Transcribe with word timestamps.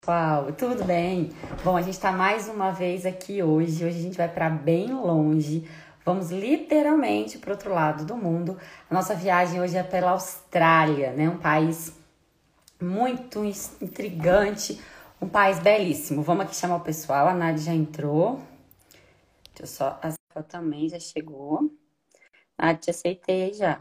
pessoal, 0.00 0.50
tudo 0.52 0.82
bem? 0.82 1.30
Bom, 1.62 1.76
a 1.76 1.82
gente 1.82 1.92
está 1.92 2.10
mais 2.10 2.48
uma 2.48 2.70
vez 2.70 3.04
aqui 3.04 3.42
hoje. 3.42 3.84
Hoje 3.84 3.98
a 3.98 4.02
gente 4.02 4.16
vai 4.16 4.28
para 4.28 4.48
bem 4.48 4.94
longe. 4.94 5.68
Vamos 6.06 6.30
literalmente 6.30 7.36
para 7.36 7.52
outro 7.52 7.74
lado 7.74 8.06
do 8.06 8.16
mundo. 8.16 8.58
A 8.88 8.94
nossa 8.94 9.14
viagem 9.14 9.60
hoje 9.60 9.76
é 9.76 9.82
pela 9.82 10.12
Austrália, 10.12 11.12
né? 11.12 11.28
Um 11.28 11.36
país 11.36 11.94
muito 12.80 13.44
intrigante, 13.44 14.80
um 15.20 15.28
país 15.28 15.58
belíssimo. 15.58 16.22
Vamos 16.22 16.46
aqui 16.46 16.56
chamar 16.56 16.76
o 16.76 16.80
pessoal. 16.80 17.28
A 17.28 17.34
Nádia 17.34 17.64
já 17.64 17.74
entrou. 17.74 18.40
Deixa 19.54 19.62
eu 19.62 19.66
só. 19.66 20.00
A 20.34 20.42
também 20.42 20.88
já 20.88 20.98
chegou. 20.98 21.70
Nádia, 22.58 22.90
aceitei 22.90 23.52
já. 23.52 23.78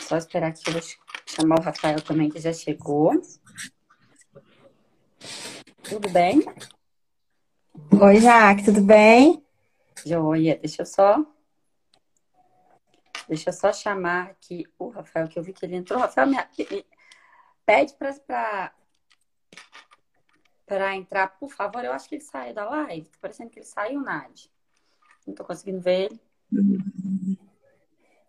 Só 0.00 0.16
esperar 0.16 0.48
aqui, 0.48 0.62
eu 0.66 0.72
vou 0.72 0.82
chamar 1.26 1.58
o 1.60 1.62
Rafael 1.62 2.00
também, 2.00 2.30
que 2.30 2.40
já 2.40 2.52
chegou. 2.52 3.12
Tudo 5.82 6.08
bem? 6.10 6.42
Oi, 8.00 8.20
Jaque, 8.20 8.64
tudo 8.64 8.80
bem? 8.80 9.44
Joia, 10.04 10.56
deixa 10.56 10.82
eu 10.82 10.86
só. 10.86 11.24
Deixa 13.28 13.50
eu 13.50 13.54
só 13.54 13.72
chamar 13.72 14.30
aqui 14.30 14.66
o 14.78 14.88
Rafael, 14.88 15.28
que 15.28 15.38
eu 15.38 15.42
vi 15.42 15.52
que 15.52 15.64
ele 15.64 15.76
entrou. 15.76 15.98
Rafael, 15.98 16.26
me, 16.26 16.36
pede 17.64 17.94
para 17.94 18.72
para 20.66 20.96
entrar, 20.96 21.28
por 21.38 21.50
favor. 21.50 21.84
Eu 21.84 21.92
acho 21.92 22.08
que 22.08 22.16
ele 22.16 22.24
saiu 22.24 22.54
da 22.54 22.68
live. 22.68 23.08
Tá 23.08 23.18
parecendo 23.20 23.50
que 23.50 23.58
ele 23.58 23.66
saiu, 23.66 24.00
Nádia. 24.00 24.50
Não 25.26 25.34
tô 25.34 25.44
conseguindo 25.44 25.80
ver 25.80 26.10
ele. 26.10 26.20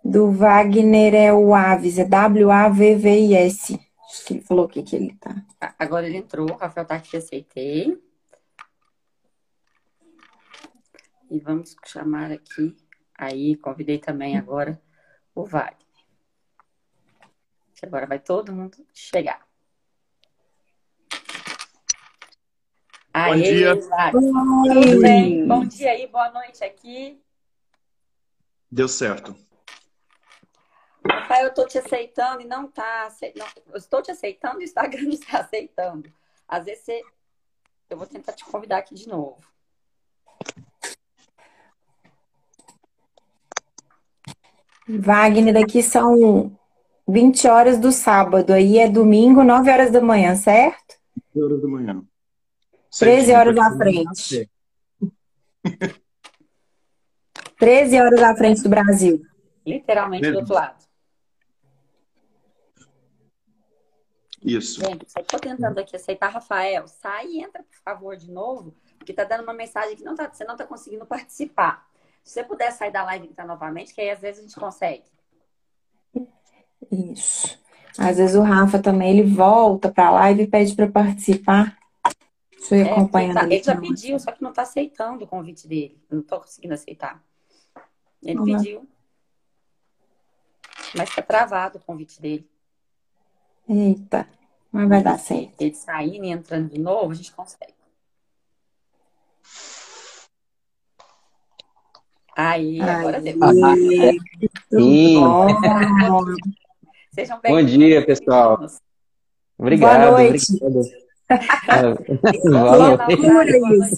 Do 0.03 0.31
Wagner 0.31 1.15
é 1.15 1.33
o 1.33 1.53
Aves, 1.53 1.97
é 1.97 2.05
W-A-V-V-I-S. 2.05 3.79
Acho 4.15 4.25
que 4.27 4.33
ele 4.33 4.41
falou 4.41 4.67
que, 4.69 4.81
que 4.81 4.95
ele 4.95 5.13
tá. 5.15 5.35
Agora 5.77 6.07
ele 6.07 6.17
entrou, 6.17 6.49
o 6.49 6.55
Rafael 6.55 6.87
tá 6.87 6.95
aqui, 6.95 7.17
aceitei. 7.17 8.01
E 11.29 11.39
vamos 11.39 11.75
chamar 11.85 12.31
aqui, 12.31 12.77
aí 13.13 13.57
convidei 13.57 13.99
também 13.99 14.37
agora 14.37 14.81
o 15.33 15.43
Wagner. 15.43 15.85
Que 17.75 17.85
agora 17.85 18.07
vai 18.07 18.19
todo 18.19 18.53
mundo 18.53 18.77
chegar. 18.93 19.45
Aê, 23.13 23.33
Bom 23.33 23.41
dia. 23.41 23.75
Wagner. 23.75 24.81
Tudo 24.81 25.01
bem? 25.01 25.47
Bom 25.47 25.65
dia 25.65 25.91
aí, 25.91 26.07
boa 26.07 26.31
noite 26.31 26.63
aqui. 26.63 27.21
Deu 28.71 28.87
certo. 28.87 29.35
Rafael, 31.09 31.43
eu 31.43 31.49
estou 31.49 31.67
te 31.67 31.77
aceitando 31.77 32.41
e 32.41 32.45
não 32.45 32.65
está 32.65 33.05
aceitando. 33.05 33.61
Eu 33.69 33.77
estou 33.77 34.01
te 34.01 34.11
aceitando 34.11 34.59
e 34.59 34.63
o 34.63 34.63
Instagram 34.63 35.03
não 35.03 35.11
está 35.11 35.39
aceitando. 35.39 36.11
Às 36.47 36.65
vezes 36.65 36.83
você... 36.83 37.01
eu 37.89 37.97
vou 37.97 38.07
tentar 38.07 38.33
te 38.33 38.45
convidar 38.45 38.77
aqui 38.77 38.95
de 38.95 39.07
novo. 39.07 39.37
Wagner, 44.87 45.53
daqui 45.53 45.81
são 45.81 46.55
20 47.07 47.47
horas 47.47 47.79
do 47.79 47.91
sábado, 47.91 48.53
aí 48.53 48.77
é 48.77 48.87
domingo, 48.87 49.43
9 49.43 49.71
horas 49.71 49.91
da 49.91 49.99
manhã, 49.99 50.35
certo? 50.35 50.95
9 51.33 51.45
horas 51.45 51.61
da 51.61 51.67
manhã. 51.67 52.03
13 52.99 53.33
horas 53.33 53.57
à 53.57 53.77
frente. 53.77 54.49
13 57.57 57.99
horas 57.99 58.21
à 58.21 58.35
frente 58.35 58.61
do 58.61 58.69
Brasil. 58.69 59.21
Literalmente 59.65 60.31
do 60.31 60.37
outro 60.37 60.53
lado. 60.53 60.85
Isso. 64.45 64.79
Gente, 64.79 65.11
só 65.11 65.19
estou 65.19 65.39
tentando 65.39 65.79
aqui 65.79 65.95
aceitar, 65.95 66.29
Rafael. 66.29 66.87
Sai 66.87 67.27
e 67.27 67.43
entra, 67.43 67.63
por 67.63 67.77
favor, 67.83 68.15
de 68.15 68.31
novo, 68.31 68.75
porque 68.97 69.11
está 69.11 69.23
dando 69.23 69.41
uma 69.41 69.53
mensagem 69.53 69.95
que 69.95 70.03
não 70.03 70.15
tá, 70.15 70.31
você 70.31 70.43
não 70.43 70.53
está 70.53 70.65
conseguindo 70.65 71.05
participar. 71.05 71.89
Se 72.23 72.33
você 72.33 72.43
puder 72.43 72.71
sair 72.71 72.91
da 72.91 73.03
live 73.03 73.25
e 73.25 73.29
entrar 73.29 73.45
novamente, 73.45 73.93
que 73.93 74.01
aí 74.01 74.11
às 74.11 74.21
vezes 74.21 74.39
a 74.39 74.41
gente 74.43 74.55
consegue. 74.55 75.03
Isso. 76.91 77.59
Às 77.97 78.17
vezes 78.17 78.35
o 78.35 78.41
Rafa 78.41 78.79
também, 78.79 79.17
ele 79.17 79.29
volta 79.29 79.91
para 79.91 80.07
a 80.07 80.11
live 80.11 80.43
e 80.43 80.47
pede 80.47 80.75
para 80.75 80.91
participar. 80.91 81.77
Deixa 82.51 82.75
eu 82.75 82.79
ir 82.79 82.87
é, 82.87 82.91
acompanhando. 82.91 83.35
Tá, 83.35 83.45
ele 83.45 83.63
já 83.63 83.79
pediu, 83.79 84.19
só 84.19 84.31
que 84.31 84.43
não 84.43 84.49
está 84.51 84.61
aceitando 84.61 85.23
o 85.23 85.27
convite 85.27 85.67
dele. 85.67 85.99
não 86.09 86.19
estou 86.19 86.39
conseguindo 86.39 86.73
aceitar. 86.73 87.23
Ele 88.21 88.43
pediu. 88.43 88.87
Mas 90.95 91.09
está 91.09 91.21
travado 91.21 91.77
o 91.77 91.81
convite 91.81 92.21
dele. 92.21 92.49
Eita, 93.67 94.27
mas 94.75 94.89
vai 94.89 95.01
dar 95.01 95.17
certo. 95.17 95.61
Ele 95.61 95.73
saindo 95.73 96.25
e 96.25 96.29
entrando 96.29 96.69
de 96.69 96.77
novo, 96.77 97.13
a 97.13 97.15
gente 97.15 97.31
consegue. 97.31 97.73
Aí, 102.35 102.81
agora 102.81 103.21
deu. 103.21 103.39
Sejam 107.13 107.39
bem 107.39 107.53
Bom 107.53 107.63
dia, 107.63 108.05
pessoal. 108.05 108.59
Obrigado. 109.57 110.09
Boa 110.09 110.23
noite. 110.23 110.59
Boa 112.43 113.45
noite. 113.45 113.95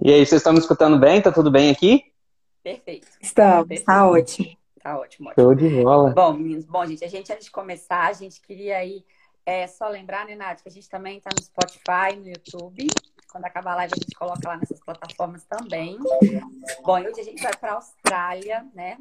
E 0.00 0.10
aí, 0.10 0.24
vocês 0.24 0.40
estão 0.40 0.54
me 0.54 0.58
escutando 0.58 0.98
bem? 0.98 1.20
Tá 1.20 1.30
tudo 1.30 1.50
bem 1.50 1.70
aqui? 1.70 2.02
Perfeito. 2.62 3.08
Estamos, 3.20 3.70
está 3.70 4.08
ótimo. 4.08 4.56
Tá 4.84 4.98
ótimo, 4.98 5.30
ótimo. 5.30 5.42
Show 5.42 5.54
de 5.54 5.82
bola. 5.82 6.10
Bom, 6.10 6.34
meninos, 6.34 6.66
bom, 6.66 6.84
gente, 6.84 7.02
a 7.02 7.08
gente, 7.08 7.32
antes 7.32 7.46
de 7.46 7.50
começar, 7.50 8.02
a 8.06 8.12
gente 8.12 8.38
queria 8.42 8.76
aí 8.76 9.02
é, 9.46 9.66
só 9.66 9.88
lembrar, 9.88 10.26
né, 10.26 10.36
Nath, 10.36 10.60
que 10.60 10.68
a 10.68 10.70
gente 10.70 10.90
também 10.90 11.18
tá 11.20 11.30
no 11.34 11.42
Spotify, 11.42 12.14
no 12.14 12.28
YouTube. 12.28 12.86
Quando 13.32 13.46
acabar 13.46 13.72
a 13.72 13.76
live, 13.76 13.94
a 13.94 13.96
gente 13.96 14.14
coloca 14.14 14.46
lá 14.46 14.58
nessas 14.58 14.78
plataformas 14.80 15.42
também. 15.46 15.98
Bom, 16.82 16.98
e 16.98 17.08
hoje 17.08 17.18
a 17.18 17.24
gente 17.24 17.42
vai 17.42 17.56
para 17.56 17.72
a 17.72 17.74
Austrália, 17.76 18.66
né? 18.74 18.98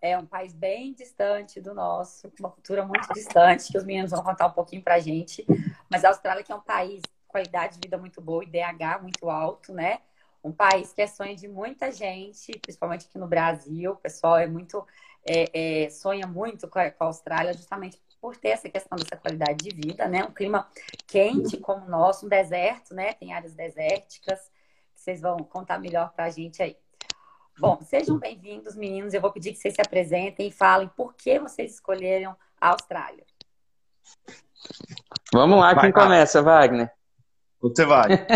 É 0.00 0.16
um 0.16 0.24
país 0.24 0.54
bem 0.54 0.94
distante 0.94 1.60
do 1.60 1.74
nosso, 1.74 2.32
uma 2.40 2.50
cultura 2.50 2.86
muito 2.86 3.12
distante, 3.12 3.70
que 3.70 3.76
os 3.76 3.84
meninos 3.84 4.12
vão 4.12 4.22
contar 4.22 4.46
um 4.46 4.52
pouquinho 4.52 4.82
pra 4.82 4.98
gente. 4.98 5.44
Mas 5.90 6.06
a 6.06 6.08
Austrália, 6.08 6.42
que 6.42 6.50
é 6.50 6.54
um 6.54 6.62
país 6.62 7.02
qualidade 7.26 7.74
de 7.74 7.80
vida 7.86 7.98
muito 7.98 8.22
boa, 8.22 8.42
IDH 8.42 9.02
muito 9.02 9.28
alto, 9.28 9.74
né? 9.74 9.98
Um 10.42 10.52
país 10.52 10.90
que 10.94 11.02
é 11.02 11.06
sonho 11.06 11.36
de 11.36 11.46
muita 11.46 11.92
gente, 11.92 12.58
principalmente 12.60 13.06
aqui 13.06 13.18
no 13.18 13.26
Brasil. 13.26 13.92
O 13.92 13.96
pessoal 13.96 14.38
é 14.38 14.46
muito 14.46 14.86
é, 15.24 15.84
é, 15.84 15.90
sonha 15.90 16.26
muito 16.26 16.68
com 16.68 16.78
a, 16.78 16.90
com 16.90 17.04
a, 17.04 17.06
Austrália 17.06 17.52
justamente 17.52 18.00
por 18.20 18.36
ter 18.36 18.48
essa 18.48 18.68
questão 18.68 18.96
dessa 18.98 19.16
qualidade 19.16 19.58
de 19.58 19.74
vida, 19.74 20.08
né? 20.08 20.24
Um 20.24 20.32
clima 20.32 20.68
quente 21.06 21.56
como 21.58 21.86
o 21.86 21.88
nosso, 21.88 22.26
um 22.26 22.28
deserto, 22.28 22.94
né? 22.94 23.12
Tem 23.12 23.32
áreas 23.32 23.54
desérticas 23.54 24.40
que 24.94 25.00
vocês 25.00 25.20
vão 25.20 25.38
contar 25.38 25.78
melhor 25.78 26.12
para 26.12 26.24
a 26.24 26.30
gente 26.30 26.62
aí. 26.62 26.76
Bom, 27.58 27.80
sejam 27.82 28.18
bem-vindos, 28.18 28.76
meninos. 28.76 29.14
Eu 29.14 29.20
vou 29.20 29.32
pedir 29.32 29.52
que 29.52 29.58
vocês 29.58 29.74
se 29.74 29.80
apresentem 29.80 30.48
e 30.48 30.52
falem 30.52 30.88
por 30.96 31.14
que 31.14 31.38
vocês 31.38 31.74
escolheram 31.74 32.36
a 32.60 32.70
Austrália. 32.70 33.24
Vamos 35.32 35.58
lá, 35.58 35.78
quem 35.78 35.92
começa, 35.92 36.42
Wagner? 36.42 36.97
Você 37.60 37.84
vai. 37.84 38.08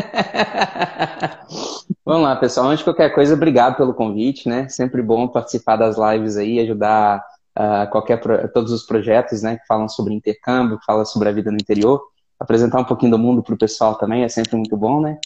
Vamos 2.04 2.22
lá, 2.22 2.36
pessoal. 2.36 2.66
Antes 2.66 2.78
de 2.78 2.84
qualquer 2.84 3.14
coisa, 3.14 3.34
obrigado 3.34 3.76
pelo 3.76 3.94
convite, 3.94 4.48
né? 4.48 4.68
Sempre 4.68 5.00
bom 5.00 5.28
participar 5.28 5.76
das 5.76 5.96
lives 5.96 6.36
aí, 6.36 6.58
ajudar 6.58 7.22
uh, 7.58 7.90
qualquer 7.90 8.20
todos 8.52 8.72
os 8.72 8.84
projetos, 8.84 9.42
né, 9.42 9.58
que 9.58 9.66
falam 9.66 9.88
sobre 9.88 10.14
intercâmbio, 10.14 10.78
que 10.78 10.84
falam 10.84 11.04
sobre 11.04 11.28
a 11.28 11.32
vida 11.32 11.50
no 11.50 11.56
interior. 11.56 12.02
Apresentar 12.38 12.80
um 12.80 12.84
pouquinho 12.84 13.12
do 13.12 13.18
mundo 13.18 13.42
para 13.42 13.54
o 13.54 13.58
pessoal 13.58 13.94
também 13.94 14.24
é 14.24 14.28
sempre 14.28 14.56
muito 14.56 14.76
bom, 14.76 15.00
né? 15.00 15.18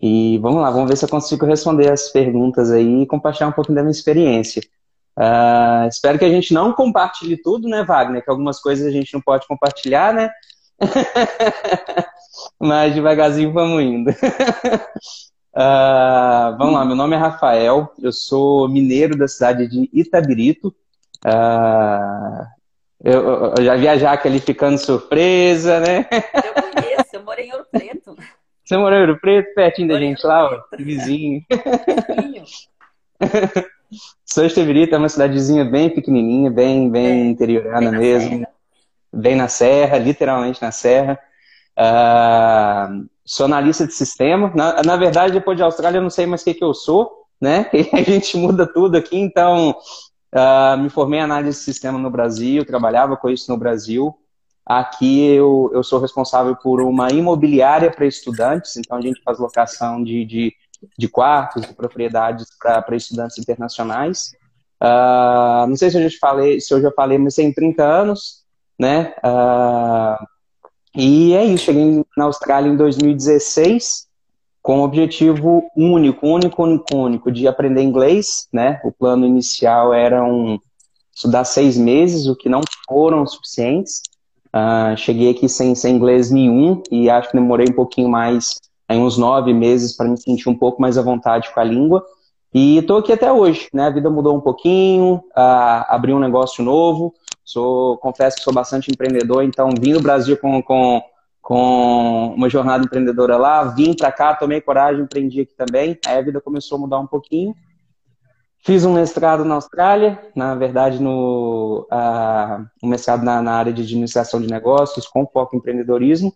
E 0.00 0.38
vamos 0.38 0.60
lá, 0.60 0.70
vamos 0.70 0.88
ver 0.88 0.96
se 0.96 1.04
eu 1.04 1.08
consigo 1.08 1.46
responder 1.46 1.90
as 1.90 2.08
perguntas 2.08 2.70
aí 2.70 3.02
e 3.02 3.06
compartilhar 3.06 3.48
um 3.48 3.52
pouquinho 3.52 3.76
da 3.76 3.82
minha 3.82 3.92
experiência. 3.92 4.62
Uh, 5.16 5.86
espero 5.88 6.18
que 6.18 6.24
a 6.24 6.30
gente 6.30 6.52
não 6.52 6.72
compartilhe 6.72 7.36
tudo, 7.36 7.68
né, 7.68 7.84
Wagner? 7.84 8.24
Que 8.24 8.30
algumas 8.30 8.60
coisas 8.60 8.86
a 8.86 8.90
gente 8.90 9.12
não 9.12 9.20
pode 9.20 9.46
compartilhar, 9.46 10.12
né? 10.12 10.30
Mas 12.58 12.94
devagarzinho 12.94 13.52
vamos 13.52 13.82
indo. 13.82 14.10
uh, 14.10 14.14
vamos 16.58 16.74
lá, 16.74 16.84
meu 16.84 16.96
nome 16.96 17.14
é 17.16 17.18
Rafael, 17.18 17.92
eu 18.00 18.12
sou 18.12 18.68
mineiro 18.68 19.16
da 19.16 19.28
cidade 19.28 19.66
de 19.68 19.88
Itabirito. 19.92 20.74
Uh, 21.24 22.46
eu, 23.02 23.54
eu, 23.56 23.64
já 23.64 23.76
vi 23.76 23.88
a 23.88 23.96
Jaque 23.96 24.28
ali 24.28 24.40
ficando 24.40 24.78
surpresa, 24.78 25.80
né? 25.80 26.06
Eu 26.10 26.54
conheço, 26.62 27.10
eu 27.14 27.22
morei 27.22 27.46
em 27.46 27.52
Ouro 27.52 27.66
Preto. 27.70 28.16
Você 28.64 28.76
morou 28.76 28.98
em 28.98 29.00
Ouro 29.02 29.20
Preto, 29.20 29.54
pertinho 29.54 29.88
da 29.88 29.98
gente 29.98 30.26
lá, 30.26 30.64
vizinho. 30.78 31.44
Vizinho. 31.50 32.44
Sou 34.24 34.44
Estevirito, 34.44 34.94
é 34.94 34.98
uma 34.98 35.08
cidadezinha 35.08 35.64
bem 35.64 35.90
pequenininha, 35.90 36.50
bem, 36.50 36.90
bem 36.90 37.06
é, 37.06 37.24
interiorana 37.26 37.90
bem 37.90 38.00
mesmo. 38.00 38.30
Serra. 38.30 38.53
Bem 39.14 39.36
na 39.36 39.48
serra, 39.48 39.98
literalmente 39.98 40.60
na 40.60 40.72
serra. 40.72 41.18
Uh, 41.78 43.08
sou 43.24 43.46
analista 43.46 43.86
de 43.86 43.92
sistema. 43.92 44.52
Na, 44.54 44.82
na, 44.82 44.96
verdade, 44.96 45.32
depois 45.32 45.56
de 45.56 45.62
Austrália, 45.62 45.98
eu 45.98 46.02
não 46.02 46.10
sei 46.10 46.26
mais 46.26 46.42
o 46.42 46.44
que, 46.44 46.54
que 46.54 46.64
eu 46.64 46.74
sou, 46.74 47.26
né? 47.40 47.70
A 47.92 48.02
gente 48.02 48.36
muda 48.36 48.66
tudo 48.66 48.96
aqui, 48.96 49.16
então 49.16 49.70
uh, 49.70 50.78
me 50.78 50.88
formei 50.90 51.20
em 51.20 51.22
análise 51.22 51.58
de 51.58 51.64
sistema 51.64 51.98
no 51.98 52.10
Brasil, 52.10 52.64
trabalhava 52.64 53.16
com 53.16 53.30
isso 53.30 53.50
no 53.50 53.56
Brasil. 53.56 54.14
Aqui 54.66 55.26
eu, 55.26 55.70
eu 55.74 55.82
sou 55.82 56.00
responsável 56.00 56.56
por 56.56 56.80
uma 56.80 57.10
imobiliária 57.10 57.90
para 57.90 58.06
estudantes, 58.06 58.76
então 58.76 58.96
a 58.96 59.00
gente 59.00 59.20
faz 59.22 59.38
locação 59.38 60.02
de, 60.02 60.24
de, 60.24 60.54
de 60.98 61.06
quartos, 61.06 61.66
de 61.66 61.74
propriedades 61.74 62.46
para 62.58 62.96
estudantes 62.96 63.38
internacionais. 63.38 64.32
Uh, 64.82 65.66
não 65.68 65.76
sei 65.76 65.90
se 65.90 65.98
eu 65.98 66.08
já 66.08 66.18
falei, 66.18 66.60
se 66.60 66.72
eu 66.72 66.80
já 66.80 66.90
falei, 66.92 67.18
mas 67.18 67.34
tem 67.34 67.52
30 67.52 67.84
anos, 67.84 68.43
né? 68.78 69.14
Uh, 69.24 70.26
e 70.96 71.34
é 71.34 71.44
isso, 71.44 71.64
cheguei 71.64 72.04
na 72.16 72.24
Austrália 72.24 72.70
em 72.70 72.76
2016 72.76 74.06
com 74.62 74.80
o 74.80 74.84
objetivo 74.84 75.62
único, 75.76 76.26
único, 76.26 76.62
único, 76.62 76.96
único, 76.96 77.30
de 77.30 77.46
aprender 77.46 77.82
inglês, 77.82 78.48
né? 78.50 78.80
O 78.82 78.90
plano 78.90 79.26
inicial 79.26 79.92
era 79.92 80.24
um, 80.24 80.58
estudar 81.14 81.44
seis 81.44 81.76
meses, 81.76 82.26
o 82.26 82.34
que 82.34 82.48
não 82.48 82.62
foram 82.88 83.26
suficientes. 83.26 84.00
Uh, 84.48 84.96
cheguei 84.96 85.30
aqui 85.30 85.48
sem, 85.48 85.74
sem 85.74 85.96
inglês 85.96 86.30
nenhum 86.30 86.82
e 86.90 87.10
acho 87.10 87.30
que 87.30 87.36
demorei 87.36 87.66
um 87.68 87.74
pouquinho 87.74 88.08
mais, 88.08 88.54
aí 88.88 88.96
uns 88.96 89.18
nove 89.18 89.52
meses, 89.52 89.94
para 89.96 90.08
me 90.08 90.16
sentir 90.16 90.48
um 90.48 90.56
pouco 90.56 90.80
mais 90.80 90.96
à 90.96 91.02
vontade 91.02 91.52
com 91.52 91.60
a 91.60 91.64
língua. 91.64 92.02
E 92.54 92.78
estou 92.78 92.98
aqui 92.98 93.12
até 93.12 93.30
hoje, 93.30 93.68
né? 93.70 93.86
A 93.86 93.90
vida 93.90 94.08
mudou 94.08 94.34
um 94.34 94.40
pouquinho, 94.40 95.16
uh, 95.36 95.84
abri 95.88 96.14
um 96.14 96.20
negócio 96.20 96.64
novo. 96.64 97.12
Sou, 97.44 97.98
confesso 97.98 98.36
que 98.36 98.42
sou 98.42 98.52
bastante 98.52 98.90
empreendedor, 98.90 99.44
então 99.44 99.70
vim 99.78 99.92
no 99.92 100.00
Brasil 100.00 100.36
com, 100.36 100.62
com 100.62 101.02
com 101.44 102.34
uma 102.34 102.48
jornada 102.48 102.84
empreendedora 102.84 103.36
lá, 103.36 103.64
vim 103.64 103.94
para 103.94 104.10
cá, 104.10 104.34
tomei 104.34 104.62
coragem, 104.62 105.02
empreendi 105.02 105.42
aqui 105.42 105.54
também. 105.54 105.98
Aí 106.06 106.16
a 106.18 106.22
vida 106.22 106.40
começou 106.40 106.78
a 106.78 106.80
mudar 106.80 106.98
um 106.98 107.06
pouquinho. 107.06 107.54
Fiz 108.64 108.86
um 108.86 108.94
mestrado 108.94 109.44
na 109.44 109.56
Austrália, 109.56 110.18
na 110.34 110.54
verdade, 110.54 110.98
no, 111.02 111.86
uh, 111.92 112.66
um 112.82 112.88
mestrado 112.88 113.22
na, 113.22 113.42
na, 113.42 113.52
área 113.52 113.74
de 113.74 113.82
administração 113.82 114.40
de 114.40 114.48
negócios, 114.48 115.06
com 115.06 115.26
foco 115.26 115.54
em 115.54 115.58
empreendedorismo. 115.58 116.34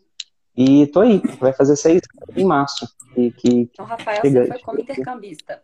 E 0.54 0.86
tô 0.88 1.00
aí, 1.00 1.22
vai 1.40 1.54
fazer 1.54 1.76
seis 1.76 2.02
em 2.36 2.44
março. 2.44 2.86
E, 3.16 3.30
que, 3.30 3.48
então, 3.48 3.86
Rafael, 3.86 4.20
você 4.20 4.46
foi 4.46 4.58
como 4.58 4.78
intercambista. 4.78 5.62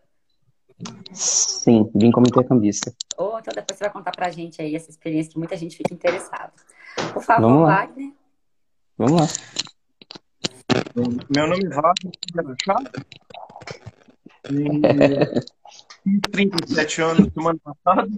Sim, 1.13 1.91
vim 1.95 2.11
como 2.11 2.27
intercambista. 2.27 2.93
Oh, 3.17 3.39
então 3.39 3.55
depois 3.55 3.79
você 3.79 3.85
vai 3.85 3.93
contar 3.93 4.11
pra 4.13 4.31
gente 4.31 4.61
aí 4.61 4.75
essa 4.75 4.91
experiência 4.91 5.33
que 5.33 5.39
muita 5.39 5.57
gente 5.57 5.77
fica 5.77 5.95
interessada. 5.95 6.53
Por 7.13 7.23
favor, 7.23 7.67
Wagner. 7.67 8.13
Vamos 8.99 9.21
lá. 9.21 9.27
Meu 11.35 11.47
nome 11.47 11.65
é 11.65 11.69
Wagner 11.69 12.45
Machado. 12.45 12.91
Fiz 16.03 16.21
37 16.31 17.03
anos 17.03 17.33
semana 17.33 17.59
passada. 17.63 18.09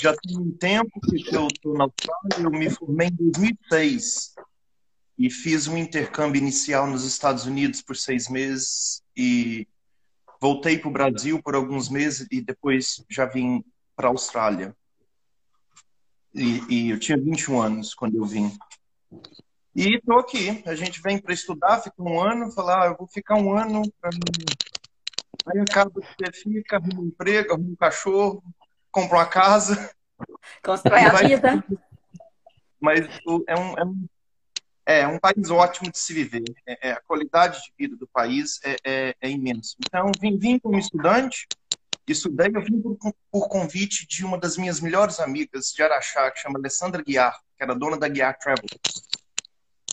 Já 0.00 0.14
tem 0.16 0.38
um 0.38 0.50
tempo 0.52 1.00
que 1.00 1.34
eu 1.34 1.46
estou 1.48 1.74
na 1.74 1.84
Austrália. 1.84 2.46
Eu 2.46 2.50
me 2.50 2.70
formei 2.70 3.08
em 3.08 3.30
2006 3.30 4.34
e 5.18 5.30
fiz 5.30 5.68
um 5.68 5.76
intercâmbio 5.76 6.40
inicial 6.40 6.86
nos 6.86 7.04
Estados 7.04 7.46
Unidos 7.46 7.82
por 7.82 7.96
seis 7.96 8.28
meses 8.28 9.02
e 9.16 9.68
voltei 10.44 10.76
para 10.76 10.88
o 10.90 10.92
Brasil 10.92 11.42
por 11.42 11.54
alguns 11.54 11.88
meses 11.88 12.28
e 12.30 12.38
depois 12.38 13.02
já 13.08 13.24
vim 13.24 13.64
para 13.96 14.08
a 14.08 14.10
Austrália. 14.10 14.76
E, 16.34 16.60
e, 16.68 16.90
eu 16.90 16.98
tinha 16.98 17.16
21 17.16 17.62
anos 17.62 17.94
quando 17.94 18.18
eu 18.18 18.26
vim. 18.26 18.54
E 19.74 19.96
estou 19.96 20.18
aqui. 20.18 20.62
A 20.66 20.74
gente 20.74 21.00
vem 21.00 21.16
para 21.16 21.32
estudar, 21.32 21.80
fica 21.80 21.96
um 21.98 22.20
ano, 22.20 22.52
falar, 22.52 22.82
ah, 22.82 22.86
eu 22.88 22.96
vou 22.96 23.08
ficar 23.08 23.36
um 23.36 23.56
ano 23.56 23.90
para 23.98 24.10
Aí 25.46 25.60
acaba 25.60 25.90
que 25.98 26.06
você 26.06 26.32
fica, 26.32 26.76
arruma 26.76 27.00
um 27.00 27.06
emprego, 27.06 27.54
arruma 27.54 27.70
um 27.70 27.76
cachorro, 27.76 28.44
compra 28.90 29.16
uma 29.16 29.26
casa. 29.26 29.94
Constrói 30.62 31.04
a 31.04 31.08
vai... 31.12 31.26
vida. 31.26 31.64
Mas 32.78 33.00
é 33.48 33.58
um, 33.58 33.78
é, 33.78 33.84
um, 33.84 34.06
é 34.86 35.06
um 35.06 35.18
país 35.18 35.50
ótimo 35.50 35.90
de 35.90 35.98
se 35.98 36.12
viver. 36.12 36.44
É, 36.66 36.88
é, 36.88 36.92
a 36.92 37.00
qualidade 37.00 37.62
de 37.62 37.72
vida 37.78 37.96
do 37.96 38.06
país 38.06 38.60
é, 38.62 38.76
é, 38.84 39.16
é 39.20 39.30
imensa. 39.30 39.76
Então, 39.78 40.10
vim, 40.20 40.38
vim 40.38 40.58
como 40.58 40.78
estudante, 40.78 41.46
estudei, 42.06 42.50
eu 42.54 42.62
vim 42.62 42.80
por, 42.80 42.96
por, 43.30 43.48
convite 43.48 44.06
de 44.06 44.24
uma 44.24 44.38
das 44.38 44.56
minhas 44.56 44.80
melhores 44.80 45.20
amigas 45.20 45.72
de 45.72 45.82
Araxá, 45.82 46.30
que 46.30 46.40
chama 46.40 46.58
Alessandra 46.58 47.02
Guiar, 47.02 47.38
que 47.56 47.62
era 47.62 47.74
dona 47.74 47.96
da 47.96 48.08
Guiar 48.08 48.38
Travel. 48.38 48.64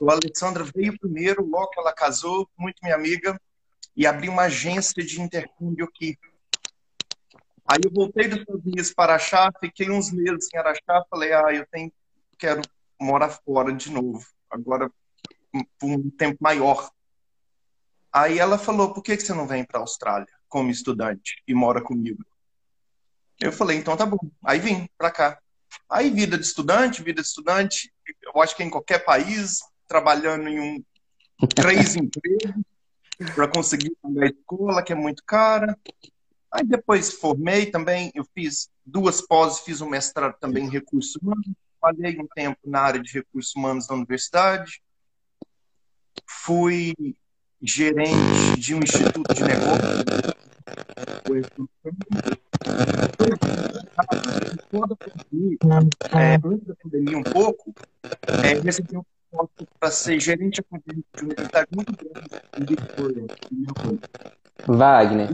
O 0.02 0.10
Alessandra 0.10 0.64
veio 0.76 0.98
primeiro, 1.00 1.46
logo 1.46 1.70
que 1.70 1.80
ela 1.80 1.94
casou, 1.94 2.50
muito 2.58 2.80
minha 2.84 2.96
amiga, 2.96 3.40
e 3.96 4.06
abri 4.06 4.28
uma 4.28 4.44
agência 4.44 5.04
de 5.04 5.22
intercâmbio 5.22 5.86
aqui. 5.86 6.18
Aí 7.66 7.80
eu 7.86 7.92
voltei 7.92 8.28
dos 8.28 8.44
Unidos 8.48 8.94
para 8.94 9.14
Araxá, 9.14 9.50
fiquei 9.60 9.90
uns 9.90 10.12
meses 10.12 10.50
em 10.54 10.58
Araxá, 10.58 11.06
falei, 11.10 11.32
ah, 11.32 11.54
eu 11.54 11.66
tenho, 11.72 11.92
quero 12.38 12.62
morar 13.00 13.30
fora 13.30 13.72
de 13.72 13.90
novo, 13.92 14.26
agora 14.52 14.92
por 15.80 15.90
um 15.90 16.10
tempo 16.10 16.38
maior. 16.42 16.92
Aí 18.12 18.40
ela 18.40 18.58
falou, 18.58 18.94
por 18.94 19.02
que 19.02 19.18
você 19.18 19.34
não 19.34 19.48
vem 19.48 19.64
para 19.64 19.80
a 19.80 19.82
Austrália 19.82 20.28
como 20.50 20.70
estudante 20.70 21.42
e 21.48 21.54
mora 21.54 21.82
comigo? 21.82 22.24
Eu 23.40 23.52
falei, 23.52 23.78
então 23.78 23.96
tá 23.98 24.06
bom. 24.06 24.20
Aí 24.44 24.60
vim 24.60 24.88
para 24.98 25.10
cá. 25.10 25.40
Aí 25.90 26.10
vida 26.10 26.38
de 26.38 26.46
estudante, 26.46 27.02
vida 27.02 27.22
de 27.22 27.28
estudante, 27.28 27.92
eu 28.22 28.42
acho 28.42 28.56
que 28.56 28.64
em 28.64 28.70
qualquer 28.70 29.00
país, 29.00 29.62
trabalhando 29.88 30.48
em 30.48 30.60
um 30.60 30.84
três 31.56 31.96
empregos, 31.98 32.64
para 33.36 33.48
conseguir 33.48 33.96
pagar 34.02 34.24
a 34.24 34.28
escola, 34.28 34.84
que 34.84 34.94
é 34.94 34.96
muito 34.96 35.24
cara. 35.24 35.78
Aí 36.52 36.66
depois 36.66 37.14
formei 37.14 37.68
também, 37.68 38.12
eu 38.14 38.26
fiz 38.34 38.70
duas 38.86 39.22
pós, 39.22 39.60
fiz 39.60 39.80
um 39.80 39.90
mestrado 39.90 40.38
também 40.40 40.66
em 40.66 40.70
recursos 40.70 41.16
humanos, 41.16 41.48
trabalhei 41.82 42.20
um 42.20 42.28
tempo 42.28 42.60
na 42.64 42.80
área 42.80 43.02
de 43.02 43.12
recursos 43.12 43.56
humanos 43.56 43.88
da 43.88 43.96
universidade, 43.96 44.82
fui 46.28 46.94
gerente 47.62 48.60
de 48.60 48.76
um 48.76 48.80
instituto 48.80 49.34
de 49.34 49.44
negócios, 49.44 50.04
toda 54.70 54.94
a 54.94 54.98
pandemia, 54.98 55.58
é, 56.12 56.38
da 56.38 56.76
pandemia 56.76 57.18
um 57.18 57.24
pouco, 57.24 57.74
é, 58.44 58.60
recebi 58.60 58.98
um 58.98 59.04
para 59.80 59.90
ser 59.90 60.20
gerente 60.20 60.62
de 60.86 61.24
universidade 61.24 61.68
muito 61.74 61.94
grande 61.96 62.76
Wagner, 64.68 65.30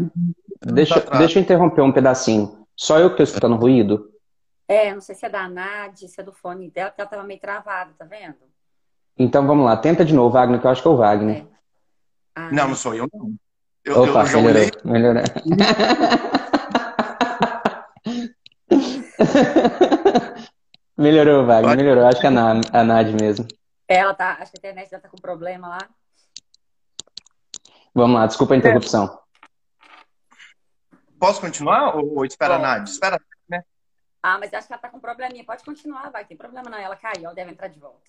deixa, 0.62 1.00
deixa 1.18 1.40
eu 1.40 1.44
interromper 1.44 1.82
um 1.82 1.92
pedacinho. 1.92 2.68
Só 2.76 3.00
eu 3.00 3.08
que 3.10 3.14
estou 3.14 3.24
escutando 3.24 3.56
ruído? 3.56 4.12
É, 4.68 4.94
não 4.94 5.00
sei 5.00 5.16
se 5.16 5.26
é 5.26 5.30
da 5.30 5.48
Nádia, 5.48 6.08
se 6.08 6.20
é 6.20 6.24
do 6.24 6.34
fone 6.34 6.70
dela, 6.70 6.90
porque 6.90 7.02
ela 7.02 7.08
estava 7.08 7.24
meio 7.24 7.40
travada, 7.40 7.94
tá 7.98 8.04
vendo? 8.04 8.36
Então 9.18 9.48
vamos 9.48 9.66
lá, 9.66 9.78
tenta 9.78 10.04
de 10.04 10.14
novo, 10.14 10.32
Wagner, 10.32 10.60
que 10.60 10.68
eu 10.68 10.72
acho 10.72 10.82
que 10.82 10.88
é 10.88 10.92
o 10.92 10.98
Wagner. 10.98 11.38
É. 11.38 11.48
Ah, 12.36 12.52
não, 12.52 12.68
não 12.68 12.76
sou 12.76 12.94
eu, 12.94 13.08
não. 13.14 13.34
Eu, 13.84 14.04
Opa, 14.04 14.26
eu 14.30 14.42
melhorou, 14.42 14.70
melhorou. 14.84 15.24
melhorou, 20.98 21.46
Wagner, 21.46 21.78
melhorou. 21.78 22.06
Acho 22.06 22.20
que 22.20 22.28
é 22.28 22.30
a 22.30 22.84
Nádia 22.84 23.16
mesmo. 23.20 23.48
Ela 23.88 24.14
tá, 24.14 24.38
acho 24.42 24.52
que 24.52 24.58
a 24.58 24.60
internet 24.60 24.92
já 24.92 25.00
tá 25.00 25.08
com 25.08 25.18
problema 25.18 25.70
lá. 25.70 25.78
Vamos 27.96 28.20
lá, 28.20 28.28
desculpa 28.28 28.54
a 28.54 28.58
interrupção. 28.58 29.18
Posso 31.18 31.40
continuar 31.40 31.96
ou, 31.96 32.26
espera 32.26 32.56
a 32.56 32.60
Nádia? 32.60 32.92
Espera, 32.92 33.16
né? 33.16 33.37
Ah, 34.28 34.38
mas 34.38 34.54
acho 34.54 34.68
que 34.68 34.74
ela 34.74 34.82
tá 34.82 34.90
com 34.90 35.00
probleminha. 35.00 35.46
Pode 35.46 35.64
continuar, 35.64 36.10
vai. 36.10 36.26
Tem 36.26 36.36
problema 36.36 36.70
não. 36.70 36.78
Ela 36.78 36.98
caiu, 36.98 37.24
ela 37.24 37.34
deve 37.34 37.52
entrar 37.52 37.70
de 37.70 37.80
volta. 37.80 38.02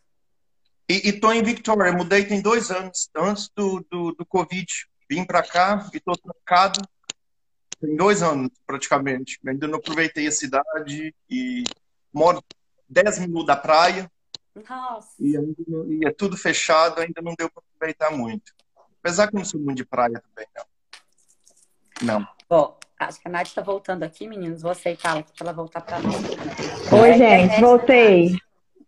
E, 0.88 1.10
e 1.10 1.12
tô 1.12 1.30
em 1.30 1.44
Victoria. 1.44 1.92
Mudei 1.92 2.24
tem 2.24 2.42
dois 2.42 2.72
anos. 2.72 3.08
Antes 3.16 3.48
do, 3.54 3.86
do, 3.88 4.12
do 4.12 4.26
Covid. 4.26 4.66
Vim 5.08 5.24
para 5.24 5.44
cá 5.44 5.88
e 5.94 6.00
tô 6.00 6.16
trancado. 6.16 6.80
Tem 7.80 7.94
dois 7.94 8.20
anos, 8.20 8.50
praticamente. 8.66 9.38
Ainda 9.46 9.68
não 9.68 9.78
aproveitei 9.78 10.26
a 10.26 10.32
cidade 10.32 11.14
e 11.30 11.62
moro 12.12 12.42
10 12.88 13.20
minutos 13.20 13.46
da 13.46 13.54
praia. 13.54 14.10
Nossa. 14.68 15.10
E, 15.20 15.34
e 15.36 16.04
é 16.04 16.10
tudo 16.10 16.36
fechado, 16.36 17.00
ainda 17.00 17.22
não 17.22 17.36
deu 17.38 17.48
para 17.48 17.62
aproveitar 17.62 18.10
muito. 18.10 18.52
Apesar 19.00 19.28
que 19.28 19.36
eu 19.36 19.38
não 19.38 19.44
sou 19.44 19.60
muito 19.60 19.76
de 19.76 19.86
praia 19.86 20.20
também, 20.20 20.48
não. 20.56 20.66
Não. 22.02 22.28
Bom, 22.48 22.78
acho 22.98 23.20
que 23.20 23.28
a 23.28 23.30
Nath 23.30 23.46
está 23.46 23.62
voltando 23.62 24.02
aqui, 24.02 24.26
meninos. 24.26 24.62
Vou 24.62 24.70
aceitá-la 24.70 25.22
para 25.22 25.32
ela 25.40 25.52
voltar 25.52 25.80
para 25.80 26.00
nós. 26.00 26.14
Oi, 26.92 27.14
gente, 27.14 27.60
voltei. 27.60 28.36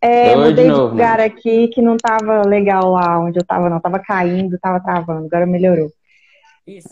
É, 0.00 0.34
Oi, 0.34 0.48
mudei 0.48 0.64
de, 0.64 0.70
novo, 0.70 0.86
de 0.86 0.90
lugar 0.92 1.20
aqui 1.20 1.68
que 1.68 1.82
não 1.82 1.96
tava 1.96 2.42
legal 2.46 2.90
lá 2.92 3.18
onde 3.20 3.38
eu 3.38 3.44
tava, 3.44 3.68
não. 3.68 3.80
Tava 3.80 3.98
caindo, 3.98 4.58
tava 4.58 4.80
travando. 4.80 5.26
Agora 5.26 5.46
melhorou. 5.46 5.92
Isso. 6.66 6.88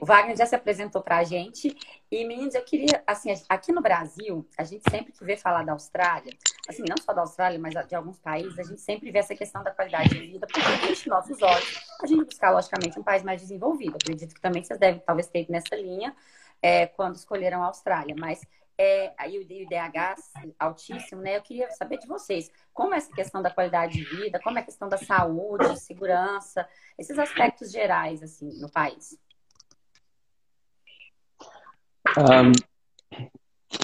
O 0.00 0.06
Wagner 0.06 0.36
já 0.36 0.46
se 0.46 0.54
apresentou 0.54 1.02
para 1.02 1.18
a 1.18 1.24
gente. 1.24 1.76
E, 2.10 2.24
meninos, 2.24 2.54
eu 2.54 2.62
queria, 2.62 3.02
assim, 3.06 3.32
aqui 3.48 3.72
no 3.72 3.82
Brasil, 3.82 4.46
a 4.56 4.64
gente 4.64 4.82
sempre 4.88 5.12
que 5.12 5.24
vê 5.24 5.36
falar 5.36 5.64
da 5.64 5.72
Austrália, 5.72 6.32
assim, 6.68 6.82
não 6.88 6.96
só 7.00 7.12
da 7.12 7.20
Austrália, 7.20 7.58
mas 7.58 7.74
de 7.86 7.94
alguns 7.94 8.18
países, 8.18 8.58
a 8.58 8.62
gente 8.62 8.80
sempre 8.80 9.10
vê 9.10 9.18
essa 9.18 9.34
questão 9.34 9.62
da 9.62 9.70
qualidade 9.70 10.08
de 10.08 10.20
vida, 10.20 10.46
porque 10.46 10.90
enche 10.90 11.08
nossos 11.08 11.40
olhos 11.42 11.80
a 12.02 12.06
gente 12.06 12.24
buscar, 12.24 12.50
logicamente, 12.50 12.98
um 12.98 13.02
país 13.02 13.22
mais 13.22 13.40
desenvolvido. 13.42 13.96
Acredito 13.96 14.34
que 14.34 14.40
também 14.40 14.62
vocês 14.64 14.78
devem, 14.78 15.02
talvez, 15.04 15.28
ter 15.28 15.46
nessa 15.50 15.76
linha 15.76 16.14
é, 16.62 16.86
quando 16.86 17.16
escolheram 17.16 17.62
a 17.62 17.66
Austrália. 17.66 18.14
Mas 18.18 18.40
é, 18.78 19.12
aí 19.18 19.38
o 19.38 19.42
IDH 19.42 20.16
altíssimo, 20.58 21.20
né? 21.20 21.36
Eu 21.36 21.42
queria 21.42 21.70
saber 21.72 21.98
de 21.98 22.06
vocês, 22.06 22.50
como 22.72 22.94
é 22.94 22.96
essa 22.96 23.12
questão 23.12 23.42
da 23.42 23.50
qualidade 23.50 23.92
de 23.92 24.04
vida, 24.04 24.40
como 24.42 24.58
é 24.58 24.62
a 24.62 24.64
questão 24.64 24.88
da 24.88 24.96
saúde, 24.96 25.78
segurança, 25.78 26.66
esses 26.98 27.18
aspectos 27.18 27.70
gerais, 27.70 28.22
assim, 28.22 28.58
no 28.58 28.70
país. 28.70 29.18
Um, 32.18 32.52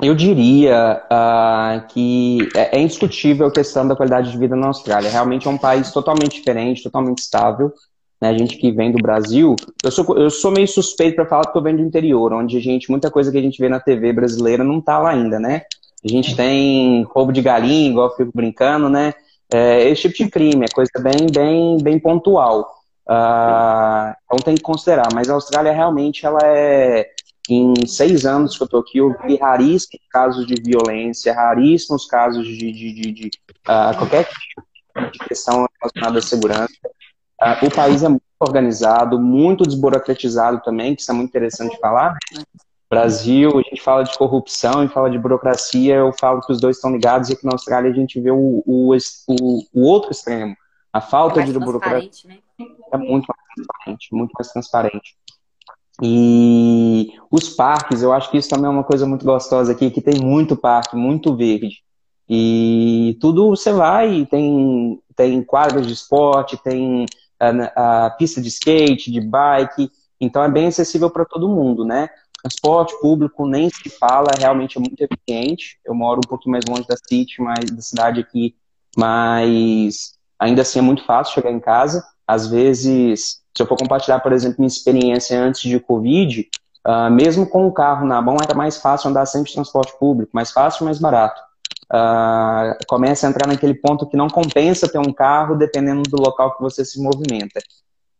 eu 0.02 0.14
diria 0.14 1.06
uh, 1.06 1.86
que 1.88 2.48
é, 2.54 2.76
é 2.76 2.80
indiscutível 2.80 3.46
a 3.46 3.52
questão 3.52 3.86
da 3.86 3.94
qualidade 3.94 4.30
de 4.30 4.38
vida 4.38 4.56
na 4.56 4.68
Austrália. 4.68 5.10
Realmente 5.10 5.46
é 5.46 5.50
um 5.50 5.58
país 5.58 5.92
totalmente 5.92 6.38
diferente, 6.38 6.82
totalmente 6.82 7.18
estável. 7.18 7.72
Né? 8.20 8.30
A 8.30 8.38
gente 8.38 8.56
que 8.56 8.70
vem 8.72 8.92
do 8.92 8.98
Brasil, 8.98 9.56
eu 9.82 9.90
sou, 9.90 10.16
eu 10.18 10.30
sou 10.30 10.50
meio 10.50 10.68
suspeito 10.68 11.16
para 11.16 11.26
falar 11.26 11.50
que 11.50 11.56
eu 11.56 11.62
venho 11.62 11.78
do 11.78 11.84
interior, 11.84 12.32
onde 12.32 12.56
a 12.56 12.60
gente, 12.60 12.90
muita 12.90 13.10
coisa 13.10 13.30
que 13.30 13.38
a 13.38 13.42
gente 13.42 13.60
vê 13.60 13.68
na 13.68 13.80
TV 13.80 14.12
brasileira 14.12 14.64
não 14.64 14.80
tá 14.80 14.98
lá 14.98 15.10
ainda, 15.10 15.38
né? 15.38 15.62
A 16.04 16.08
gente 16.08 16.36
tem 16.36 17.02
roubo 17.04 17.32
de 17.32 17.42
galinha, 17.42 17.90
igual 17.90 18.08
eu 18.08 18.16
fico 18.16 18.30
brincando, 18.34 18.88
né? 18.88 19.14
É, 19.52 19.88
esse 19.88 20.02
tipo 20.02 20.24
de 20.24 20.30
crime, 20.30 20.64
é 20.64 20.74
coisa 20.74 20.90
bem, 21.00 21.26
bem, 21.32 21.78
bem 21.78 21.98
pontual. 21.98 22.76
Uh, 23.08 24.12
então 24.24 24.38
tem 24.44 24.54
que 24.56 24.62
considerar. 24.62 25.08
Mas 25.14 25.30
a 25.30 25.34
Austrália 25.34 25.72
realmente 25.72 26.26
ela 26.26 26.40
é 26.42 27.08
em 27.48 27.86
seis 27.86 28.26
anos 28.26 28.56
que 28.56 28.62
eu 28.62 28.64
estou 28.64 28.80
aqui, 28.80 28.98
eu 28.98 29.14
vi 29.24 29.36
raríssimos 29.36 30.04
casos 30.10 30.46
de 30.46 30.60
violência, 30.60 31.32
raríssimos 31.32 32.04
casos 32.06 32.44
de, 32.44 32.72
de, 32.72 32.92
de, 32.92 33.12
de 33.12 33.30
uh, 33.68 33.96
qualquer 33.96 34.24
tipo 34.24 35.10
de 35.12 35.18
questão 35.20 35.66
relacionada 35.80 36.18
à 36.18 36.22
segurança. 36.22 36.74
Uh, 37.42 37.66
o 37.66 37.74
país 37.74 38.02
é 38.02 38.08
muito 38.08 38.22
organizado, 38.40 39.20
muito 39.20 39.64
desburocratizado 39.64 40.60
também, 40.62 40.94
que 40.94 41.02
isso 41.02 41.10
é 41.10 41.14
muito 41.14 41.28
interessante 41.28 41.78
falar. 41.78 42.16
Brasil, 42.88 43.58
a 43.58 43.62
gente 43.62 43.82
fala 43.82 44.04
de 44.04 44.16
corrupção 44.16 44.84
e 44.84 44.88
fala 44.88 45.10
de 45.10 45.18
burocracia, 45.18 45.96
eu 45.96 46.12
falo 46.12 46.40
que 46.40 46.52
os 46.52 46.60
dois 46.60 46.76
estão 46.76 46.92
ligados 46.92 47.28
e 47.28 47.32
aqui 47.32 47.44
na 47.44 47.52
Austrália 47.52 47.90
a 47.90 47.94
gente 47.94 48.20
vê 48.20 48.30
o, 48.30 48.62
o, 48.64 48.96
o, 49.28 49.62
o 49.74 49.82
outro 49.82 50.12
extremo. 50.12 50.56
A 50.92 51.00
falta 51.00 51.40
é 51.40 51.44
de 51.44 51.52
burocracia 51.58 52.10
né? 52.24 52.38
é 52.92 52.96
muito 52.96 53.26
mais 53.26 53.54
transparente, 53.54 54.14
muito 54.14 54.32
mais 54.32 54.52
transparente. 54.52 55.16
E 56.02 57.12
os 57.30 57.48
parques, 57.48 58.02
eu 58.02 58.12
acho 58.12 58.30
que 58.30 58.36
isso 58.36 58.48
também 58.48 58.66
é 58.66 58.70
uma 58.70 58.84
coisa 58.84 59.06
muito 59.06 59.24
gostosa 59.24 59.72
aqui, 59.72 59.90
que 59.90 60.00
tem 60.00 60.20
muito 60.20 60.56
parque, 60.56 60.94
muito 60.94 61.34
verde. 61.34 61.82
E 62.28 63.16
tudo 63.20 63.50
você 63.50 63.72
vai, 63.72 64.26
tem, 64.26 65.00
tem 65.14 65.42
quadras 65.42 65.86
de 65.86 65.92
esporte, 65.92 66.56
tem 66.62 67.06
a, 67.40 68.10
pista 68.10 68.40
de 68.40 68.48
skate, 68.48 69.10
de 69.10 69.20
bike, 69.20 69.90
então 70.20 70.42
é 70.42 70.48
bem 70.48 70.66
acessível 70.66 71.10
para 71.10 71.24
todo 71.24 71.48
mundo, 71.48 71.84
né? 71.84 72.08
Transporte 72.42 72.98
público 73.00 73.46
nem 73.46 73.68
se 73.68 73.88
fala, 73.90 74.30
realmente 74.38 74.78
é 74.78 74.80
muito 74.80 75.00
eficiente. 75.00 75.78
Eu 75.84 75.94
moro 75.94 76.20
um 76.24 76.28
pouquinho 76.28 76.52
mais 76.52 76.64
longe 76.66 76.86
da 76.86 76.96
city, 76.96 77.42
mas 77.42 77.70
da 77.70 77.82
cidade 77.82 78.20
aqui, 78.20 78.54
mas 78.96 80.12
ainda 80.38 80.62
assim 80.62 80.78
é 80.78 80.82
muito 80.82 81.04
fácil 81.04 81.34
chegar 81.34 81.50
em 81.50 81.60
casa. 81.60 82.04
Às 82.26 82.46
vezes 82.46 83.42
se 83.56 83.62
eu 83.62 83.66
for 83.66 83.78
compartilhar, 83.78 84.20
por 84.20 84.32
exemplo, 84.32 84.56
minha 84.58 84.68
experiência 84.68 85.40
antes 85.40 85.62
de 85.62 85.80
Covid, 85.80 86.46
uh, 86.86 87.10
mesmo 87.10 87.46
com 87.46 87.66
o 87.66 87.72
carro 87.72 88.06
na 88.06 88.20
mão, 88.20 88.36
era 88.42 88.54
mais 88.54 88.76
fácil 88.76 89.08
andar 89.08 89.24
sempre 89.24 89.48
de 89.48 89.54
transporte 89.54 89.98
público, 89.98 90.30
mais 90.34 90.50
fácil 90.50 90.84
mais 90.84 90.98
barato. 90.98 91.40
Uh, 91.92 92.74
começa 92.88 93.26
a 93.26 93.30
entrar 93.30 93.46
naquele 93.46 93.74
ponto 93.74 94.08
que 94.08 94.16
não 94.16 94.28
compensa 94.28 94.90
ter 94.90 94.98
um 94.98 95.12
carro 95.12 95.54
dependendo 95.54 96.02
do 96.02 96.20
local 96.20 96.56
que 96.56 96.62
você 96.62 96.84
se 96.84 97.00
movimenta. 97.00 97.60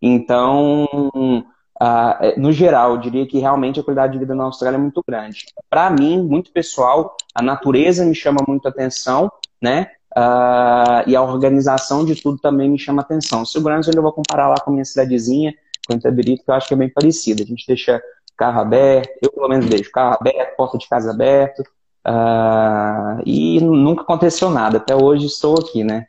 Então, 0.00 0.86
uh, 0.94 2.40
no 2.40 2.52
geral, 2.52 2.92
eu 2.92 2.98
diria 2.98 3.26
que 3.26 3.38
realmente 3.38 3.80
a 3.80 3.82
qualidade 3.82 4.12
de 4.12 4.18
vida 4.20 4.34
na 4.34 4.44
Austrália 4.44 4.76
é 4.76 4.80
muito 4.80 5.02
grande. 5.06 5.46
Para 5.68 5.90
mim, 5.90 6.22
muito 6.22 6.52
pessoal, 6.52 7.16
a 7.34 7.42
natureza 7.42 8.04
me 8.04 8.14
chama 8.14 8.44
muito 8.46 8.68
atenção, 8.68 9.30
né? 9.60 9.88
Uh, 10.16 11.02
e 11.06 11.16
a 11.16 11.22
organização 11.22 12.04
de 12.04 12.14
tudo 12.14 12.38
também 12.38 12.70
me 12.70 12.78
chama 12.78 13.02
atenção. 13.02 13.44
Segurança 13.44 13.90
eu 13.94 14.02
vou 14.02 14.12
comparar 14.12 14.48
lá 14.48 14.56
com 14.56 14.70
a 14.70 14.72
minha 14.72 14.84
cidadezinha, 14.84 15.52
com 15.86 15.94
o 15.94 15.96
Itabirito, 15.96 16.44
que 16.44 16.50
eu 16.50 16.54
acho 16.54 16.68
que 16.68 16.74
é 16.74 16.76
bem 16.76 16.88
parecido. 16.88 17.42
A 17.42 17.46
gente 17.46 17.66
deixa 17.66 18.00
carro 18.36 18.60
aberto, 18.60 19.18
eu 19.22 19.32
pelo 19.32 19.48
menos 19.48 19.66
deixo 19.66 19.90
carro 19.90 20.16
aberto, 20.20 20.56
porta 20.56 20.78
de 20.78 20.88
casa 20.88 21.10
aberto, 21.10 21.62
uh, 22.06 23.22
e 23.24 23.60
nunca 23.60 24.02
aconteceu 24.02 24.50
nada. 24.50 24.78
Até 24.78 24.94
hoje 24.94 25.26
estou 25.26 25.58
aqui, 25.58 25.82
né? 25.82 26.06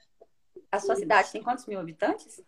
A 0.71 0.79
sua 0.79 0.95
cidade 0.95 1.31
tem 1.31 1.41
quantos 1.41 1.65
mil 1.65 1.79
habitantes? 1.79 2.41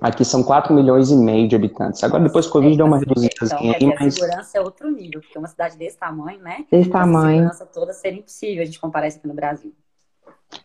Aqui 0.00 0.24
são 0.24 0.42
4 0.42 0.74
milhões 0.74 1.10
e 1.10 1.16
meio 1.16 1.46
de 1.46 1.54
habitantes. 1.54 2.02
Agora, 2.02 2.24
depois 2.24 2.46
do 2.46 2.52
Covid, 2.52 2.74
é, 2.74 2.76
deu 2.76 2.86
uma 2.86 2.98
reduzida. 2.98 3.34
Então, 3.42 3.58
aí, 3.58 3.86
mas... 3.86 4.00
A 4.00 4.10
segurança 4.10 4.58
é 4.58 4.60
outro 4.60 4.90
nível, 4.90 5.20
porque 5.20 5.38
uma 5.38 5.46
cidade 5.46 5.76
desse 5.76 5.96
tamanho, 5.96 6.40
né? 6.40 6.64
Desse 6.70 6.90
tamanho. 6.90 7.46
A 7.46 7.52
segurança 7.52 7.66
toda 7.66 7.92
seria 7.92 8.18
impossível 8.18 8.62
a 8.62 8.66
gente 8.66 8.80
comparar 8.80 9.06
isso 9.06 9.18
aqui 9.18 9.28
no 9.28 9.34
Brasil. 9.34 9.72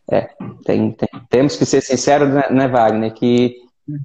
É, 0.10 0.30
tem, 0.66 0.92
tem, 0.92 1.10
temos 1.30 1.56
que 1.56 1.66
ser 1.66 1.82
sinceros, 1.82 2.30
né, 2.30 2.50
né, 2.50 2.68
Wagner, 2.68 3.14
que 3.14 3.58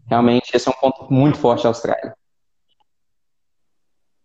realmente 0.07 0.50
esse 0.54 0.68
é 0.68 0.71
um 0.71 0.75
ponto 0.75 1.12
muito 1.12 1.38
forte 1.38 1.62
da 1.62 1.68
Austrália. 1.68 2.14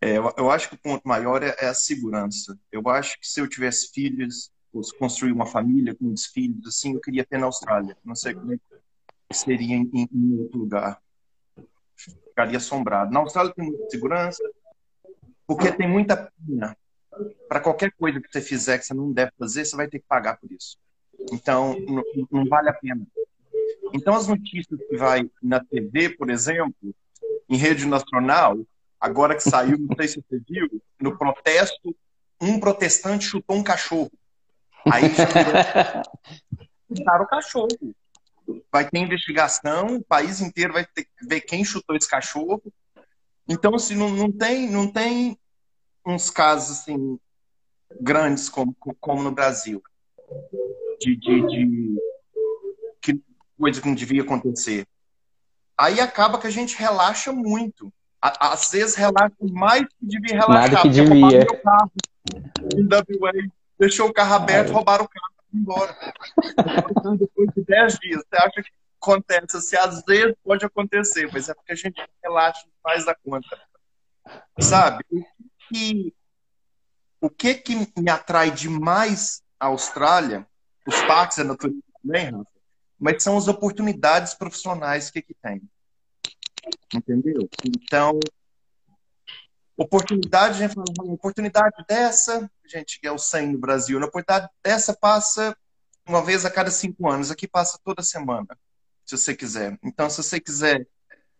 É, 0.03 0.17
eu, 0.17 0.33
eu, 0.38 0.51
acho 0.51 0.67
que 0.67 0.75
o 0.75 0.77
ponto 0.77 1.07
maior 1.07 1.41
é, 1.41 1.55
é, 1.60 1.67
a 1.67 1.74
segurança. 1.74 2.60
Eu 2.69 2.89
acho 2.89 3.17
que 3.17 3.25
se 3.25 3.39
eu 3.39 3.48
tivesse 3.48 3.89
filhos, 3.93 4.51
ou 4.74 4.81
construir 5.00 5.31
uma 5.31 5.45
família 5.45 5.95
com 5.95 6.03
muitos 6.03 6.25
filhos, 6.25 6.67
assim, 6.67 6.93
eu 6.93 7.00
queria 7.00 7.24
ter 7.24 7.38
na 7.38 7.45
Austrália. 7.45 7.95
Não 8.03 8.13
sei 8.13 8.33
como 8.33 8.53
é 8.53 8.57
seria 9.31 9.77
em, 9.77 9.89
em 9.93 10.39
outro 10.41 10.60
lugar. 10.60 11.01
Ficaria 11.95 12.57
assombrado. 12.57 13.13
Na 13.13 13.22
Austrália 13.22 13.53
tem 13.53 13.65
muita 13.65 13.89
segurança, 13.89 14.43
porque 15.48 15.72
tem 15.72 15.88
muita 15.88 16.29
pena. 16.45 16.75
Para 17.48 17.62
qualquer 17.62 17.93
coisa 17.93 18.19
que 18.19 18.27
você 18.29 18.41
fizer 18.41 18.79
que 18.79 18.86
você 18.86 18.93
não 18.93 19.10
deve 19.10 19.31
fazer, 19.39 19.63
você 19.63 19.75
vai 19.77 19.88
ter 19.88 20.00
que 20.00 20.05
pagar 20.05 20.38
por 20.38 20.51
isso. 20.51 20.77
Então, 21.31 21.79
não, 21.79 22.03
não 22.29 22.45
vale 22.45 22.67
a 22.67 22.74
pena. 22.74 23.07
Então, 23.93 24.13
as 24.15 24.27
notícias 24.27 24.77
que 24.77 24.98
vai 24.98 25.29
na 25.41 25.63
TV, 25.63 26.10
por 26.10 26.29
exemplo, 26.29 26.93
em 27.48 27.55
rede 27.55 27.86
nacional, 27.86 28.57
agora 29.03 29.36
que 29.36 29.43
saiu, 29.43 29.77
não 29.77 29.95
sei 29.98 30.07
se 30.07 30.15
você 30.15 30.41
viu, 30.48 30.81
no 31.01 31.17
protesto, 31.17 31.93
um 32.41 32.57
protestante 32.57 33.25
chutou 33.25 33.57
um 33.57 33.63
cachorro. 33.63 34.12
Aí 34.89 35.03
chutaram 36.88 37.25
o 37.25 37.27
cachorro. 37.27 37.67
Vai 38.72 38.89
ter 38.89 39.00
investigação, 39.00 39.98
o 39.98 40.03
país 40.03 40.39
inteiro 40.39 40.72
vai 40.72 40.86
ter 40.86 41.03
que 41.03 41.27
ver 41.27 41.41
quem 41.41 41.65
chutou 41.65 41.98
esse 41.98 42.10
cachorro. 42.10 42.63
Então, 43.48 43.75
assim, 43.75 43.95
não, 43.95 44.10
não, 44.10 44.31
tem, 44.31 44.69
não 44.69 44.89
tem 44.89 45.38
uns 46.05 46.29
casos 46.29 46.79
assim, 46.79 47.19
grandes 48.00 48.48
como, 48.48 48.74
como 49.01 49.22
no 49.22 49.31
Brasil 49.31 49.83
de, 51.00 51.17
de, 51.17 51.48
de 51.48 51.95
que 53.01 53.22
coisa 53.57 53.81
que 53.81 53.88
não 53.88 53.95
devia 53.95 54.22
acontecer. 54.22 54.88
Aí 55.77 56.00
acaba 56.00 56.39
que 56.39 56.48
a 56.48 56.51
gente 56.51 56.77
relaxa 56.77 57.33
muito. 57.33 57.91
Às 58.24 58.72
vezes 58.72 58.96
relaxa 58.96 59.36
mais 59.51 59.82
que 59.82 60.06
devia 60.06 60.36
relaxar. 60.36 60.72
Nada 60.72 60.82
que 60.82 60.89
devia. 60.89 61.46
Carro, 61.46 61.92
deixou 63.77 64.08
o 64.08 64.13
carro 64.13 64.36
aberto, 64.36 64.70
é. 64.70 64.72
roubaram 64.72 65.03
o 65.03 65.10
carro 65.10 65.34
e 65.51 65.58
embora. 65.58 65.94
Depois 67.18 67.50
de 67.53 67.65
10 67.65 68.00
dias, 68.00 68.24
você 68.24 68.38
acha 68.38 68.63
que 68.63 68.72
acontece? 69.01 69.58
Assim, 69.58 69.75
às 69.75 70.01
vezes 70.03 70.36
pode 70.42 70.65
acontecer, 70.65 71.30
mas 71.34 71.50
é 71.50 71.53
porque 71.53 71.74
a 71.74 71.75
gente 71.75 72.01
relaxa 72.24 72.65
mais 72.82 73.06
da 73.06 73.13
conta. 73.13 73.60
Sabe? 74.58 75.03
O 75.12 75.25
que, 75.70 76.13
o 77.20 77.30
que, 77.30 77.56
que 77.56 77.75
me 77.98 78.10
atrai 78.10 78.51
demais 78.51 79.44
à 79.60 79.65
Austrália 79.65 80.48
os 80.86 81.01
parques 81.03 81.39
é 81.39 81.44
natureza 81.44 81.82
também, 82.01 82.32
mas 83.00 83.24
são 83.24 83.38
as 83.38 83.48
oportunidades 83.48 84.34
profissionais 84.34 85.10
que 85.10 85.20
aqui 85.20 85.36
tem. 85.42 85.62
Entendeu? 86.93 87.50
Então, 87.65 88.19
oportunidade, 89.77 90.57
gente 90.57 90.75
oportunidade 91.00 91.83
dessa, 91.88 92.50
gente, 92.65 93.00
que 93.00 93.07
é 93.07 93.12
o 93.12 93.17
100 93.17 93.53
no 93.53 93.57
Brasil, 93.57 93.97
uma 93.97 94.07
oportunidade 94.07 94.51
dessa 94.63 94.95
passa 94.95 95.55
uma 96.05 96.21
vez 96.21 96.45
a 96.45 96.51
cada 96.51 96.69
cinco 96.69 97.09
anos, 97.09 97.31
aqui 97.31 97.47
passa 97.47 97.79
toda 97.83 98.03
semana, 98.03 98.57
se 99.05 99.17
você 99.17 99.35
quiser. 99.35 99.77
Então, 99.83 100.09
se 100.09 100.21
você 100.21 100.39
quiser 100.39 100.85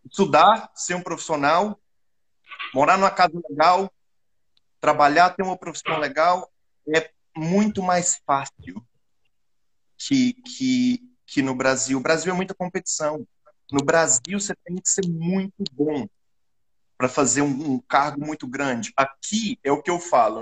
estudar, 0.04 0.70
ser 0.74 0.94
um 0.94 1.02
profissional, 1.02 1.78
morar 2.72 2.96
numa 2.96 3.10
casa 3.10 3.40
legal, 3.48 3.92
trabalhar, 4.80 5.30
ter 5.30 5.42
uma 5.42 5.56
profissão 5.56 5.98
legal, 5.98 6.50
é 6.94 7.10
muito 7.36 7.82
mais 7.82 8.20
fácil 8.26 8.84
que, 9.96 10.34
que, 10.34 11.02
que 11.26 11.42
no 11.42 11.54
Brasil. 11.54 11.98
O 11.98 12.02
Brasil 12.02 12.32
é 12.32 12.36
muita 12.36 12.54
competição. 12.54 13.26
No 13.70 13.84
Brasil, 13.84 14.38
você 14.38 14.54
tem 14.64 14.76
que 14.76 14.88
ser 14.88 15.06
muito 15.08 15.64
bom 15.72 16.06
para 16.96 17.08
fazer 17.08 17.42
um, 17.42 17.72
um, 17.72 17.80
cargo 17.80 18.24
muito 18.24 18.46
grande. 18.46 18.92
Aqui 18.96 19.58
é 19.64 19.72
o 19.72 19.82
que 19.82 19.90
eu 19.90 19.98
falo, 19.98 20.40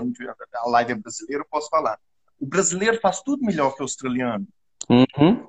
a 0.53 0.69
live 0.69 0.91
é 0.91 0.95
brasileira, 0.95 1.41
eu 1.43 1.47
posso 1.49 1.69
falar. 1.69 1.99
O 2.39 2.45
brasileiro 2.45 2.99
faz 3.01 3.21
tudo 3.21 3.43
melhor 3.43 3.75
que 3.75 3.81
o 3.81 3.83
australiano. 3.83 4.47
Uhum. 4.89 5.47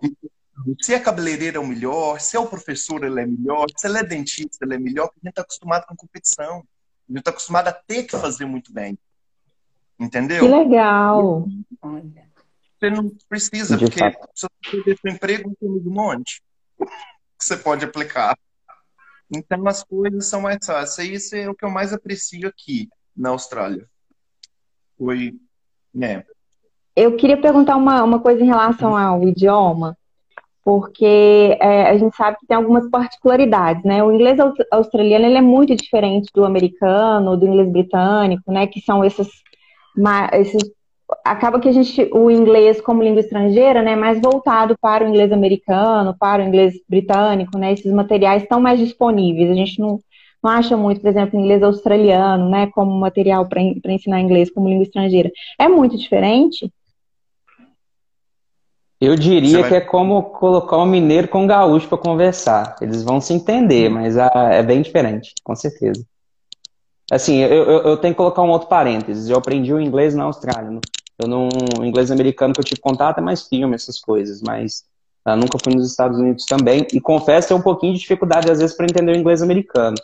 Se 0.81 0.95
é 0.95 1.01
cabeleireiro 1.01 1.57
é 1.57 1.61
o 1.61 1.67
melhor, 1.67 2.21
se 2.21 2.37
é 2.37 2.41
o 2.41 2.47
professor 2.47 3.05
ele 3.05 3.21
é 3.21 3.27
melhor, 3.27 3.67
se 3.77 3.87
ele 3.87 3.99
é 3.99 4.05
dentista 4.05 4.65
ele 4.65 4.75
é 4.75 4.79
melhor, 4.79 5.09
porque 5.09 5.21
a 5.23 5.27
gente 5.27 5.33
está 5.33 5.43
acostumado 5.43 5.87
com 5.87 5.97
competição. 5.97 6.65
A 7.09 7.13
gente 7.13 7.19
está 7.19 7.31
acostumado 7.31 7.69
a 7.69 7.73
ter 7.73 8.05
que 8.05 8.17
fazer 8.17 8.47
muito 8.47 8.73
bem. 8.73 8.99
Entendeu? 9.99 10.45
Que 10.45 10.55
legal! 10.55 11.47
Você 11.81 12.91
não 12.91 13.11
precisa, 13.29 13.77
De 13.77 13.85
porque 13.85 13.99
fato. 13.99 14.29
se 14.35 14.47
você 14.47 14.71
perder 14.71 14.99
seu 14.99 15.13
emprego, 15.13 15.57
tem 15.61 15.69
um 15.69 15.83
monte 15.85 16.43
que 17.39 17.45
você 17.45 17.57
pode 17.57 17.85
aplicar. 17.85 18.37
Então 19.31 19.67
as 19.67 19.83
coisas 19.83 20.27
são 20.27 20.43
mais 20.43 20.65
fáceis. 20.65 21.25
Isso 21.25 21.37
é 21.37 21.49
o 21.49 21.55
que 21.55 21.65
eu 21.65 21.71
mais 21.71 21.93
aprecio 21.93 22.49
aqui 22.49 22.89
na 23.17 23.31
Austrália. 23.31 23.89
Foi, 24.99 25.35
né? 25.93 26.25
Eu 26.95 27.17
queria 27.17 27.41
perguntar 27.41 27.77
uma, 27.77 28.03
uma 28.03 28.21
coisa 28.21 28.43
em 28.43 28.47
relação 28.47 28.97
ao 28.97 29.23
idioma 29.25 29.97
porque 30.65 31.59
é, 31.61 31.91
a 31.91 31.99
gente 31.99 32.17
sabe 32.17 32.39
que 32.39 32.47
tem 32.47 32.57
algumas 32.57 32.89
particularidades, 32.89 33.85
né? 33.85 34.03
O 34.03 34.11
inglês 34.11 34.39
australiano 34.73 35.27
ele 35.27 35.37
é 35.37 35.43
muito 35.43 35.77
diferente 35.77 36.31
do 36.35 36.43
americano, 36.43 37.37
do 37.37 37.47
inglês 37.47 37.71
britânico, 37.71 38.51
né? 38.51 38.67
Que 38.67 38.81
são 38.81 39.05
esses, 39.05 39.29
esses 40.33 40.63
acaba 41.25 41.61
que 41.61 41.69
a 41.69 41.73
gente 41.73 42.09
o 42.13 42.31
inglês 42.31 42.81
como 42.81 43.03
língua 43.03 43.21
estrangeira, 43.21 43.83
né? 43.83 43.95
Mais 43.95 44.21
voltado 44.21 44.77
para 44.81 45.05
o 45.05 45.09
inglês 45.09 45.31
americano, 45.33 46.17
para 46.19 46.43
o 46.43 46.47
inglês 46.47 46.75
britânico, 46.89 47.59
né? 47.59 47.73
Esses 47.73 47.93
materiais 47.93 48.43
estão 48.43 48.61
mais 48.61 48.79
disponíveis. 48.79 49.51
A 49.51 49.55
gente 49.55 49.81
não, 49.81 50.01
não 50.43 50.51
acha 50.51 50.77
muito, 50.77 51.01
por 51.01 51.09
exemplo, 51.09 51.39
inglês 51.39 51.63
australiano, 51.63 52.49
né? 52.49 52.67
Como 52.69 52.91
material 52.99 53.47
para 53.47 53.63
ensinar 53.93 54.21
inglês 54.21 54.51
como 54.51 54.69
língua 54.69 54.85
estrangeira. 54.85 55.31
É 55.59 55.69
muito 55.69 55.97
diferente. 55.97 56.73
Eu 59.01 59.17
diria 59.17 59.61
vai... 59.61 59.69
que 59.69 59.75
é 59.77 59.81
como 59.81 60.23
colocar 60.23 60.79
um 60.79 60.87
mineiro 60.87 61.29
com 61.29 61.43
um 61.43 61.47
gaúcho 61.47 61.89
para 61.89 61.99
conversar. 61.99 62.77
Eles 62.81 63.03
vão 63.03 63.21
se 63.21 63.35
entender, 63.35 63.91
hum. 63.91 63.95
mas 63.95 64.17
ah, 64.17 64.49
é 64.51 64.63
bem 64.63 64.81
diferente, 64.81 65.35
com 65.43 65.55
certeza. 65.55 66.05
Assim, 67.11 67.37
eu, 67.37 67.65
eu, 67.65 67.83
eu, 67.83 67.97
tenho 67.99 68.15
que 68.15 68.19
colocar 68.19 68.43
um 68.43 68.51
outro 68.51 68.69
parênteses. 68.69 69.29
Eu 69.29 69.37
aprendi 69.37 69.73
o 69.73 69.81
inglês 69.81 70.15
na 70.15 70.25
Austrália. 70.25 70.81
Eu 71.19 71.29
não, 71.29 71.49
o 71.79 71.85
inglês 71.85 72.11
americano 72.11 72.53
que 72.53 72.61
eu 72.61 72.65
tive 72.65 72.81
contato 72.81 73.19
é 73.19 73.21
mais 73.21 73.47
filme, 73.47 73.75
essas 73.75 73.99
coisas, 73.99 74.43
mas 74.43 74.85
uh, 75.27 75.37
nunca 75.37 75.59
fui 75.63 75.75
nos 75.75 75.89
Estados 75.89 76.19
Unidos 76.19 76.45
também. 76.45 76.87
E 76.93 77.01
confesso 77.01 77.49
ter 77.49 77.55
um 77.55 77.63
pouquinho 77.63 77.95
de 77.95 78.01
dificuldade 78.01 78.51
às 78.51 78.59
vezes 78.59 78.77
para 78.77 78.87
entender 78.87 79.13
o 79.13 79.17
inglês 79.17 79.43
americano. 79.43 79.97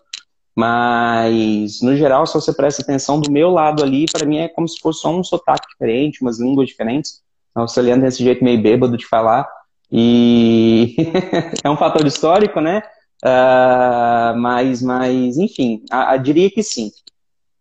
Mas, 0.55 1.81
no 1.81 1.97
geral, 1.97 2.27
se 2.27 2.35
você 2.35 2.53
presta 2.53 2.83
atenção 2.83 3.21
do 3.21 3.31
meu 3.31 3.51
lado 3.51 3.83
ali, 3.83 4.07
para 4.13 4.27
mim 4.27 4.39
é 4.39 4.49
como 4.49 4.69
se 4.69 4.79
fosse 4.79 5.01
só 5.01 5.11
um 5.11 5.25
sotaque 5.25 5.69
diferente, 5.71 6.23
umas 6.23 6.39
línguas 6.39 6.69
diferentes. 6.69 7.23
O 7.55 7.61
australiano 7.61 8.03
tem 8.03 8.09
esse 8.09 8.23
jeito 8.23 8.45
meio 8.45 8.61
bêbado 8.61 8.97
de 8.97 9.07
falar. 9.07 9.49
E 9.91 10.97
é 11.65 11.71
um 11.71 11.77
fator 11.77 12.07
histórico, 12.07 12.61
né? 12.61 12.83
Uh, 13.25 14.37
mas, 14.39 14.83
mas, 14.83 15.37
enfim, 15.37 15.85
a, 15.91 16.13
a, 16.13 16.17
diria 16.17 16.51
que 16.51 16.63
sim. 16.63 16.91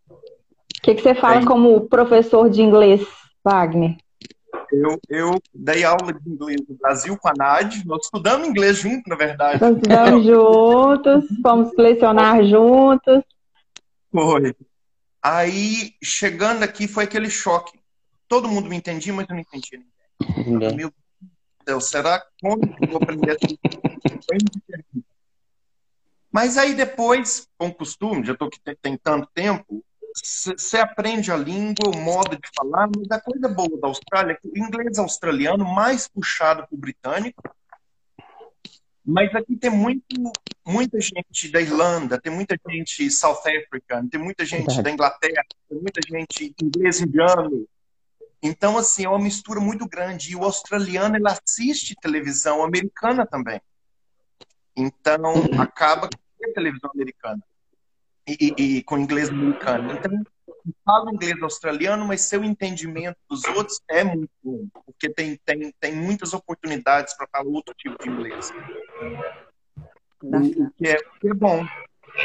O 0.10 0.82
que, 0.82 0.96
que 0.96 1.02
você 1.02 1.14
fala 1.14 1.46
como 1.46 1.88
professor 1.88 2.50
de 2.50 2.62
inglês, 2.62 3.06
Wagner? 3.50 3.98
Eu, 4.72 5.00
eu 5.10 5.42
dei 5.54 5.84
aula 5.84 6.14
de 6.14 6.30
inglês 6.30 6.62
no 6.68 6.76
Brasil 6.76 7.18
com 7.18 7.28
a 7.28 7.34
NAD. 7.36 7.84
Nós 7.86 8.06
estudamos 8.06 8.48
inglês 8.48 8.78
junto, 8.78 9.10
na 9.10 9.16
verdade. 9.16 9.60
Nós 9.62 9.76
estudamos 9.76 10.26
juntos, 10.26 11.26
fomos 11.42 11.70
selecionar 11.72 12.44
juntos. 12.44 13.24
Foi. 14.12 14.56
Aí, 15.22 15.94
chegando 16.04 16.64
aqui, 16.64 16.88
foi 16.88 17.04
aquele 17.06 17.30
choque 17.30 17.80
todo 18.30 18.48
mundo 18.48 18.70
me 18.70 18.78
entendia, 18.78 19.12
mas 19.12 19.28
eu 19.28 19.34
não 19.36 19.42
entendia 19.42 19.82
ninguém. 20.46 20.76
Meu 20.76 20.94
Deus, 21.66 21.90
será 21.90 22.24
como 22.40 22.62
eu 22.80 22.88
vou 22.88 22.98
aprender 22.98 23.36
tudo? 23.38 23.60
Mas 26.32 26.58
aí 26.58 26.76
depois, 26.76 27.50
com 27.58 27.74
costume, 27.74 28.24
já 28.24 28.34
estou 28.34 28.48
aqui 28.48 28.60
tem 28.82 28.96
tanto 28.96 29.28
tempo, 29.34 29.84
você 30.16 30.78
aprende 30.78 31.32
a 31.32 31.38
língua, 31.38 31.90
o 31.94 31.98
modo 31.98 32.36
de 32.36 32.50
falar, 32.56 32.90
mas 32.96 33.10
a 33.12 33.22
coisa 33.22 33.48
boa 33.48 33.80
da 33.80 33.88
Austrália 33.88 34.34
é 34.34 34.36
que 34.36 34.48
o 34.48 34.58
inglês 34.58 34.98
australiano 34.98 35.66
mais 35.66 36.08
puxado 36.08 36.68
para 36.68 36.76
o 36.76 36.78
britânico, 36.78 37.44
mas 39.06 39.34
aqui 39.34 39.56
tem 39.56 39.70
muito, 39.70 40.04
muita 40.66 41.00
gente 41.00 41.50
da 41.52 41.62
Irlanda, 41.62 42.20
tem 42.20 42.32
muita 42.32 42.56
gente 42.70 43.10
South 43.10 43.42
African, 43.42 44.08
tem 44.08 44.20
muita 44.20 44.46
gente 44.46 44.82
da 44.82 44.92
Inglaterra, 44.92 45.44
tem 45.68 45.80
muita 45.80 46.02
gente 46.08 46.56
inglês 46.62 47.02
indiano, 47.02 47.68
então, 48.42 48.78
assim, 48.78 49.06
é 49.06 49.10
uma 49.10 49.20
mistura 49.20 49.60
muito 49.60 49.88
grande. 49.88 50.32
E 50.32 50.36
o 50.36 50.44
australiano, 50.44 51.16
ele 51.18 51.28
assiste 51.28 51.96
televisão 51.96 52.64
americana 52.64 53.26
também. 53.26 53.62
Então, 54.76 55.22
acaba 55.60 56.10
com 56.10 56.50
a 56.50 56.54
televisão 56.54 56.90
americana. 56.94 57.44
E, 58.30 58.54
e, 58.58 58.78
e, 58.78 58.84
com 58.84 58.98
inglês 58.98 59.30
americano. 59.30 59.92
Então, 59.92 60.12
fala 60.86 61.12
inglês 61.12 61.42
australiano, 61.42 62.06
mas 62.06 62.22
seu 62.22 62.44
entendimento 62.44 63.18
dos 63.30 63.44
outros 63.46 63.82
é 63.90 64.04
muito 64.04 64.30
bom. 64.44 64.68
Porque 64.86 65.10
tem, 65.10 65.40
tem, 65.46 65.74
tem 65.80 65.96
muitas 65.96 66.34
oportunidades 66.34 67.16
para 67.16 67.28
falar 67.28 67.46
outro 67.46 67.74
tipo 67.76 67.98
de 68.04 68.10
inglês. 68.10 68.52
O 70.22 70.70
que 70.72 70.88
é, 70.88 70.98
que 71.20 71.30
é 71.30 71.34
bom. 71.34 71.66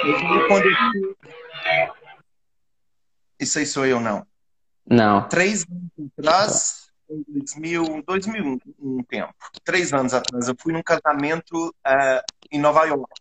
Eu, 0.04 0.48
quando 0.48 0.66
eu... 0.66 1.16
Isso 3.38 3.58
aí 3.58 3.66
sou 3.66 3.86
eu, 3.86 4.00
não. 4.00 4.26
Não. 4.86 5.28
Três 5.28 5.64
anos 5.64 6.12
atrás, 6.18 6.90
em 7.08 7.24
2000, 7.28 8.02
2001, 8.06 8.58
um 8.78 9.02
tempo, 9.04 9.34
três 9.62 9.92
anos 9.92 10.12
atrás, 10.14 10.48
eu 10.48 10.54
fui 10.58 10.72
num 10.72 10.82
casamento 10.82 11.68
uh, 11.68 12.22
em 12.50 12.58
Nova 12.58 12.84
York. 12.84 13.12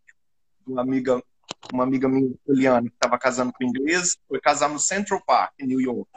Uma 0.65 0.82
amiga, 0.82 1.22
uma 1.71 1.84
amiga 1.84 2.08
minha 2.08 2.27
italiana 2.27 2.89
que 2.89 2.95
estava 2.95 3.17
casando 3.17 3.53
com 3.53 3.63
inglês, 3.63 4.17
foi 4.27 4.39
casar 4.39 4.69
no 4.69 4.79
Central 4.79 5.21
Park, 5.25 5.53
em 5.60 5.67
New 5.67 5.82
York. 5.82 6.10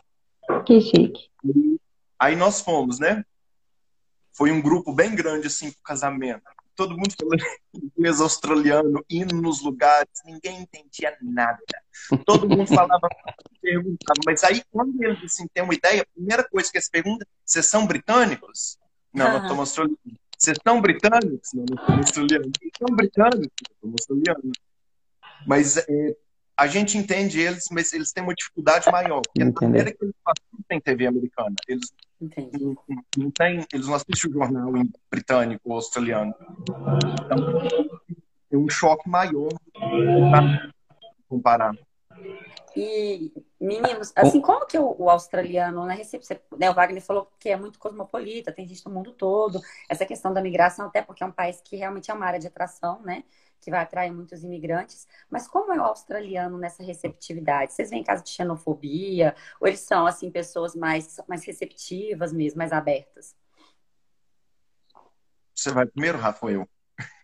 Que 0.65 0.81
chique. 0.81 1.31
E, 1.45 1.79
aí 2.19 2.37
nós 2.37 2.61
fomos, 2.61 2.99
né? 2.99 3.25
Foi 4.33 4.53
um 4.53 4.61
grupo 4.61 4.93
bem 4.93 5.15
grande, 5.15 5.47
assim, 5.47 5.71
pro 5.71 5.83
casamento 5.83 6.43
todo 6.77 6.97
mundo 6.97 7.13
falando 7.19 7.43
inglês 7.75 8.21
australiano, 8.21 9.05
indo 9.11 9.35
nos 9.35 9.63
lugares, 9.63 10.11
ninguém 10.25 10.61
entendia 10.61 11.17
nada. 11.23 11.59
Todo 12.25 12.49
mundo 12.49 12.67
falava, 12.67 13.09
perguntava, 13.61 14.21
mas 14.25 14.45
aí 14.45 14.63
quando 14.71 15.03
eles 15.03 15.25
assim, 15.25 15.49
têm 15.49 15.65
uma 15.65 15.75
ideia, 15.75 16.03
a 16.03 16.15
primeira 16.15 16.45
coisa 16.45 16.71
que 16.71 16.77
eles 16.77 16.89
perguntam, 16.89 17.27
vocês 17.45 17.67
são 17.67 17.87
britânicos? 17.87 18.79
Não, 19.13 19.33
nós 19.33 19.49
somos 19.49 19.61
australianos. 19.61 20.21
Vocês 20.39 20.59
são 20.63 20.81
britânicos? 20.83 21.49
Não, 21.55 21.65
nós 21.71 21.87
somos 21.87 22.07
australianos. 22.07 22.51
Vocês 22.59 22.73
são 22.79 22.95
britânicos? 22.95 23.49
Nós 23.63 23.79
somos 23.81 23.95
australianos. 24.01 24.57
Mas 25.47 25.77
é, 25.77 26.17
a 26.57 26.67
gente 26.67 26.97
entende 26.97 27.41
eles, 27.41 27.67
mas 27.71 27.93
eles 27.93 28.13
têm 28.13 28.23
uma 28.23 28.35
dificuldade 28.35 28.91
maior. 28.91 29.21
Porque 29.23 29.43
a 29.43 29.69
maneira 29.69 29.93
que 29.93 30.05
eles 30.05 30.15
assistem 30.27 30.81
TV 30.81 31.07
americana, 31.07 31.55
eles 31.69 31.93
não, 32.61 32.77
não 33.17 33.31
tem, 33.31 33.67
eles 33.73 33.87
não 33.87 33.95
assistem 33.95 34.31
o 34.31 34.35
jornal 34.35 34.73
britânico 35.11 35.63
ou 35.69 35.77
australiano. 35.77 36.35
Então, 36.63 37.39
é 38.51 38.57
um 38.57 38.69
choque 38.69 39.09
maior 39.09 39.51
para 40.31 40.71
comparar. 41.29 41.75
E, 42.75 43.33
meninos, 43.59 44.13
assim, 44.15 44.41
como 44.41 44.67
que 44.67 44.79
o, 44.79 44.95
o 44.99 45.09
australiano, 45.09 45.87
né, 45.87 46.03
né, 46.59 46.71
o 46.71 46.75
Wagner 46.75 47.03
falou 47.03 47.31
que 47.39 47.49
é 47.49 47.57
muito 47.57 47.79
cosmopolita, 47.79 48.53
tem 48.53 48.67
gente 48.67 48.85
no 48.85 48.93
mundo 48.93 49.13
todo, 49.13 49.61
essa 49.89 50.05
questão 50.05 50.33
da 50.33 50.43
migração, 50.43 50.87
até 50.87 51.01
porque 51.01 51.23
é 51.23 51.27
um 51.27 51.33
país 51.33 51.61
que 51.63 51.77
realmente 51.77 52.11
é 52.11 52.15
uma 52.15 52.27
área 52.27 52.39
de 52.39 52.47
atração, 52.47 53.01
né? 53.03 53.25
Que 53.61 53.71
vai 53.71 53.81
atrair 53.81 54.13
muitos 54.13 54.45
imigrantes. 54.45 55.07
Mas 55.31 55.49
como 55.49 55.73
é 55.73 55.79
o 55.79 55.85
australiano 55.85 56.59
nessa 56.59 56.83
receptividade? 56.83 57.73
Vocês 57.73 57.91
veem 57.91 58.05
caso 58.05 58.23
de 58.23 58.31
xenofobia? 58.31 59.35
Ou 59.61 59.67
eles 59.67 59.81
são, 59.81 60.07
assim, 60.07 60.31
pessoas 60.31 60.75
mais, 60.75 61.19
mais 61.29 61.45
receptivas 61.45 62.33
mesmo, 62.33 62.59
mais 62.59 62.73
abertas? 62.73 63.35
Você 65.55 65.71
vai 65.71 65.87
primeiro, 65.87 66.19
Rafael? 66.19 66.69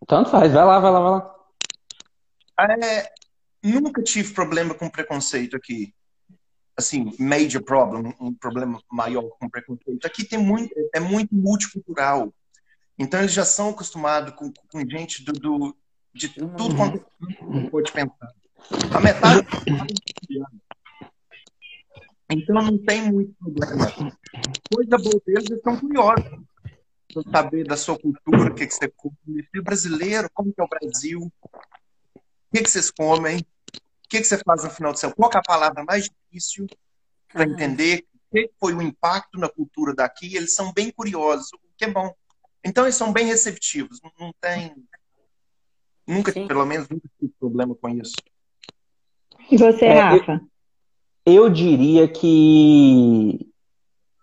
Tanto 0.06 0.30
faz, 0.30 0.52
vai 0.52 0.64
lá, 0.64 0.78
vai 0.80 0.90
lá, 0.90 1.00
vai 1.00 1.10
lá. 1.10 1.42
É, 2.60 3.12
nunca 3.62 4.02
tive 4.02 4.32
problema 4.32 4.74
com 4.74 4.90
preconceito 4.90 5.56
aqui. 5.56 5.94
Assim, 6.76 7.14
major 7.18 7.62
problem, 7.62 8.14
um 8.18 8.34
problema 8.34 8.80
maior 8.90 9.28
com 9.38 9.48
preconceito. 9.48 10.06
Aqui 10.06 10.24
tem 10.24 10.38
muito, 10.38 10.74
é 10.94 10.98
muito 10.98 11.34
multicultural. 11.34 12.32
Então 12.98 13.20
eles 13.20 13.32
já 13.32 13.44
são 13.44 13.70
acostumados 13.70 14.34
com, 14.34 14.50
com 14.70 14.88
gente 14.88 15.24
do, 15.24 15.32
do, 15.32 15.76
de 16.14 16.28
tudo 16.28 16.76
quanto 16.76 17.04
pode 17.70 17.92
pensar. 17.92 18.32
A 18.94 19.00
metade 19.00 19.46
então 22.32 22.62
não 22.62 22.78
tem 22.78 23.12
muito 23.12 23.34
problema. 23.34 23.86
Coisa 24.74 24.98
boa 24.98 25.22
deles, 25.26 25.44
eles 25.44 25.58
estão 25.58 25.78
curiosos 25.78 26.24
para 27.12 27.30
saber 27.30 27.64
da 27.64 27.76
sua 27.76 27.98
cultura, 27.98 28.50
o 28.50 28.54
que, 28.54 28.66
que 28.66 28.74
você 28.74 28.88
come. 28.88 29.14
É 29.54 29.60
brasileiro, 29.60 30.30
como 30.32 30.52
que 30.52 30.60
é 30.60 30.64
o 30.64 30.68
Brasil? 30.68 31.20
O 32.14 32.20
que, 32.54 32.62
que 32.62 32.70
vocês 32.70 32.90
comem? 32.90 33.38
O 33.38 34.08
que, 34.08 34.18
que 34.20 34.24
você 34.24 34.38
faz 34.38 34.64
no 34.64 34.70
final 34.70 34.92
de 34.92 35.00
semana? 35.00 35.16
Qual 35.16 35.30
é 35.30 35.36
a 35.36 35.42
palavra 35.42 35.84
mais 35.84 36.08
difícil 36.08 36.66
para 37.28 37.44
entender 37.44 38.06
o 38.14 38.34
que 38.34 38.50
foi 38.58 38.74
o 38.74 38.82
impacto 38.82 39.38
na 39.38 39.48
cultura 39.48 39.94
daqui? 39.94 40.34
Eles 40.34 40.54
são 40.54 40.72
bem 40.72 40.90
curiosos, 40.90 41.52
o 41.52 41.58
que 41.76 41.84
é 41.84 41.90
bom. 41.90 42.14
Então 42.64 42.84
eles 42.84 42.96
são 42.96 43.12
bem 43.12 43.26
receptivos, 43.26 44.00
não 44.18 44.32
tem 44.40 44.74
Nunca, 46.12 46.32
Sim. 46.32 46.46
pelo 46.46 46.66
menos, 46.66 46.88
nunca 46.88 47.08
tive 47.18 47.32
problema 47.38 47.74
com 47.74 47.88
isso. 47.88 48.14
E 49.50 49.56
você, 49.56 49.86
é, 49.86 50.00
Rafa? 50.00 50.40
eu 51.24 51.48
diria 51.48 52.06
que, 52.08 53.46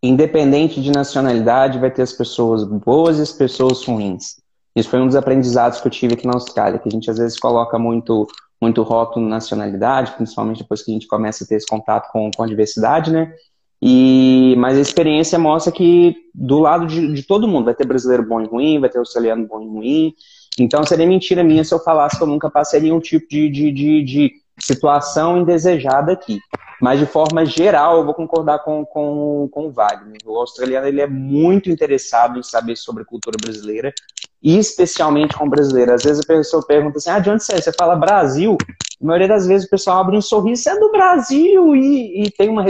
independente 0.02 0.82
de 0.82 0.92
nacionalidade, 0.92 1.80
vai 1.80 1.92
ter 1.92 2.02
as 2.02 2.14
pessoas 2.14 2.64
boas 2.64 3.20
e 3.20 3.22
as 3.22 3.32
pessoas 3.32 3.84
ruins. 3.86 4.40
Isso 4.76 4.90
foi 4.90 5.00
um 5.00 5.08
dos 5.08 5.16
aprendizados 5.16 5.82
que 5.82 5.88
eu 5.88 5.92
tive 5.92 6.14
aqui 6.14 6.26
na 6.26 6.34
Austrália, 6.34 6.80
que 6.80 6.88
a 6.88 6.92
gente 6.92 7.10
às 7.10 7.18
vezes 7.18 7.40
coloca 7.40 7.78
muito 7.78 8.28
muito 8.62 8.84
rótulo 8.84 9.26
nacionalidade, 9.26 10.12
principalmente 10.18 10.64
depois 10.64 10.84
que 10.84 10.92
a 10.92 10.94
gente 10.94 11.08
começa 11.08 11.46
a 11.46 11.48
ter 11.48 11.56
esse 11.56 11.66
contato 11.66 12.12
com, 12.12 12.30
com 12.36 12.44
a 12.44 12.48
diversidade, 12.48 13.10
né? 13.10 13.34
E, 13.82 14.54
mas 14.58 14.78
a 14.78 14.82
experiência 14.82 15.40
mostra 15.40 15.72
que 15.72 16.14
do 16.36 16.60
lado 16.60 16.86
de, 16.86 17.14
de 17.14 17.24
todo 17.24 17.48
mundo 17.48 17.66
vai 17.66 17.74
ter 17.74 17.88
brasileiro 17.88 18.28
bom 18.28 18.42
e 18.42 18.46
ruim, 18.46 18.80
vai 18.80 18.90
ter 18.90 18.98
australiano 18.98 19.48
bom 19.48 19.62
e 19.62 19.68
ruim. 19.68 20.14
Então 20.64 20.84
seria 20.84 21.06
mentira 21.06 21.44
minha 21.44 21.64
se 21.64 21.74
eu 21.74 21.80
falasse 21.80 22.18
que 22.18 22.24
eu 22.24 22.28
nunca 22.28 22.50
passei 22.50 22.80
nenhum 22.80 23.00
tipo 23.00 23.28
de, 23.30 23.50
de, 23.50 23.72
de, 23.72 24.04
de 24.04 24.34
situação 24.60 25.38
indesejada 25.38 26.12
aqui. 26.12 26.40
Mas 26.82 27.00
de 27.00 27.06
forma 27.06 27.46
geral, 27.46 27.98
eu 27.98 28.06
vou 28.06 28.14
concordar 28.14 28.60
com, 28.60 28.86
com, 28.86 29.50
com 29.52 29.68
o 29.68 29.72
Wagner. 29.72 30.18
O 30.26 30.38
australiano 30.38 30.88
ele 30.88 31.02
é 31.02 31.08
muito 31.08 31.70
interessado 31.70 32.40
em 32.40 32.44
saber 32.44 32.78
sobre 32.78 33.04
a 33.04 33.06
cultura 33.06 33.36
brasileira, 33.42 33.94
e 34.42 34.58
especialmente 34.58 35.36
com 35.36 35.46
o 35.46 35.50
brasileiro. 35.50 35.94
Às 35.94 36.04
vezes 36.04 36.24
a 36.24 36.28
pessoa 36.28 36.66
pergunta 36.66 36.98
assim: 36.98 37.10
ah, 37.10 37.20
de 37.20 37.30
onde 37.30 37.44
você 37.44 37.56
é? 37.56 37.62
Você 37.62 37.74
fala 37.74 37.96
Brasil. 37.96 38.58
A 39.02 39.06
maioria 39.06 39.28
das 39.28 39.46
vezes 39.46 39.68
o 39.68 39.70
pessoal 39.70 40.00
abre 40.00 40.16
um 40.16 40.22
sorriso, 40.22 40.70
é 40.70 40.80
do 40.80 40.92
Brasil, 40.92 41.76
e, 41.76 42.24
e 42.24 42.32
tem 42.32 42.50
uma, 42.50 42.66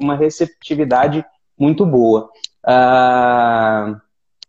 uma 0.00 0.16
receptividade 0.16 1.24
muito 1.58 1.84
boa. 1.86 2.30
Uh, 2.66 3.96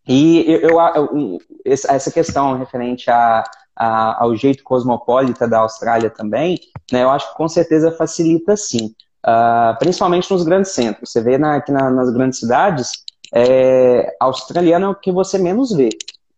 e 0.09 0.43
eu, 0.51 0.79
eu, 0.79 1.37
essa 1.63 2.09
questão 2.11 2.57
referente 2.57 3.11
a, 3.11 3.43
a, 3.75 4.23
ao 4.23 4.35
jeito 4.35 4.63
cosmopolita 4.63 5.47
da 5.47 5.59
Austrália 5.59 6.09
também, 6.09 6.59
né, 6.91 7.03
eu 7.03 7.11
acho 7.11 7.29
que 7.29 7.37
com 7.37 7.47
certeza 7.47 7.91
facilita 7.91 8.57
sim. 8.57 8.95
Uh, 9.23 9.77
principalmente 9.77 10.31
nos 10.31 10.43
grandes 10.43 10.71
centros. 10.71 11.11
Você 11.11 11.21
vê 11.21 11.37
na, 11.37 11.57
aqui 11.57 11.71
na, 11.71 11.91
nas 11.91 12.11
grandes 12.11 12.39
cidades, 12.39 12.91
é, 13.31 14.15
australiano 14.19 14.85
é 14.87 14.89
o 14.89 14.95
que 14.95 15.11
você 15.11 15.37
menos 15.37 15.71
vê. 15.71 15.89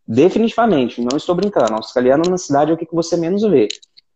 Definitivamente, 0.06 1.00
não 1.00 1.16
estou 1.16 1.34
brincando. 1.34 1.76
Australiano 1.76 2.24
na 2.30 2.38
cidade 2.38 2.72
é 2.72 2.74
o 2.74 2.78
que 2.78 2.88
você 2.92 3.16
menos 3.16 3.42
vê. 3.44 3.70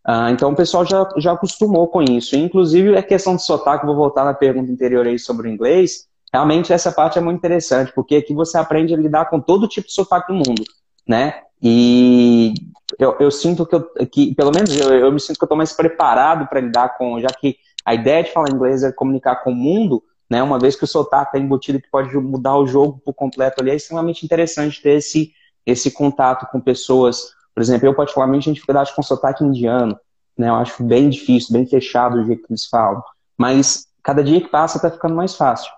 Uh, 0.05 0.29
então 0.31 0.51
o 0.51 0.55
pessoal 0.55 0.85
já, 0.85 1.07
já 1.17 1.31
acostumou 1.31 1.87
com 1.87 2.01
isso. 2.01 2.35
Inclusive, 2.35 2.97
a 2.97 3.03
questão 3.03 3.37
de 3.37 3.43
sotaque, 3.43 3.85
vou 3.85 3.95
voltar 3.95 4.25
na 4.25 4.33
pergunta 4.33 4.69
anterior 4.69 5.07
aí 5.07 5.17
sobre 5.17 5.47
o 5.47 5.51
inglês. 5.51 6.07
Realmente 6.35 6.73
essa 6.73 6.91
parte 6.91 7.17
é 7.17 7.21
muito 7.21 7.37
interessante, 7.37 7.93
porque 7.93 8.17
aqui 8.17 8.33
você 8.33 8.57
aprende 8.57 8.93
a 8.93 8.97
lidar 8.97 9.29
com 9.29 9.39
todo 9.39 9.69
tipo 9.69 9.87
de 9.87 9.93
sotaque 9.93 10.27
do 10.27 10.33
mundo, 10.33 10.65
né? 11.07 11.43
E 11.63 12.53
eu, 12.99 13.15
eu 13.21 13.31
sinto 13.31 13.65
que, 13.65 13.73
eu, 13.73 13.89
que, 14.11 14.35
pelo 14.35 14.51
menos 14.53 14.75
eu, 14.75 14.89
eu 14.95 15.13
me 15.13 15.19
sinto 15.21 15.37
que 15.37 15.43
eu 15.43 15.45
estou 15.45 15.57
mais 15.57 15.71
preparado 15.71 16.45
para 16.49 16.59
lidar 16.59 16.97
com, 16.97 17.21
já 17.21 17.29
que 17.29 17.55
a 17.85 17.95
ideia 17.95 18.21
de 18.21 18.33
falar 18.33 18.49
inglês 18.49 18.83
é 18.83 18.91
comunicar 18.91 19.45
com 19.45 19.51
o 19.51 19.55
mundo, 19.55 20.03
né? 20.29 20.43
Uma 20.43 20.59
vez 20.59 20.75
que 20.75 20.83
o 20.83 20.87
sotaque 20.87 21.37
está 21.37 21.39
embutido 21.39 21.79
que 21.79 21.89
pode 21.89 22.13
mudar 22.17 22.57
o 22.57 22.67
jogo 22.67 22.99
por 23.05 23.13
completo 23.13 23.61
ali, 23.61 23.71
é 23.71 23.75
extremamente 23.75 24.25
interessante 24.25 24.81
ter 24.81 24.97
esse, 24.97 25.31
esse 25.65 25.89
contato 25.89 26.51
com 26.51 26.59
pessoas. 26.59 27.29
Por 27.53 27.63
exemplo, 27.63 27.87
eu 27.87 27.95
particularmente 27.95 28.43
tenho 28.43 28.55
dificuldade 28.55 28.93
com 28.93 29.01
sotaque 29.01 29.41
indiano, 29.41 29.97
né? 30.37 30.49
Eu 30.49 30.55
acho 30.55 30.83
bem 30.83 31.09
difícil, 31.09 31.53
bem 31.53 31.65
fechado 31.65 32.17
o 32.17 32.25
jeito 32.25 32.45
que 32.45 32.51
eles 32.51 32.65
falam. 32.65 33.01
Mas 33.37 33.87
cada 34.03 34.21
dia 34.21 34.41
que 34.41 34.49
passa 34.49 34.79
está 34.79 34.91
ficando 34.91 35.15
mais 35.15 35.33
fácil. 35.33 35.71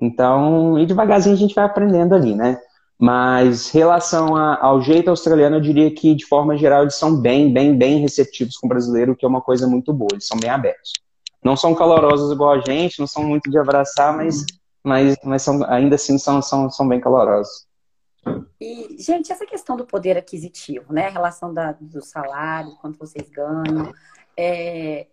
Então, 0.00 0.78
e 0.78 0.86
devagarzinho 0.86 1.34
a 1.34 1.38
gente 1.38 1.54
vai 1.54 1.64
aprendendo 1.64 2.14
ali, 2.14 2.34
né? 2.34 2.58
Mas 2.98 3.70
relação 3.70 4.36
a, 4.36 4.58
ao 4.62 4.80
jeito 4.82 5.08
australiano, 5.08 5.56
eu 5.56 5.60
diria 5.60 5.90
que, 5.94 6.14
de 6.14 6.26
forma 6.26 6.56
geral, 6.56 6.82
eles 6.82 6.94
são 6.94 7.16
bem, 7.16 7.52
bem, 7.52 7.76
bem 7.76 7.98
receptivos 7.98 8.56
com 8.56 8.66
o 8.66 8.68
brasileiro, 8.68 9.16
que 9.16 9.24
é 9.24 9.28
uma 9.28 9.40
coisa 9.40 9.66
muito 9.66 9.92
boa. 9.92 10.10
Eles 10.12 10.26
são 10.26 10.38
bem 10.38 10.50
abertos. 10.50 10.92
Não 11.42 11.56
são 11.56 11.74
calorosos 11.74 12.30
igual 12.30 12.52
a 12.52 12.60
gente, 12.60 13.00
não 13.00 13.06
são 13.06 13.24
muito 13.24 13.50
de 13.50 13.56
abraçar, 13.56 14.14
mas, 14.14 14.44
mas, 14.84 15.16
mas 15.24 15.40
são, 15.40 15.64
ainda 15.64 15.94
assim 15.94 16.18
são, 16.18 16.42
são, 16.42 16.70
são 16.70 16.86
bem 16.86 17.00
calorosos. 17.00 17.66
E, 18.60 18.96
gente, 18.98 19.32
essa 19.32 19.46
questão 19.46 19.76
do 19.76 19.86
poder 19.86 20.18
aquisitivo, 20.18 20.92
né? 20.92 21.06
A 21.06 21.10
relação 21.10 21.54
da, 21.54 21.72
do 21.72 22.04
salário, 22.04 22.76
quanto 22.82 22.98
vocês 22.98 23.30
ganham, 23.30 23.90
é, 24.36 25.06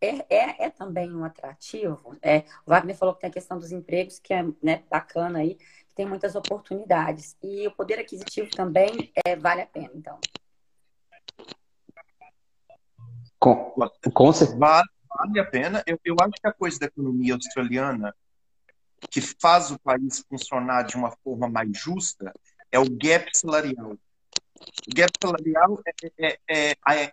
é, 0.00 0.34
é, 0.34 0.64
é, 0.64 0.70
também 0.70 1.14
um 1.14 1.24
atrativo. 1.24 2.16
É, 2.22 2.44
o 2.66 2.70
Wagner 2.70 2.96
falou 2.96 3.14
que 3.14 3.20
tem 3.20 3.30
a 3.30 3.32
questão 3.32 3.58
dos 3.58 3.70
empregos, 3.70 4.18
que 4.18 4.32
é 4.32 4.42
né, 4.62 4.82
bacana 4.90 5.40
aí, 5.40 5.56
que 5.56 5.94
tem 5.94 6.06
muitas 6.06 6.34
oportunidades. 6.34 7.36
E 7.42 7.66
o 7.66 7.72
poder 7.72 7.98
aquisitivo 7.98 8.50
também 8.50 9.12
é, 9.24 9.36
vale 9.36 9.62
a 9.62 9.66
pena, 9.66 9.90
então. 9.94 10.18
Com, 13.38 13.74
com 14.12 14.32
certeza. 14.32 14.58
Vale, 14.58 14.88
vale 15.08 15.40
a 15.40 15.44
pena. 15.44 15.82
Eu, 15.86 15.98
eu 16.04 16.16
acho 16.20 16.32
que 16.32 16.46
a 16.46 16.52
coisa 16.52 16.78
da 16.78 16.86
economia 16.86 17.34
australiana 17.34 18.14
que 19.10 19.20
faz 19.20 19.70
o 19.70 19.78
país 19.78 20.24
funcionar 20.28 20.82
de 20.82 20.96
uma 20.96 21.10
forma 21.22 21.48
mais 21.48 21.70
justa 21.76 22.32
é 22.70 22.78
o 22.78 22.84
gap 22.84 23.28
salarial. 23.34 23.92
O 23.92 24.94
gap 24.94 25.10
salarial 25.22 25.80
é, 25.86 26.12
é, 26.18 26.38
é, 26.48 26.70
é 26.94 27.12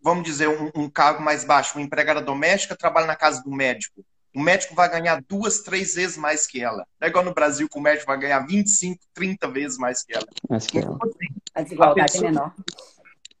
vamos 0.00 0.24
dizer, 0.24 0.48
um, 0.48 0.70
um, 0.74 0.90
cargo 0.90 1.22
mais 1.22 1.44
baixo. 1.44 1.76
Uma 1.76 1.84
empregada 1.84 2.20
doméstica 2.20 2.76
trabalha 2.76 3.06
na 3.06 3.16
casa 3.16 3.42
do 3.42 3.50
médico. 3.50 4.04
O 4.34 4.40
médico 4.40 4.74
vai 4.74 4.88
ganhar 4.88 5.22
duas, 5.22 5.60
três 5.60 5.94
vezes 5.94 6.16
mais 6.16 6.46
que 6.46 6.62
ela. 6.62 6.86
Não 7.00 7.06
é 7.06 7.08
igual 7.08 7.24
no 7.24 7.34
Brasil 7.34 7.68
que 7.68 7.78
o 7.78 7.82
médico 7.82 8.06
vai 8.06 8.18
ganhar 8.18 8.40
25, 8.40 9.02
30 9.14 9.48
vezes 9.48 9.78
mais 9.78 10.04
que 10.04 10.14
ela. 10.14 10.26
Mais 10.48 10.66
que 10.66 10.78
ela. 10.78 10.94
Então, 10.94 11.08
assim, 11.08 11.40
a 11.54 11.62
desigualdade 11.62 12.16
a 12.16 12.20
é 12.20 12.22
menor. 12.22 12.54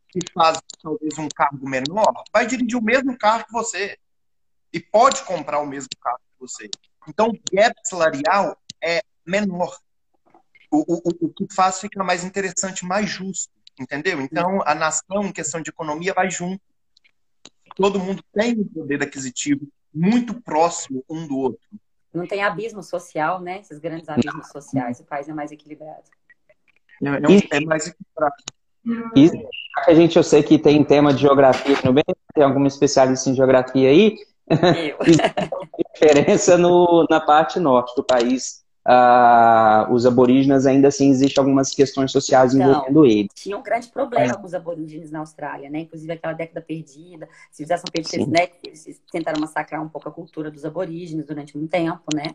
Que 0.08 0.20
faz 0.32 0.60
talvez 0.82 1.18
um 1.18 1.28
cargo 1.28 1.68
menor, 1.68 2.24
vai 2.32 2.46
dirigir 2.46 2.76
o 2.76 2.82
mesmo 2.82 3.16
carro 3.18 3.44
que 3.44 3.52
você. 3.52 3.98
E 4.72 4.80
pode 4.80 5.22
comprar 5.22 5.60
o 5.60 5.66
mesmo 5.66 5.90
carro 6.00 6.18
que 6.18 6.40
você. 6.40 6.70
Então, 7.06 7.28
o 7.28 7.38
gap 7.52 7.74
salarial 7.84 8.56
é 8.82 9.02
menor. 9.26 9.78
O, 10.70 10.94
o, 10.94 11.26
o 11.26 11.32
que 11.32 11.46
faz 11.54 11.80
fica 11.80 12.02
mais 12.02 12.24
interessante, 12.24 12.84
mais 12.84 13.08
justo, 13.08 13.52
entendeu? 13.80 14.20
Então, 14.20 14.60
a 14.64 14.74
nação, 14.74 15.24
em 15.24 15.32
questão 15.32 15.60
de 15.60 15.70
economia, 15.70 16.14
vai 16.14 16.30
junto. 16.30 16.60
Todo 17.76 17.98
mundo 17.98 18.22
tem 18.32 18.58
um 18.58 18.64
poder 18.64 19.02
aquisitivo 19.02 19.66
muito 19.94 20.40
próximo 20.40 21.04
um 21.08 21.26
do 21.26 21.36
outro. 21.38 21.60
Não 22.12 22.26
tem 22.26 22.42
abismo 22.42 22.82
social, 22.82 23.40
né? 23.40 23.60
Esses 23.60 23.78
grandes 23.78 24.08
abismos 24.08 24.46
Não. 24.46 24.52
sociais. 24.52 24.98
O 25.00 25.04
país 25.04 25.28
é 25.28 25.32
mais 25.32 25.52
equilibrado. 25.52 26.02
É, 27.02 27.08
é, 27.08 27.12
um, 27.12 27.38
é 27.50 27.60
mais 27.60 27.86
equilibrado. 27.86 28.34
E 29.14 29.30
a 29.86 29.94
gente, 29.94 30.16
eu 30.16 30.22
sei 30.22 30.42
que 30.42 30.58
tem 30.58 30.82
tema 30.82 31.12
de 31.12 31.20
geografia 31.20 31.80
também, 31.80 32.04
tem 32.34 32.42
alguma 32.42 32.66
especialista 32.66 33.30
em 33.30 33.34
geografia 33.34 33.88
aí? 33.90 34.16
diferença 35.94 36.56
no, 36.56 37.06
na 37.10 37.20
parte 37.20 37.58
norte 37.58 37.94
do 37.94 38.04
país. 38.04 38.64
Uh, 38.88 39.92
os 39.92 40.06
aborígenes 40.06 40.64
ainda 40.64 40.88
assim 40.88 41.10
existem 41.10 41.42
algumas 41.42 41.74
questões 41.74 42.10
sociais 42.10 42.54
então, 42.54 42.70
envolvendo 42.70 43.04
eles. 43.04 43.28
Tinha 43.34 43.58
um 43.58 43.62
grande 43.62 43.88
problema 43.88 44.32
é. 44.32 44.34
com 44.34 44.46
os 44.46 44.54
aborígenes 44.54 45.10
na 45.10 45.18
Austrália, 45.18 45.68
né? 45.68 45.80
Inclusive 45.80 46.10
aquela 46.10 46.32
década 46.32 46.62
perdida, 46.62 47.28
civilização 47.50 47.84
perdida, 47.92 48.26
né? 48.26 48.48
Eles 48.64 48.98
tentaram 49.12 49.38
massacrar 49.38 49.82
um 49.82 49.88
pouco 49.90 50.08
a 50.08 50.12
cultura 50.12 50.50
dos 50.50 50.64
aborígenes 50.64 51.26
durante 51.26 51.58
um 51.58 51.66
tempo, 51.66 52.04
né? 52.14 52.34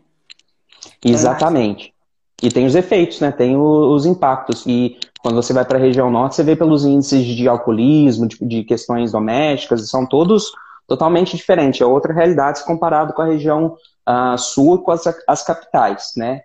Então, 0.98 1.10
Exatamente. 1.10 1.92
E 2.40 2.48
tem 2.50 2.66
os 2.66 2.76
efeitos, 2.76 3.18
né? 3.18 3.32
Tem 3.32 3.56
os 3.56 4.06
impactos. 4.06 4.64
E 4.64 4.96
quando 5.20 5.34
você 5.34 5.52
vai 5.52 5.64
para 5.64 5.78
a 5.78 5.80
região 5.80 6.08
norte, 6.08 6.36
você 6.36 6.44
vê 6.44 6.54
pelos 6.54 6.84
índices 6.84 7.24
de 7.24 7.48
alcoolismo, 7.48 8.28
de, 8.28 8.38
de 8.40 8.62
questões 8.62 9.10
domésticas, 9.10 9.88
são 9.90 10.06
todos 10.06 10.52
totalmente 10.86 11.36
diferente, 11.36 11.82
é 11.82 11.86
outra 11.86 12.12
realidade 12.12 12.58
se 12.58 12.66
comparado 12.66 13.12
com 13.14 13.22
a 13.22 13.26
região 13.26 13.76
uh, 14.08 14.38
sul, 14.38 14.78
com 14.82 14.90
as, 14.90 15.02
as 15.26 15.42
capitais, 15.42 16.12
né? 16.16 16.42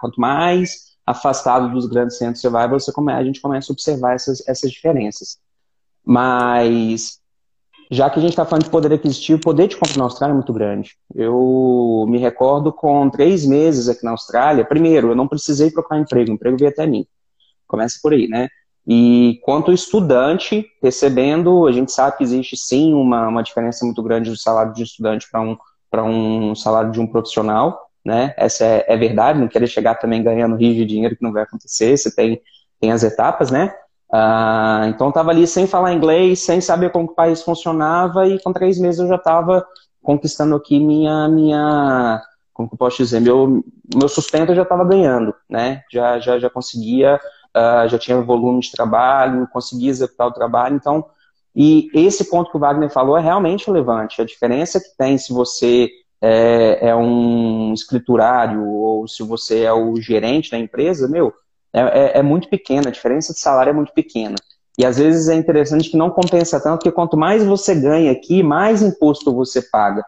Quanto 0.00 0.20
mais 0.20 0.90
afastado 1.06 1.70
dos 1.70 1.86
grandes 1.86 2.16
centros 2.16 2.40
você 2.40 2.48
vai, 2.48 2.68
você 2.68 2.92
come, 2.92 3.12
a 3.12 3.24
gente 3.24 3.40
começa 3.40 3.72
a 3.72 3.74
observar 3.74 4.14
essas, 4.14 4.46
essas 4.46 4.70
diferenças. 4.70 5.38
Mas, 6.04 7.18
já 7.90 8.08
que 8.08 8.18
a 8.18 8.22
gente 8.22 8.30
está 8.30 8.44
falando 8.44 8.64
de 8.64 8.70
poder 8.70 8.92
aquisitivo, 8.92 9.38
o 9.38 9.42
poder 9.42 9.68
de 9.68 9.76
compra 9.76 9.98
na 9.98 10.04
Austrália 10.04 10.32
é 10.32 10.36
muito 10.36 10.52
grande. 10.52 10.96
Eu 11.14 12.06
me 12.08 12.18
recordo 12.18 12.72
com 12.72 13.10
três 13.10 13.44
meses 13.44 13.88
aqui 13.88 14.04
na 14.04 14.12
Austrália, 14.12 14.64
primeiro, 14.64 15.08
eu 15.10 15.16
não 15.16 15.28
precisei 15.28 15.70
procurar 15.70 16.00
emprego, 16.00 16.30
o 16.30 16.34
emprego 16.34 16.56
veio 16.56 16.70
até 16.70 16.86
mim. 16.86 17.04
Começa 17.66 17.98
por 18.02 18.12
aí, 18.12 18.28
né? 18.28 18.48
E 18.86 19.38
quanto 19.44 19.72
estudante 19.72 20.66
recebendo, 20.82 21.66
a 21.66 21.72
gente 21.72 21.92
sabe 21.92 22.16
que 22.16 22.24
existe 22.24 22.56
sim 22.56 22.94
uma, 22.94 23.28
uma 23.28 23.42
diferença 23.42 23.84
muito 23.84 24.02
grande 24.02 24.30
do 24.30 24.36
salário 24.36 24.72
de 24.72 24.82
estudante 24.82 25.28
para 25.30 25.40
um, 25.40 25.56
um 25.98 26.54
salário 26.54 26.90
de 26.90 27.00
um 27.00 27.06
profissional, 27.06 27.90
né? 28.04 28.34
Essa 28.36 28.64
é, 28.64 28.84
é, 28.88 28.96
verdade, 28.96 29.38
não 29.38 29.48
querer 29.48 29.66
chegar 29.66 29.96
também 29.96 30.22
ganhando 30.22 30.56
rios 30.56 30.76
de 30.76 30.84
dinheiro 30.84 31.16
que 31.16 31.22
não 31.22 31.32
vai 31.32 31.42
acontecer, 31.42 31.96
você 31.96 32.14
tem, 32.14 32.40
tem 32.80 32.92
as 32.92 33.02
etapas, 33.02 33.50
né? 33.50 33.74
Ah, 34.12 34.86
então 34.88 35.08
estava 35.08 35.30
ali 35.30 35.46
sem 35.46 35.66
falar 35.66 35.92
inglês, 35.92 36.40
sem 36.40 36.60
saber 36.60 36.90
como 36.90 37.06
o 37.06 37.14
país 37.14 37.42
funcionava 37.42 38.26
e 38.26 38.40
com 38.42 38.52
três 38.52 38.78
meses 38.78 39.00
eu 39.00 39.08
já 39.08 39.16
estava 39.16 39.64
conquistando 40.02 40.56
aqui 40.56 40.80
minha 40.80 41.28
minha 41.28 42.20
como 42.52 42.68
que 42.68 42.74
eu 42.74 42.78
posso 42.78 42.96
dizer 42.96 43.20
meu 43.20 43.62
meu 43.94 44.08
sustento 44.08 44.50
eu 44.50 44.56
já 44.56 44.62
estava 44.62 44.84
ganhando, 44.84 45.32
né? 45.48 45.82
Já 45.92 46.18
já 46.18 46.38
já 46.40 46.50
conseguia 46.50 47.20
uh, 47.56 47.88
já 47.88 47.98
tinha 47.98 48.20
volume 48.20 48.60
de 48.60 48.70
trabalho, 48.72 49.48
conseguia 49.52 49.90
executar 49.90 50.26
o 50.26 50.32
trabalho. 50.32 50.76
Então, 50.76 51.06
e 51.54 51.88
esse 51.92 52.30
ponto 52.30 52.50
que 52.50 52.56
o 52.56 52.60
Wagner 52.60 52.90
falou 52.90 53.16
é 53.16 53.20
realmente 53.20 53.66
relevante. 53.66 54.20
A 54.20 54.24
diferença 54.24 54.80
que 54.80 54.96
tem 54.96 55.18
se 55.18 55.32
você 55.32 55.90
é, 56.20 56.90
é 56.90 56.96
um 56.96 57.72
escriturário 57.72 58.64
ou 58.64 59.08
se 59.08 59.22
você 59.22 59.62
é 59.62 59.72
o 59.72 59.96
gerente 60.00 60.50
da 60.50 60.58
empresa, 60.58 61.08
meu, 61.08 61.32
é, 61.72 61.80
é, 61.80 62.18
é 62.18 62.22
muito 62.22 62.48
pequena, 62.48 62.88
a 62.88 62.92
diferença 62.92 63.32
de 63.32 63.40
salário 63.40 63.70
é 63.70 63.74
muito 63.74 63.92
pequena. 63.92 64.36
E 64.78 64.84
às 64.84 64.98
vezes 64.98 65.28
é 65.28 65.34
interessante 65.34 65.90
que 65.90 65.96
não 65.96 66.10
compensa 66.10 66.60
tanto, 66.60 66.78
porque 66.78 66.92
quanto 66.92 67.16
mais 67.16 67.44
você 67.44 67.74
ganha 67.74 68.12
aqui, 68.12 68.42
mais 68.42 68.82
imposto 68.82 69.34
você 69.34 69.60
paga. 69.60 70.04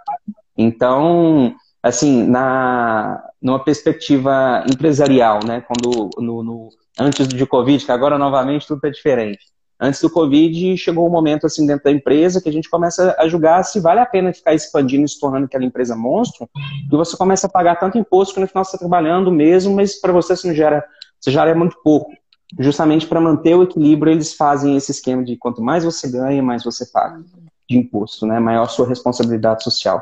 Então, 0.57 1.55
assim, 1.83 2.23
na, 2.25 3.23
numa 3.41 3.63
perspectiva 3.63 4.65
empresarial, 4.71 5.41
né, 5.45 5.63
quando 5.63 6.11
no, 6.19 6.43
no 6.43 6.69
antes 6.99 7.27
de 7.27 7.47
Covid, 7.47 7.85
que 7.85 7.93
agora 7.93 8.19
novamente 8.19 8.67
tudo 8.67 8.79
está 8.79 8.91
diferente. 8.91 9.52
Antes 9.85 10.01
do 10.01 10.09
Covid, 10.09 10.77
chegou 10.77 11.09
um 11.09 11.11
momento 11.11 11.45
assim 11.45 11.67
dentro 11.67 11.83
da 11.83 11.91
empresa 11.91 12.41
que 12.41 12.49
a 12.49 12.53
gente 12.53 12.71
começa 12.71 13.17
a 13.19 13.27
julgar 13.27 13.65
se 13.65 13.81
vale 13.81 13.99
a 13.99 14.07
pena 14.07 14.33
ficar 14.33 14.55
expandindo 14.55 15.05
e 15.05 15.09
se 15.09 15.19
tornando 15.19 15.47
aquela 15.47 15.65
empresa 15.65 15.97
monstro, 15.97 16.49
e 16.55 16.97
você 16.97 17.17
começa 17.17 17.49
a 17.49 17.51
pagar 17.51 17.75
tanto 17.81 17.99
imposto 17.99 18.33
que 18.33 18.41
no 18.41 18.47
final 18.47 18.65
você 18.65 18.77
está 18.77 18.79
trabalhando 18.79 19.33
mesmo, 19.33 19.75
mas 19.75 20.01
para 20.01 20.13
você 20.13 20.37
você 20.37 20.47
não 20.47 20.55
gera, 20.55 20.85
você 21.19 21.33
gera 21.33 21.53
muito 21.53 21.77
pouco. 21.83 22.13
Justamente 22.61 23.09
para 23.09 23.21
manter 23.21 23.57
o 23.57 23.65
equilíbrio, 23.65 24.13
eles 24.13 24.35
fazem 24.35 24.77
esse 24.77 24.93
esquema 24.93 25.25
de 25.25 25.37
quanto 25.37 25.61
mais 25.61 25.83
você 25.83 26.09
ganha, 26.09 26.41
mais 26.41 26.63
você 26.63 26.87
paga 26.87 27.21
de 27.69 27.77
imposto, 27.77 28.25
né? 28.25 28.39
Maior 28.39 28.69
sua 28.69 28.87
responsabilidade 28.87 29.65
social. 29.65 30.01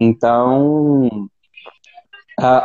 Então, 0.00 1.28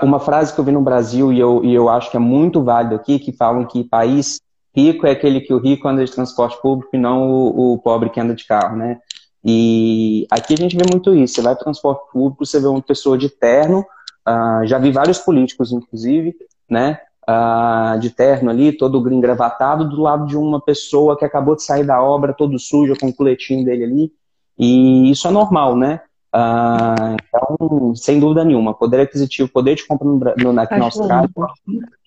uma 0.02 0.20
frase 0.20 0.54
que 0.54 0.60
eu 0.60 0.64
vi 0.64 0.72
no 0.72 0.82
Brasil 0.82 1.34
e 1.34 1.40
eu, 1.40 1.66
e 1.66 1.74
eu 1.74 1.90
acho 1.90 2.10
que 2.10 2.16
é 2.16 2.20
muito 2.22 2.64
válido 2.64 2.96
aqui, 2.96 3.20
que 3.20 3.34
falam 3.34 3.66
que 3.66 3.84
país 3.84 4.40
rico 4.76 5.06
é 5.06 5.12
aquele 5.12 5.42
que 5.42 5.54
o 5.54 5.60
rico 5.60 5.88
anda 5.88 6.04
de 6.04 6.12
transporte 6.12 6.60
público 6.62 6.96
e 6.96 7.00
não 7.00 7.30
o, 7.30 7.74
o 7.74 7.78
pobre 7.78 8.10
que 8.10 8.20
anda 8.20 8.34
de 8.34 8.46
carro, 8.46 8.76
né? 8.76 9.00
E 9.44 10.26
aqui 10.32 10.54
a 10.54 10.58
gente 10.58 10.76
vê 10.76 10.84
muito 10.90 11.14
isso. 11.14 11.36
Você 11.36 11.42
vai 11.42 11.54
para 11.54 11.66
transporte 11.66 12.12
público, 12.12 12.46
você 12.46 12.60
vê 12.60 12.68
uma 12.68 12.82
pessoa 12.82 13.18
de 13.18 13.30
terno, 13.30 13.86
uh, 14.28 14.66
já 14.66 14.80
vi 14.80 14.92
vários 14.92 15.20
políticos, 15.20 15.72
inclusive, 15.72 16.34
né? 16.70 17.00
Uh, 17.28 18.00
de 18.00 18.10
terno 18.10 18.50
ali, 18.50 18.72
todo 18.72 19.10
engravatado, 19.12 19.90
do 19.90 20.02
lado 20.02 20.26
de 20.26 20.38
uma 20.38 20.60
pessoa 20.60 21.18
que 21.18 21.24
acabou 21.24 21.56
de 21.56 21.64
sair 21.64 21.86
da 21.86 22.02
obra, 22.02 22.34
todo 22.34 22.60
sujo, 22.60 22.96
com 23.00 23.08
o 23.08 23.16
coletinho 23.16 23.64
dele 23.64 23.84
ali. 23.84 24.12
E 24.58 25.12
isso 25.12 25.28
é 25.28 25.32
normal, 25.32 25.76
né? 25.76 26.02
Uh, 26.36 27.16
então, 27.16 27.96
sem 27.96 28.20
dúvida 28.20 28.44
nenhuma, 28.44 28.74
poder 28.74 29.02
aquisitivo, 29.02 29.48
poder 29.50 29.76
de 29.76 29.86
compra 29.86 30.36
no, 30.38 30.52
no, 30.52 30.60
aqui 30.62 30.76
na 30.78 30.86
Austrália, 30.86 31.30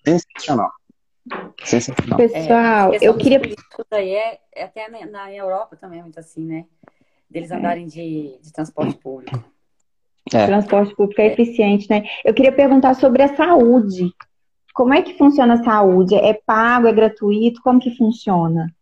sensacional. 0.05 0.71
Sensacional. 1.65 2.17
Pessoal, 2.17 2.95
é, 2.95 2.99
eu 3.01 3.17
queria. 3.17 3.41
Aí 3.91 4.11
é, 4.11 4.39
é, 4.55 4.65
até 4.65 4.89
na 5.07 5.33
Europa 5.33 5.77
também 5.77 5.99
é 5.99 6.03
muito 6.03 6.21
assim, 6.21 6.45
né? 6.45 6.67
Deles 7.29 7.51
andarem 7.51 7.87
de, 7.87 8.39
de 8.41 8.53
transporte 8.53 8.97
público. 8.97 9.43
É. 10.33 10.47
Transporte 10.47 10.95
público 10.95 11.21
é, 11.21 11.27
é 11.27 11.33
eficiente, 11.33 11.89
né? 11.91 12.05
Eu 12.25 12.35
queria 12.35 12.53
perguntar 12.53 12.95
sobre 12.95 13.23
a 13.23 13.35
saúde. 13.35 14.13
Como 14.73 14.93
é 14.93 15.03
que 15.03 15.17
funciona 15.17 15.55
a 15.55 15.65
saúde? 15.65 16.15
É 16.15 16.35
pago, 16.35 16.87
é 16.87 16.93
gratuito? 16.93 17.63
Como 17.63 17.81
que 17.81 17.97
funciona? 17.97 18.73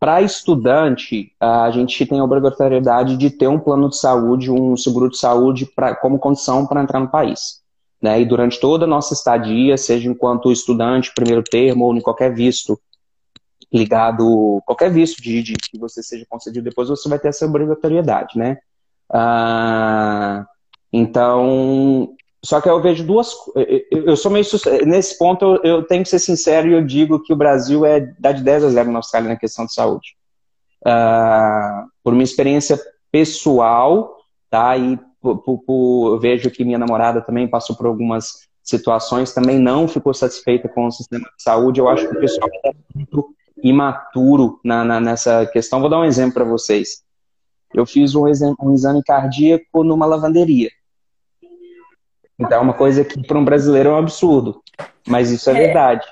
Para 0.00 0.22
estudante, 0.22 1.34
a 1.38 1.70
gente 1.70 2.06
tem 2.06 2.18
a 2.18 2.24
obrigatoriedade 2.24 3.18
de 3.18 3.28
ter 3.28 3.48
um 3.48 3.58
plano 3.58 3.90
de 3.90 3.98
saúde, 3.98 4.50
um 4.50 4.74
seguro 4.74 5.10
de 5.10 5.18
saúde 5.18 5.66
pra, 5.66 5.94
como 5.94 6.18
condição 6.18 6.66
para 6.66 6.82
entrar 6.82 7.00
no 7.00 7.10
país. 7.10 7.59
Né? 8.00 8.22
E 8.22 8.24
durante 8.24 8.58
toda 8.58 8.84
a 8.84 8.88
nossa 8.88 9.14
estadia, 9.14 9.76
seja 9.76 10.08
enquanto 10.08 10.50
estudante, 10.50 11.12
primeiro 11.14 11.42
termo, 11.42 11.84
ou 11.84 11.94
em 11.94 12.00
qualquer 12.00 12.34
visto 12.34 12.80
ligado, 13.72 14.60
qualquer 14.66 14.90
visto 14.90 15.22
de, 15.22 15.42
de 15.42 15.54
que 15.54 15.78
você 15.78 16.02
seja 16.02 16.26
concedido 16.28 16.64
depois, 16.64 16.88
você 16.88 17.08
vai 17.08 17.18
ter 17.18 17.28
essa 17.28 17.46
obrigatoriedade, 17.46 18.36
né? 18.36 18.58
Ah, 19.12 20.46
então, 20.92 22.14
só 22.44 22.60
que 22.60 22.68
eu 22.68 22.80
vejo 22.80 23.04
duas. 23.04 23.34
Eu 23.90 24.16
sou 24.16 24.30
meio. 24.30 24.44
Nesse 24.86 25.18
ponto, 25.18 25.60
eu, 25.62 25.82
tenho 25.84 26.02
que 26.02 26.08
ser 26.08 26.18
sincero 26.18 26.68
e 26.68 26.72
eu 26.72 26.84
digo 26.84 27.22
que 27.22 27.32
o 27.32 27.36
Brasil 27.36 27.84
é 27.84 28.00
dá 28.18 28.32
de 28.32 28.42
10 28.42 28.64
a 28.64 28.70
0 28.70 28.90
na 28.90 28.98
Austrália 28.98 29.28
na 29.28 29.36
questão 29.36 29.66
de 29.66 29.74
saúde. 29.74 30.16
Uh, 30.86 31.86
por 32.02 32.12
minha 32.12 32.24
experiência 32.24 32.80
pessoal, 33.12 34.16
tá? 34.48 34.76
E 34.76 34.98
eu 35.22 36.18
vejo 36.18 36.50
que 36.50 36.64
minha 36.64 36.78
namorada 36.78 37.20
também 37.20 37.48
passou 37.48 37.76
por 37.76 37.86
algumas 37.86 38.48
situações, 38.62 39.32
também 39.32 39.58
não 39.58 39.88
ficou 39.88 40.14
satisfeita 40.14 40.68
com 40.68 40.86
o 40.86 40.90
sistema 40.90 41.24
de 41.24 41.42
saúde. 41.42 41.80
Eu 41.80 41.88
acho 41.88 42.08
que 42.08 42.16
o 42.16 42.20
pessoal 42.20 42.48
é 42.64 42.72
muito 42.94 43.34
imaturo 43.62 44.60
na, 44.64 44.84
na, 44.84 45.00
nessa 45.00 45.46
questão. 45.46 45.80
Vou 45.80 45.90
dar 45.90 45.98
um 45.98 46.04
exemplo 46.04 46.34
para 46.34 46.44
vocês. 46.44 47.02
Eu 47.74 47.86
fiz 47.86 48.14
um, 48.14 48.24
um 48.60 48.74
exame 48.74 49.02
cardíaco 49.04 49.84
numa 49.84 50.06
lavanderia. 50.06 50.70
Então 52.38 52.58
é 52.58 52.60
uma 52.60 52.72
coisa 52.72 53.04
que 53.04 53.22
para 53.26 53.38
um 53.38 53.44
brasileiro 53.44 53.90
é 53.90 53.92
um 53.92 53.98
absurdo, 53.98 54.62
mas 55.06 55.30
isso 55.30 55.50
é, 55.50 55.52
é. 55.52 55.66
verdade. 55.66 56.06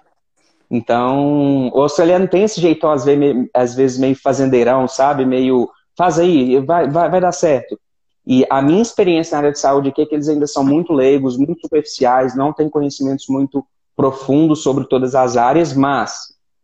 Então, 0.70 1.70
o 1.72 1.80
australiano 1.80 2.28
tem 2.28 2.42
esse 2.42 2.60
jeitão, 2.60 2.90
às 2.90 3.06
vezes, 3.06 3.48
às 3.54 3.74
vezes 3.74 3.98
meio 3.98 4.14
fazendeirão, 4.14 4.86
sabe? 4.86 5.24
Meio, 5.24 5.70
faz 5.96 6.18
aí, 6.18 6.60
vai, 6.60 6.86
vai, 6.90 7.10
vai 7.10 7.20
dar 7.20 7.32
certo. 7.32 7.80
E 8.30 8.44
a 8.50 8.60
minha 8.60 8.82
experiência 8.82 9.32
na 9.32 9.38
área 9.38 9.52
de 9.52 9.58
saúde 9.58 9.88
aqui 9.88 10.02
é 10.02 10.06
que 10.06 10.14
eles 10.14 10.28
ainda 10.28 10.46
são 10.46 10.62
muito 10.62 10.92
leigos, 10.92 11.38
muito 11.38 11.62
superficiais, 11.62 12.36
não 12.36 12.52
têm 12.52 12.68
conhecimentos 12.68 13.24
muito 13.26 13.64
profundos 13.96 14.62
sobre 14.62 14.84
todas 14.84 15.14
as 15.14 15.38
áreas, 15.38 15.72
mas, 15.72 16.12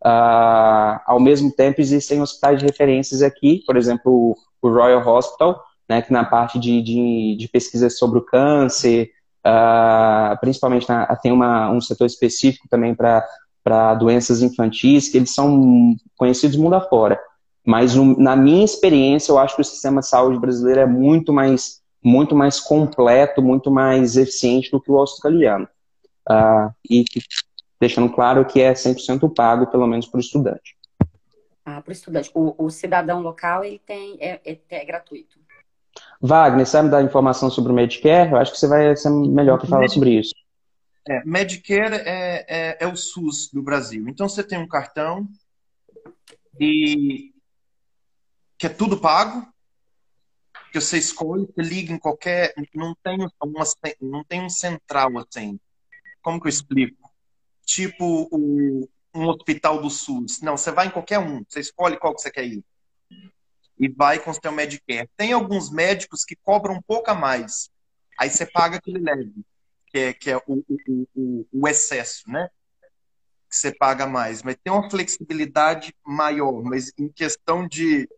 uh, 0.05 1.01
ao 1.07 1.19
mesmo 1.19 1.51
tempo, 1.51 1.81
existem 1.81 2.21
hospitais 2.21 2.59
de 2.59 2.67
referências 2.67 3.23
aqui, 3.23 3.63
por 3.67 3.79
exemplo, 3.79 4.37
o 4.61 4.69
Royal 4.69 5.09
Hospital, 5.09 5.59
né, 5.89 6.03
que 6.03 6.13
na 6.13 6.23
parte 6.23 6.59
de, 6.59 6.83
de, 6.83 7.37
de 7.39 7.49
pesquisa 7.49 7.89
sobre 7.89 8.19
o 8.19 8.27
câncer, 8.27 9.11
uh, 9.47 10.39
principalmente 10.41 10.87
na, 10.87 11.07
tem 11.17 11.33
uma, 11.33 11.71
um 11.71 11.81
setor 11.81 12.05
específico 12.05 12.69
também 12.69 12.95
para 12.95 13.95
doenças 13.95 14.43
infantis, 14.43 15.09
que 15.09 15.17
eles 15.17 15.35
são 15.35 15.97
conhecidos 16.15 16.59
mundo 16.59 16.75
afora. 16.75 17.19
Mas 17.65 17.97
um, 17.97 18.15
na 18.19 18.37
minha 18.37 18.65
experiência, 18.65 19.33
eu 19.33 19.39
acho 19.39 19.57
que 19.57 19.63
o 19.63 19.65
sistema 19.65 20.01
de 20.01 20.09
saúde 20.09 20.39
brasileiro 20.39 20.81
é 20.81 20.87
muito 20.87 21.33
mais, 21.33 21.83
muito 22.03 22.37
mais 22.37 22.61
completo, 22.61 23.41
muito 23.41 23.71
mais 23.71 24.17
eficiente 24.17 24.71
do 24.71 24.81
que 24.81 24.91
o 24.91 24.99
australiano. 24.99 25.67
Uh, 26.29 26.73
e 26.89 27.05
deixando 27.81 28.11
claro 28.11 28.45
que 28.45 28.61
é 28.61 28.73
100% 28.73 29.33
pago, 29.35 29.67
pelo 29.67 29.87
menos 29.87 30.07
para 30.07 30.19
o 30.19 30.21
estudante. 30.21 30.77
Ah, 31.65 31.81
para 31.81 31.91
o 31.91 31.93
estudante. 31.93 32.31
O, 32.35 32.69
cidadão 32.69 33.21
local 33.23 33.65
ele 33.65 33.79
tem 33.79 34.19
é, 34.21 34.41
é, 34.45 34.59
é 34.69 34.85
gratuito. 34.85 35.39
Wagner, 36.21 36.67
sabe 36.67 36.91
dar 36.91 37.03
informação 37.03 37.51
sobre 37.51 37.73
o 37.73 37.75
Medicare? 37.75 38.33
Eu 38.33 38.37
acho 38.37 38.53
que 38.53 38.59
você 38.59 38.67
vai 38.67 38.95
ser 38.97 39.11
melhor 39.11 39.59
para 39.59 39.69
falar 39.69 39.89
sobre 39.89 40.19
isso. 40.19 40.35
É, 41.07 41.23
Medicare 41.25 41.97
é, 41.97 42.45
é, 42.49 42.77
é, 42.81 42.87
o 42.87 42.97
SUS 42.97 43.51
do 43.53 43.63
Brasil. 43.63 44.07
Então 44.09 44.29
você 44.29 44.43
tem 44.43 44.59
um 44.59 44.67
cartão 44.67 45.29
e 46.59 47.34
que 48.65 48.69
é 48.69 48.71
tudo 48.71 48.99
pago, 48.99 49.47
que 50.73 50.81
você 50.81 50.97
escolhe, 50.97 51.45
você 51.45 51.61
liga 51.61 51.93
em 51.93 51.99
qualquer. 51.99 52.55
Não 52.75 52.95
tem, 52.95 53.19
uma, 53.43 53.65
não 54.01 54.25
tem 54.25 54.41
um 54.41 54.49
central 54.49 55.19
assim. 55.19 55.61
Como 56.23 56.41
que 56.41 56.47
eu 56.47 56.49
explico? 56.51 57.13
Tipo 57.67 58.27
o, 58.33 58.89
um 59.15 59.29
hospital 59.29 59.83
do 59.83 59.91
SUS. 59.91 60.41
Não, 60.41 60.57
você 60.57 60.73
vai 60.73 60.87
em 60.87 60.91
qualquer 60.91 61.19
um, 61.19 61.45
você 61.47 61.61
escolhe 61.61 61.99
qual 61.99 62.15
que 62.15 62.23
você 62.23 62.31
quer 62.31 62.47
ir 62.47 62.65
e 63.79 63.87
vai 63.87 64.19
com 64.19 64.31
o 64.31 64.35
seu 64.35 64.51
Medicare. 64.51 65.11
Tem 65.15 65.33
alguns 65.33 65.71
médicos 65.71 66.25
que 66.25 66.35
cobram 66.35 66.77
um 66.77 66.83
pouco 66.83 67.11
a 67.11 67.15
mais. 67.15 67.69
Aí 68.19 68.31
você 68.31 68.47
paga 68.47 68.79
aquele 68.79 69.01
leve, 69.01 69.45
que 69.89 69.99
é, 69.99 70.13
que 70.15 70.31
é 70.31 70.39
o, 70.39 70.43
o, 70.47 71.07
o, 71.15 71.47
o 71.53 71.69
excesso, 71.69 72.31
né? 72.31 72.49
Que 73.51 73.57
você 73.57 73.75
paga 73.75 74.07
mais. 74.07 74.43
Mas 74.43 74.57
tem 74.65 74.73
uma 74.73 74.89
flexibilidade 74.89 75.95
maior. 76.03 76.63
Mas 76.63 76.93
em 76.97 77.11
questão 77.11 77.69
de, 77.69 78.09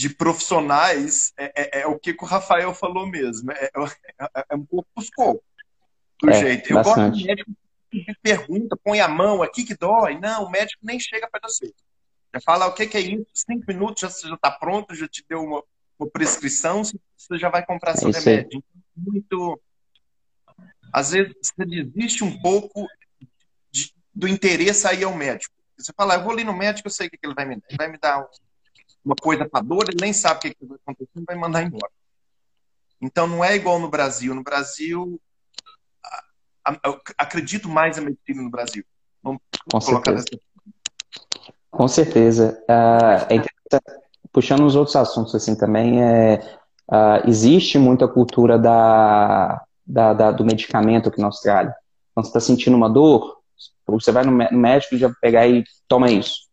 de 0.00 0.08
profissionais, 0.08 1.30
é, 1.36 1.78
é, 1.78 1.82
é 1.82 1.86
o 1.86 1.98
que 1.98 2.16
o 2.18 2.24
Rafael 2.24 2.72
falou 2.72 3.06
mesmo. 3.06 3.52
É, 3.52 3.66
é, 3.66 4.44
é 4.48 4.56
um 4.56 4.64
pouco 4.64 4.88
escopo 4.98 5.44
do 6.22 6.30
é, 6.30 6.40
jeito. 6.40 6.70
Eu 6.70 6.76
bastante. 6.76 7.10
gosto 7.10 7.18
de 7.18 7.26
médico 7.26 7.50
que 7.90 8.14
pergunta, 8.22 8.78
põe 8.82 8.98
a 9.00 9.08
mão 9.08 9.42
aqui 9.42 9.62
que 9.62 9.76
dói. 9.76 10.18
Não, 10.18 10.44
o 10.44 10.50
médico 10.50 10.80
nem 10.82 10.98
chega 10.98 11.28
para 11.30 11.46
você. 11.46 11.70
Já 12.32 12.40
fala 12.40 12.66
o 12.66 12.72
que, 12.72 12.86
que 12.86 12.96
é 12.96 13.00
isso, 13.00 13.26
cinco 13.34 13.62
minutos 13.68 14.00
já, 14.00 14.08
já 14.26 14.34
está 14.34 14.50
pronto, 14.50 14.94
já 14.94 15.06
te 15.06 15.22
deu 15.28 15.42
uma, 15.42 15.62
uma 15.98 16.08
prescrição, 16.08 16.82
você 16.82 17.38
já 17.38 17.50
vai 17.50 17.66
comprar 17.66 17.94
seu 17.94 18.08
é 18.08 18.12
remédio. 18.12 18.64
Então, 18.96 19.12
muito. 19.12 19.60
Às 20.90 21.10
vezes 21.10 21.34
você 21.42 21.66
desiste 21.66 22.24
um 22.24 22.40
pouco 22.40 22.88
de, 23.70 23.92
do 24.14 24.26
interesse 24.26 24.86
aí 24.86 25.04
ao 25.04 25.14
médico. 25.14 25.54
Você 25.76 25.92
fala, 25.92 26.14
eu 26.14 26.22
vou 26.22 26.32
ali 26.32 26.42
no 26.42 26.56
médico, 26.56 26.88
eu 26.88 26.92
sei 26.92 27.08
o 27.08 27.10
que, 27.10 27.18
que 27.18 27.26
ele 27.26 27.34
vai 27.34 27.44
me 27.44 27.56
dar. 27.56 27.66
Ele 27.68 27.76
vai 27.76 27.88
me 27.88 27.98
dar 27.98 28.26
uma 29.04 29.16
coisa 29.16 29.48
para 29.48 29.62
dor, 29.62 29.84
ele 29.88 29.98
nem 30.00 30.12
sabe 30.12 30.38
o 30.38 30.40
que, 30.40 30.54
que 30.54 30.66
vai 30.66 30.78
acontecer, 30.82 31.10
ele 31.16 31.24
vai 31.26 31.36
mandar 31.36 31.62
embora. 31.62 31.92
Então 33.00 33.26
não 33.26 33.42
é 33.42 33.56
igual 33.56 33.78
no 33.78 33.88
Brasil. 33.88 34.34
No 34.34 34.42
Brasil, 34.42 35.20
acredito 37.16 37.68
mais 37.68 37.96
na 37.96 38.02
medicina 38.02 38.42
no 38.42 38.50
Brasil. 38.50 38.84
Vamos 39.22 39.40
Com 39.70 39.78
colocar 39.80 40.16
certeza. 40.16 40.24
dessa 40.30 40.50
com 41.70 41.88
certeza. 41.88 42.62
Uh, 42.68 43.34
é 43.34 43.78
puxando 44.32 44.64
os 44.64 44.76
outros 44.76 44.96
assuntos 44.96 45.34
assim 45.34 45.56
também, 45.56 46.02
é, 46.02 46.40
uh, 46.88 47.28
existe 47.28 47.78
muita 47.78 48.06
cultura 48.06 48.58
da, 48.58 49.62
da, 49.86 50.12
da, 50.12 50.30
do 50.30 50.44
medicamento 50.44 51.08
aqui 51.08 51.20
na 51.20 51.28
Austrália. 51.28 51.74
Então, 52.10 52.22
você 52.22 52.28
está 52.28 52.40
sentindo 52.40 52.76
uma 52.76 52.88
dor, 52.88 53.38
você 53.86 54.12
vai 54.12 54.24
no 54.24 54.32
médico 54.32 54.94
e 54.94 54.98
já 54.98 55.10
pegar 55.20 55.46
e 55.48 55.64
toma 55.88 56.10
isso. 56.10 56.48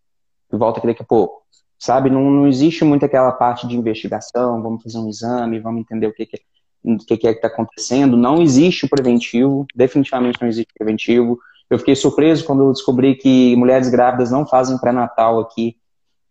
E 0.51 0.57
volta 0.57 0.79
aqui 0.79 0.87
daqui 0.87 1.03
a 1.03 1.05
pouco. 1.05 1.43
Sabe? 1.79 2.09
Não, 2.09 2.29
não 2.29 2.47
existe 2.47 2.83
muito 2.83 3.05
aquela 3.05 3.31
parte 3.31 3.67
de 3.67 3.77
investigação, 3.77 4.61
vamos 4.61 4.81
fazer 4.81 4.97
um 4.97 5.09
exame, 5.09 5.59
vamos 5.59 5.81
entender 5.81 6.07
o 6.07 6.13
que, 6.13 6.25
que, 6.25 6.41
o 6.83 6.97
que, 6.97 7.17
que 7.17 7.27
é 7.27 7.33
que 7.33 7.37
está 7.37 7.47
acontecendo. 7.47 8.17
Não 8.17 8.41
existe 8.41 8.85
o 8.85 8.89
preventivo, 8.89 9.65
definitivamente 9.75 10.41
não 10.41 10.47
existe 10.47 10.73
preventivo. 10.73 11.37
Eu 11.69 11.77
fiquei 11.77 11.95
surpreso 11.95 12.45
quando 12.45 12.63
eu 12.63 12.71
descobri 12.71 13.15
que 13.15 13.55
mulheres 13.55 13.89
grávidas 13.89 14.31
não 14.31 14.45
fazem 14.45 14.77
pré-natal 14.77 15.39
aqui. 15.39 15.77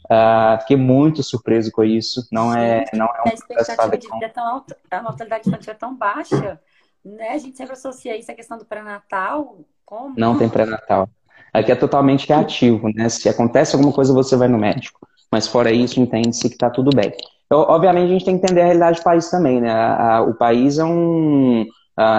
Uh, 0.07 0.61
fiquei 0.61 0.77
muito 0.77 1.23
surpreso 1.23 1.71
com 1.71 1.85
isso. 1.85 2.27
Não 2.33 2.55
é, 2.55 2.85
não 2.93 3.07
é 3.07 3.23
um 3.27 3.31
a 3.31 3.35
expectativa 3.35 3.99
de 3.99 4.09
vida 4.09 4.27
é 4.27 4.29
tão 4.29 4.47
alta, 4.47 4.77
a 4.91 5.03
mortalidade 5.03 5.49
infantil 5.49 5.73
é 5.73 5.77
tão 5.77 5.95
baixa, 5.95 6.61
né? 7.05 7.31
A 7.31 7.39
gente 7.39 7.57
sempre 7.57 7.75
associa 7.75 8.17
isso 8.17 8.31
à 8.31 8.35
questão 8.35 8.57
do 8.57 8.65
pré-natal. 8.65 9.59
Como? 9.85 10.15
Não 10.17 10.39
tem 10.39 10.49
pré-natal. 10.49 11.09
Aqui 11.53 11.73
é 11.73 11.77
totalmente 11.77 12.29
reativo, 12.29 12.89
né? 12.95 13.09
Se 13.09 13.29
acontece 13.29 13.75
alguma 13.75 13.93
coisa, 13.93 14.13
você 14.13 14.37
vai 14.37 14.49
no 14.49 14.59
médico. 14.59 15.07
Mas 15.31 15.47
fora 15.47 15.71
isso, 15.71 16.01
entende-se 16.01 16.49
que 16.49 16.55
está 16.55 16.71
tudo 16.71 16.91
bem. 16.95 17.13
Então, 17.47 17.61
obviamente, 17.69 18.07
a 18.07 18.13
gente 18.13 18.25
tem 18.25 18.39
que 18.39 18.45
entender 18.45 18.63
a 18.63 18.65
realidade 18.65 18.99
do 18.99 19.05
país 19.05 19.31
também, 19.31 19.61
né? 19.61 19.71
A, 19.71 20.17
a, 20.17 20.21
o 20.23 20.35
país 20.35 20.79
é 20.79 20.85
um. 20.85 21.67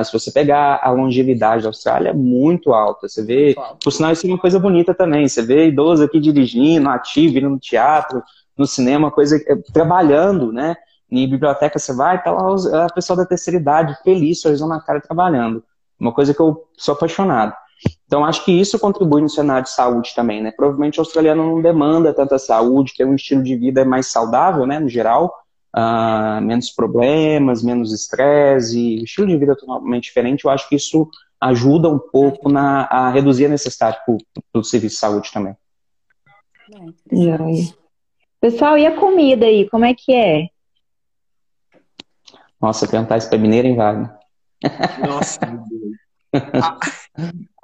Se 0.03 0.11
você 0.11 0.31
pegar 0.31 0.79
a 0.81 0.89
longevidade 0.89 1.61
da 1.61 1.69
Austrália, 1.69 2.09
é 2.09 2.13
muito 2.13 2.73
alta. 2.73 3.07
Você 3.07 3.23
vê. 3.23 3.55
Por 3.83 3.91
sinal, 3.91 4.11
isso 4.11 4.25
é 4.25 4.29
uma 4.29 4.39
coisa 4.39 4.59
bonita 4.59 4.93
também. 4.93 5.27
Você 5.27 5.41
vê 5.43 5.67
idoso 5.67 6.03
aqui 6.03 6.19
dirigindo, 6.19 6.89
ativo, 6.89 7.37
indo 7.37 7.49
no 7.49 7.59
teatro, 7.59 8.23
no 8.57 8.65
cinema, 8.65 9.11
coisa. 9.11 9.39
Trabalhando, 9.71 10.51
né? 10.51 10.75
Em 11.09 11.29
biblioteca 11.29 11.79
você 11.79 11.93
vai, 11.93 12.21
tá 12.21 12.31
lá 12.31 12.85
a 12.85 12.93
pessoa 12.93 13.15
da 13.15 13.25
terceira 13.25 13.59
idade, 13.59 13.97
feliz, 14.03 14.41
sorrisão 14.41 14.67
na 14.67 14.81
cara, 14.81 14.99
trabalhando. 14.99 15.63
Uma 15.99 16.11
coisa 16.11 16.33
que 16.33 16.39
eu 16.39 16.65
sou 16.77 16.93
apaixonado. 16.95 17.53
Então, 18.05 18.23
acho 18.23 18.43
que 18.45 18.51
isso 18.51 18.79
contribui 18.79 19.21
no 19.21 19.29
cenário 19.29 19.63
de 19.63 19.69
saúde 19.69 20.13
também, 20.15 20.41
né? 20.41 20.51
Provavelmente 20.51 20.99
o 20.99 21.01
australiano 21.01 21.43
não 21.43 21.61
demanda 21.61 22.13
tanta 22.13 22.39
saúde, 22.39 22.93
tem 22.95 23.05
um 23.05 23.15
estilo 23.15 23.43
de 23.43 23.55
vida 23.55 23.83
mais 23.83 24.07
saudável, 24.07 24.65
né, 24.65 24.79
no 24.79 24.87
geral, 24.87 25.33
uh, 25.75 26.41
menos 26.41 26.71
problemas, 26.71 27.61
menos 27.61 27.93
estresse, 27.93 29.03
estilo 29.03 29.27
de 29.27 29.37
vida 29.37 29.55
totalmente 29.55 30.05
diferente. 30.05 30.45
Eu 30.45 30.51
acho 30.51 30.67
que 30.69 30.75
isso 30.75 31.09
ajuda 31.39 31.89
um 31.89 31.99
pouco 31.99 32.49
na, 32.49 32.85
a 32.85 33.09
reduzir 33.09 33.45
a 33.45 33.49
necessidade 33.49 33.97
do 34.53 34.63
serviço 34.63 34.95
de 34.95 34.99
saúde 34.99 35.31
também. 35.31 35.55
É, 37.11 37.75
Pessoal, 38.39 38.77
e 38.77 38.85
a 38.85 38.95
comida 38.95 39.45
aí, 39.45 39.69
como 39.69 39.85
é 39.85 39.93
que 39.93 40.13
é? 40.13 40.47
Nossa, 42.61 42.87
perguntar 42.87 43.17
isso 43.17 43.29
para 43.29 43.37
mineiro, 43.37 43.67
hein, 43.67 43.75
Wagner? 43.75 44.11
Nossa, 45.07 45.45
meu 45.45 45.63
Deus. 45.69 45.97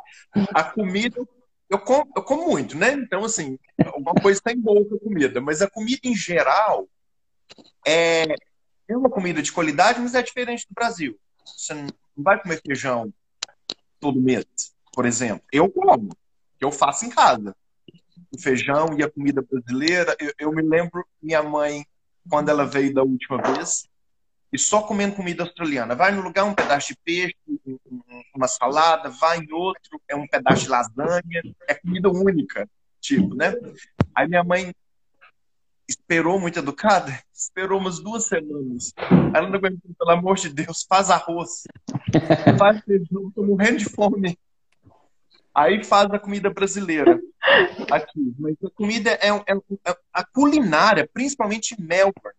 A 0.54 0.63
comida, 0.63 1.22
eu 1.69 1.80
como, 1.80 2.12
eu 2.15 2.24
como 2.24 2.50
muito, 2.50 2.78
né? 2.78 2.93
Então, 2.93 3.24
assim, 3.24 3.58
alguma 3.86 4.13
coisa 4.15 4.39
está 4.39 4.52
em 4.52 4.60
boa 4.60 4.82
a 4.82 5.00
comida. 5.00 5.41
Mas 5.41 5.62
a 5.62 5.69
comida, 5.69 6.02
em 6.04 6.15
geral, 6.15 6.88
é, 7.86 8.26
é 8.88 8.98
uma 8.98 9.10
comida 9.10 9.41
de 9.41 9.52
qualidade, 9.52 10.00
mas 10.00 10.15
é 10.15 10.22
diferente 10.22 10.67
do 10.67 10.74
Brasil. 10.74 11.17
Você 11.46 11.74
não 11.74 11.88
vai 12.17 12.41
comer 12.41 12.62
feijão 12.65 13.13
todo 14.00 14.22
mês, 14.22 14.46
por 14.91 15.06
exemplo. 15.06 15.43
Eu 15.52 15.69
como, 15.69 16.10
eu 16.60 16.72
faço 16.72 17.06
em 17.06 17.10
casa. 17.10 17.56
O 18.32 18.39
feijão 18.39 18.98
e 18.98 19.04
a 19.04 19.10
comida 19.10 19.41
brasileira. 19.41 20.15
Eu, 20.19 20.34
eu 20.39 20.52
me 20.52 20.62
lembro 20.62 21.06
minha 21.22 21.43
mãe, 21.43 21.86
quando 22.30 22.50
ela 22.50 22.65
veio 22.65 22.93
da 22.93 23.04
última 23.04 23.41
vez, 23.41 23.88
e 24.54 24.60
só 24.60 24.84
comendo 24.84 25.16
comida 25.16 25.42
australiana. 25.42 25.96
Vai 25.96 26.12
no 26.12 26.22
lugar 26.22 26.44
um 26.44 26.54
pedaço 26.54 26.89
de 26.89 26.98
peixe, 27.04 27.36
uma 28.36 28.48
salada, 28.48 29.10
vai 29.10 29.39
em 29.39 29.52
outro, 29.52 30.00
é 30.08 30.16
um 30.16 30.28
pedaço 30.28 30.63
de 30.63 30.70
lasanha, 30.70 31.42
é 31.68 31.74
comida 31.74 32.08
única, 32.10 32.70
tipo, 33.02 33.34
né? 33.34 33.52
Aí 34.13 34.28
minha 34.28 34.44
mãe 34.44 34.72
esperou 35.89 36.39
muito 36.39 36.60
educada, 36.60 37.20
esperou 37.34 37.80
umas 37.80 38.00
duas 38.00 38.28
semanas. 38.28 38.94
Ela 39.34 39.50
não 39.50 39.56
aguentou, 39.56 39.92
pelo 39.98 40.12
amor 40.12 40.36
de 40.36 40.50
Deus, 40.50 40.86
faz 40.88 41.10
arroz, 41.10 41.63
faz 42.60 42.80
feijão, 42.84 43.32
tô 43.32 43.44
morrendo 43.44 43.78
de 43.78 43.86
fome. 43.86 44.38
Aí 45.56 45.84
faz 45.84 46.12
a 46.12 46.20
comida 46.20 46.52
brasileira 46.52 47.20
aqui. 47.92 48.36
Mas 48.38 48.56
a 48.63 48.70
comida 48.70 49.12
é, 49.12 49.30
é, 49.30 49.56
é 49.86 49.98
a 50.12 50.24
culinária, 50.24 51.10
principalmente 51.12 51.80
Melbourne 51.80 52.38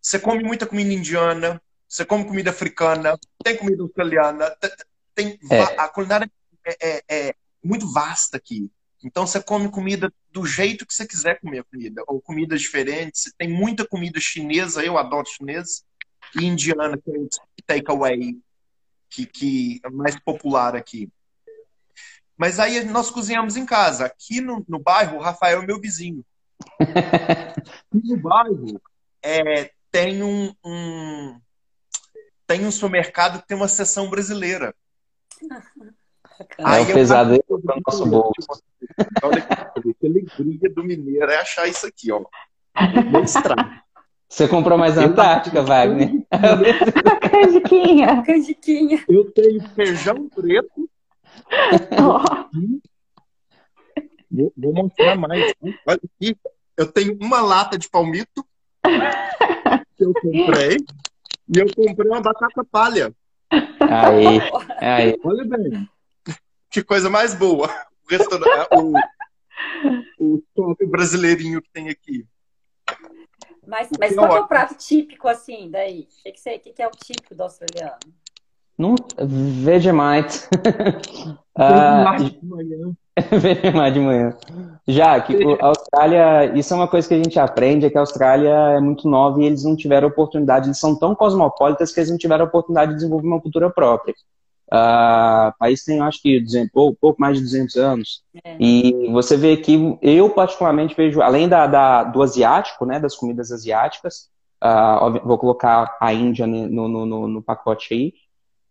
você 0.00 0.18
come 0.18 0.42
muita 0.42 0.66
comida 0.66 0.92
indiana, 0.92 1.60
você 1.88 2.04
come 2.04 2.24
comida 2.24 2.50
africana, 2.50 3.18
tem 3.42 3.56
comida 3.56 3.82
australiana, 3.82 4.54
tem, 5.14 5.38
é. 5.50 5.62
a 5.80 5.88
culinária 5.88 6.30
é, 6.64 6.76
é, 6.80 7.02
é, 7.08 7.34
muito 7.62 7.90
vasta 7.92 8.36
aqui. 8.36 8.70
Então 9.02 9.26
você 9.26 9.42
come 9.42 9.70
comida 9.70 10.12
do 10.30 10.44
jeito 10.44 10.86
que 10.86 10.92
você 10.92 11.06
quiser 11.06 11.40
comer 11.40 11.64
comida, 11.64 12.02
ou 12.06 12.20
comidas 12.20 12.60
diferentes. 12.60 13.32
Tem 13.38 13.48
muita 13.48 13.86
comida 13.86 14.20
chinesa, 14.20 14.84
eu 14.84 14.98
adoro 14.98 15.26
chinês, 15.26 15.84
e 16.38 16.44
indiana, 16.44 16.98
que 16.98 17.10
é 17.10 17.18
o 17.18 17.28
takeaway, 17.66 18.36
que, 19.08 19.24
que 19.24 19.80
é 19.84 19.88
mais 19.88 20.18
popular 20.18 20.76
aqui. 20.76 21.10
Mas 22.36 22.60
aí 22.60 22.84
nós 22.84 23.10
cozinhamos 23.10 23.56
em 23.56 23.64
casa. 23.64 24.06
Aqui 24.06 24.40
no, 24.40 24.64
no 24.68 24.78
bairro, 24.78 25.16
o 25.16 25.22
Rafael 25.22 25.62
é 25.62 25.66
meu 25.66 25.80
vizinho. 25.80 26.24
no 27.92 28.16
bairro, 28.18 28.80
é, 29.22 29.72
tem 29.90 30.22
um, 30.22 30.52
um 30.64 31.40
tem 32.46 32.66
um 32.66 32.70
supermercado 32.70 33.40
que 33.40 33.48
tem 33.48 33.56
uma 33.56 33.68
seção 33.68 34.08
brasileira. 34.08 34.74
Aí 36.64 36.82
é 36.82 36.84
o 36.84 36.94
pesadelo 36.94 37.42
do 37.48 37.82
nosso 37.86 38.06
bolso. 38.06 38.62
Que 40.00 40.06
alegria 40.06 40.70
do 40.74 40.84
mineiro 40.84 41.30
é 41.30 41.36
achar 41.36 41.68
isso 41.68 41.86
aqui, 41.86 42.10
ó. 42.10 42.24
Você 44.28 44.46
comprou 44.46 44.78
mais 44.78 44.96
na 44.96 45.04
Antártica, 45.04 45.62
Wagner? 45.62 46.10
Canjiquinha. 47.30 48.22
Canjiquinha. 48.22 49.04
Eu 49.08 49.30
tenho 49.30 49.60
feijão 49.70 50.28
preto. 50.28 50.88
Oh. 51.92 52.78
Vou, 54.30 54.52
vou 54.54 54.74
mostrar 54.74 55.16
mais. 55.16 55.54
Olha 55.86 56.00
aqui. 56.04 56.36
Eu 56.76 56.86
tenho 56.92 57.16
uma 57.20 57.40
lata 57.40 57.78
de 57.78 57.88
palmito 57.88 58.46
que 59.98 60.04
eu 60.04 60.14
comprei. 60.14 60.76
E 61.54 61.58
eu 61.58 61.66
comprei 61.74 62.10
uma 62.10 62.20
batata 62.20 62.64
palha. 62.70 63.12
Aí, 63.50 64.40
aí. 64.80 65.20
Olha 65.24 65.44
bem. 65.44 65.88
Que 66.70 66.82
coisa 66.82 67.10
mais 67.10 67.34
boa. 67.34 67.66
O, 68.04 68.10
restaurante, 68.10 68.68
o, 68.74 70.34
o 70.34 70.42
top 70.54 70.86
brasileirinho 70.86 71.60
que 71.60 71.70
tem 71.70 71.88
aqui. 71.88 72.26
Mas, 73.66 73.90
mas 73.98 74.14
qual 74.14 74.36
é 74.36 74.40
o 74.40 74.46
prato 74.46 74.74
típico, 74.76 75.28
assim, 75.28 75.70
daí? 75.70 76.08
O 76.20 76.22
que, 76.22 76.32
que, 76.32 76.40
você, 76.40 76.58
que, 76.58 76.72
que 76.72 76.82
é 76.82 76.86
o 76.86 76.92
típico 76.92 77.34
do 77.34 77.42
australiano? 77.42 77.98
Não, 78.78 78.94
Vegemite. 79.18 80.48
ah, 81.54 82.16
de 82.16 82.46
manhã. 82.46 82.96
Vegemite 83.30 83.90
de 83.92 84.00
manhã. 84.00 84.38
Já 84.90 85.20
que 85.20 85.36
a 85.60 85.66
Austrália, 85.66 86.58
isso 86.58 86.72
é 86.72 86.76
uma 86.76 86.88
coisa 86.88 87.06
que 87.06 87.12
a 87.12 87.18
gente 87.18 87.38
aprende, 87.38 87.84
é 87.84 87.90
que 87.90 87.98
a 87.98 88.00
Austrália 88.00 88.48
é 88.48 88.80
muito 88.80 89.06
nova 89.06 89.38
e 89.38 89.44
eles 89.44 89.62
não 89.62 89.76
tiveram 89.76 90.08
oportunidade, 90.08 90.66
eles 90.66 90.78
são 90.78 90.98
tão 90.98 91.14
cosmopolitas 91.14 91.92
que 91.92 92.00
eles 92.00 92.10
não 92.10 92.16
tiveram 92.16 92.46
oportunidade 92.46 92.92
de 92.92 92.96
desenvolver 92.96 93.26
uma 93.26 93.40
cultura 93.40 93.68
própria. 93.68 94.14
Uh, 94.72 95.48
o 95.48 95.58
país 95.58 95.84
tem, 95.84 96.00
acho 96.00 96.22
que, 96.22 96.40
200, 96.40 96.72
pouco, 96.72 96.98
pouco 96.98 97.20
mais 97.20 97.36
de 97.36 97.44
200 97.44 97.76
anos. 97.76 98.22
É. 98.42 98.56
E 98.58 99.10
você 99.12 99.36
vê 99.36 99.58
que 99.58 99.98
eu, 100.00 100.30
particularmente, 100.30 100.94
vejo, 100.96 101.20
além 101.20 101.46
da, 101.46 101.66
da 101.66 102.04
do 102.04 102.22
asiático, 102.22 102.86
né, 102.86 102.98
das 102.98 103.14
comidas 103.14 103.52
asiáticas, 103.52 104.30
uh, 104.64 105.20
vou 105.22 105.36
colocar 105.36 105.98
a 106.00 106.14
Índia 106.14 106.46
no, 106.46 106.88
no, 106.88 107.04
no, 107.04 107.28
no 107.28 107.42
pacote 107.42 107.92
aí, 107.92 108.14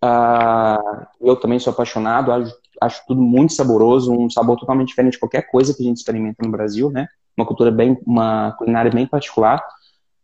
Uh, 0.04 1.08
eu 1.20 1.36
também 1.36 1.58
sou 1.58 1.74
apaixonado, 1.74 2.32
acho, 2.32 2.54
acho, 2.82 3.02
tudo 3.08 3.22
muito 3.22 3.54
saboroso, 3.54 4.12
um 4.12 4.30
sabor 4.30 4.58
totalmente 4.58 4.90
diferente 4.90 5.14
de 5.14 5.20
qualquer 5.20 5.44
coisa 5.44 5.74
que 5.74 5.82
a 5.82 5.86
gente 5.86 5.98
experimenta 5.98 6.44
no 6.44 6.52
Brasil, 6.52 6.90
né? 6.90 7.08
Uma 7.36 7.46
cultura 7.46 7.72
bem, 7.72 7.98
uma 8.06 8.52
culinária 8.54 8.92
bem 8.92 9.06
particular. 9.06 9.64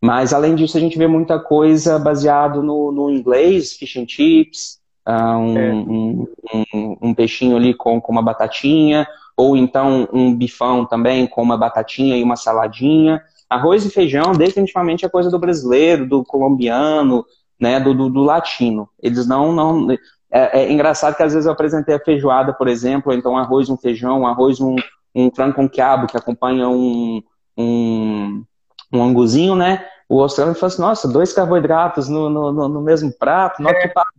Mas 0.02 0.32
além 0.32 0.54
disso, 0.54 0.76
a 0.76 0.80
gente 0.80 0.98
vê 0.98 1.06
muita 1.06 1.38
coisa 1.38 1.98
baseado 1.98 2.62
no, 2.62 2.92
no 2.92 3.10
inglês, 3.10 3.72
fish 3.72 3.96
and 3.96 4.06
chips, 4.06 4.78
uh, 5.08 5.38
um, 5.38 5.58
é. 5.58 5.72
um, 5.72 6.28
um, 6.74 6.96
um, 7.00 7.14
peixinho 7.14 7.56
ali 7.56 7.72
com, 7.72 8.00
com 8.00 8.12
uma 8.12 8.22
batatinha, 8.22 9.06
ou 9.36 9.56
então 9.56 10.06
um 10.12 10.34
bifão 10.34 10.84
também 10.84 11.26
com 11.26 11.42
uma 11.42 11.56
batatinha 11.56 12.16
e 12.16 12.22
uma 12.22 12.36
saladinha. 12.36 13.22
Arroz 13.48 13.86
e 13.86 13.90
feijão, 13.90 14.32
definitivamente 14.32 15.04
é 15.04 15.08
coisa 15.08 15.30
do 15.30 15.38
brasileiro, 15.38 16.06
do 16.06 16.24
colombiano, 16.24 17.24
né, 17.60 17.80
do, 17.80 17.94
do, 17.94 18.10
do 18.10 18.22
latino. 18.22 18.88
Eles 19.02 19.26
não, 19.26 19.52
não 19.52 19.86
é, 20.34 20.62
é, 20.62 20.72
engraçado 20.72 21.14
que 21.14 21.22
às 21.22 21.32
vezes 21.32 21.46
eu 21.46 21.52
apresentei 21.52 21.94
a 21.94 22.00
feijoada, 22.00 22.52
por 22.52 22.66
exemplo, 22.66 23.12
então 23.12 23.38
arroz, 23.38 23.70
um 23.70 23.76
feijão, 23.76 24.26
arroz, 24.26 24.60
um, 24.60 24.74
um 25.14 25.30
frango 25.30 25.54
com 25.54 25.68
quiabo 25.68 26.08
que 26.08 26.16
acompanha 26.16 26.68
um, 26.68 27.22
um, 27.56 28.44
um 28.92 29.04
anguzinho, 29.04 29.54
né? 29.54 29.86
O 30.08 30.20
australiano 30.20 30.58
fala 30.58 30.72
assim, 30.72 30.82
nossa, 30.82 31.06
dois 31.06 31.32
carboidratos 31.32 32.08
no, 32.08 32.28
no, 32.28 32.68
no 32.68 32.80
mesmo 32.80 33.12
prato, 33.16 33.62
nossa, 33.62 33.78
que, 33.78 33.88
prato, 33.88 34.10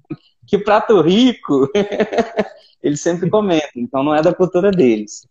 que 0.47 0.57
prato 0.57 1.01
rico. 1.01 1.69
Eles 2.81 3.01
sempre 3.01 3.29
comentam, 3.29 3.69
então 3.75 4.01
não 4.01 4.15
é 4.15 4.21
da 4.21 4.33
cultura 4.33 4.71
deles. 4.71 5.27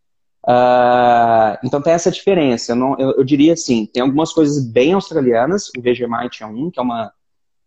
Uh, 0.46 1.56
então 1.64 1.80
tem 1.80 1.94
essa 1.94 2.10
diferença. 2.10 2.72
Eu, 2.72 2.76
não, 2.76 2.94
eu, 2.98 3.12
eu, 3.12 3.24
diria 3.24 3.54
assim, 3.54 3.86
tem 3.86 4.02
algumas 4.02 4.34
coisas 4.34 4.62
bem 4.62 4.92
australianas. 4.92 5.70
O 5.78 5.80
Vegemite 5.80 6.42
é 6.42 6.46
um, 6.46 6.70
que 6.70 6.78
é 6.78 6.82
uma 6.82 7.10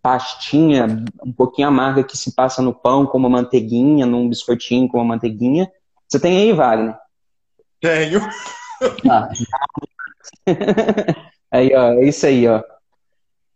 pastinha 0.08 1.03
um 1.22 1.34
pouquinho 1.34 1.68
amarga 1.68 2.01
que 2.01 2.16
se 2.16 2.34
passa 2.34 2.62
no 2.62 2.74
pão 2.74 3.05
com 3.05 3.18
uma 3.18 3.28
manteiguinha, 3.28 4.05
num 4.05 4.30
biscoitinho 4.30 4.88
com 4.88 4.99
uma 4.99 5.03
manteiguinha. 5.03 5.70
Você 6.08 6.18
tem 6.18 6.38
aí, 6.38 6.53
Wagner? 6.53 6.95
Tenho. 7.82 8.22
Ah. 9.10 9.28
aí, 11.51 11.76
ó, 11.76 11.91
é 11.91 12.05
isso 12.05 12.26
aí, 12.26 12.47
ó. 12.47 12.64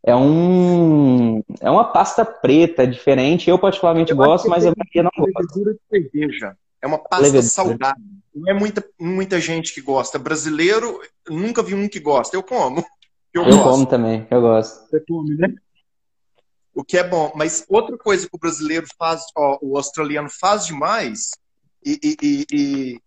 É 0.04 0.14
um 0.14 1.42
é 1.62 1.72
uma 1.72 1.86
pasta 1.86 2.26
preta 2.26 2.86
diferente. 2.86 3.50
Eu 3.50 3.58
particularmente 3.58 4.12
eu 4.12 4.18
gosto, 4.18 4.50
mas 4.50 4.66
a 4.66 4.74
maioria 4.76 5.04
não 5.04 5.26
gosta. 5.26 5.72
de 5.72 5.80
cerveja. 5.90 6.58
É 6.82 6.88
uma 6.88 6.98
pasta 6.98 7.28
levedura. 7.28 7.44
salgada. 7.44 8.02
Não 8.36 8.52
é 8.52 8.54
muita, 8.54 8.84
muita 9.00 9.40
gente 9.40 9.74
que 9.74 9.80
gosta. 9.80 10.20
Brasileiro, 10.20 11.00
nunca 11.30 11.64
vi 11.64 11.76
um 11.76 11.88
que 11.88 12.00
gosta. 12.02 12.36
Eu 12.36 12.44
como. 12.44 12.84
Eu, 13.34 13.44
eu 13.44 13.64
como 13.64 13.86
também, 13.86 14.28
eu 14.30 14.42
gosto. 14.42 14.90
Você 14.90 15.00
come, 15.00 15.36
né? 15.36 15.54
O 16.74 16.84
que 16.84 16.98
é 16.98 17.04
bom. 17.04 17.32
Mas 17.36 17.66
outra 17.68 17.98
coisa 17.98 18.28
que 18.28 18.36
o 18.36 18.40
brasileiro 18.40 18.88
faz, 18.98 19.24
ó, 19.36 19.58
o 19.62 19.78
australiano 19.78 20.30
faz 20.30 20.66
demais, 20.66 21.32
e, 21.86 22.00
e, 22.04 22.46
e, 22.52 23.02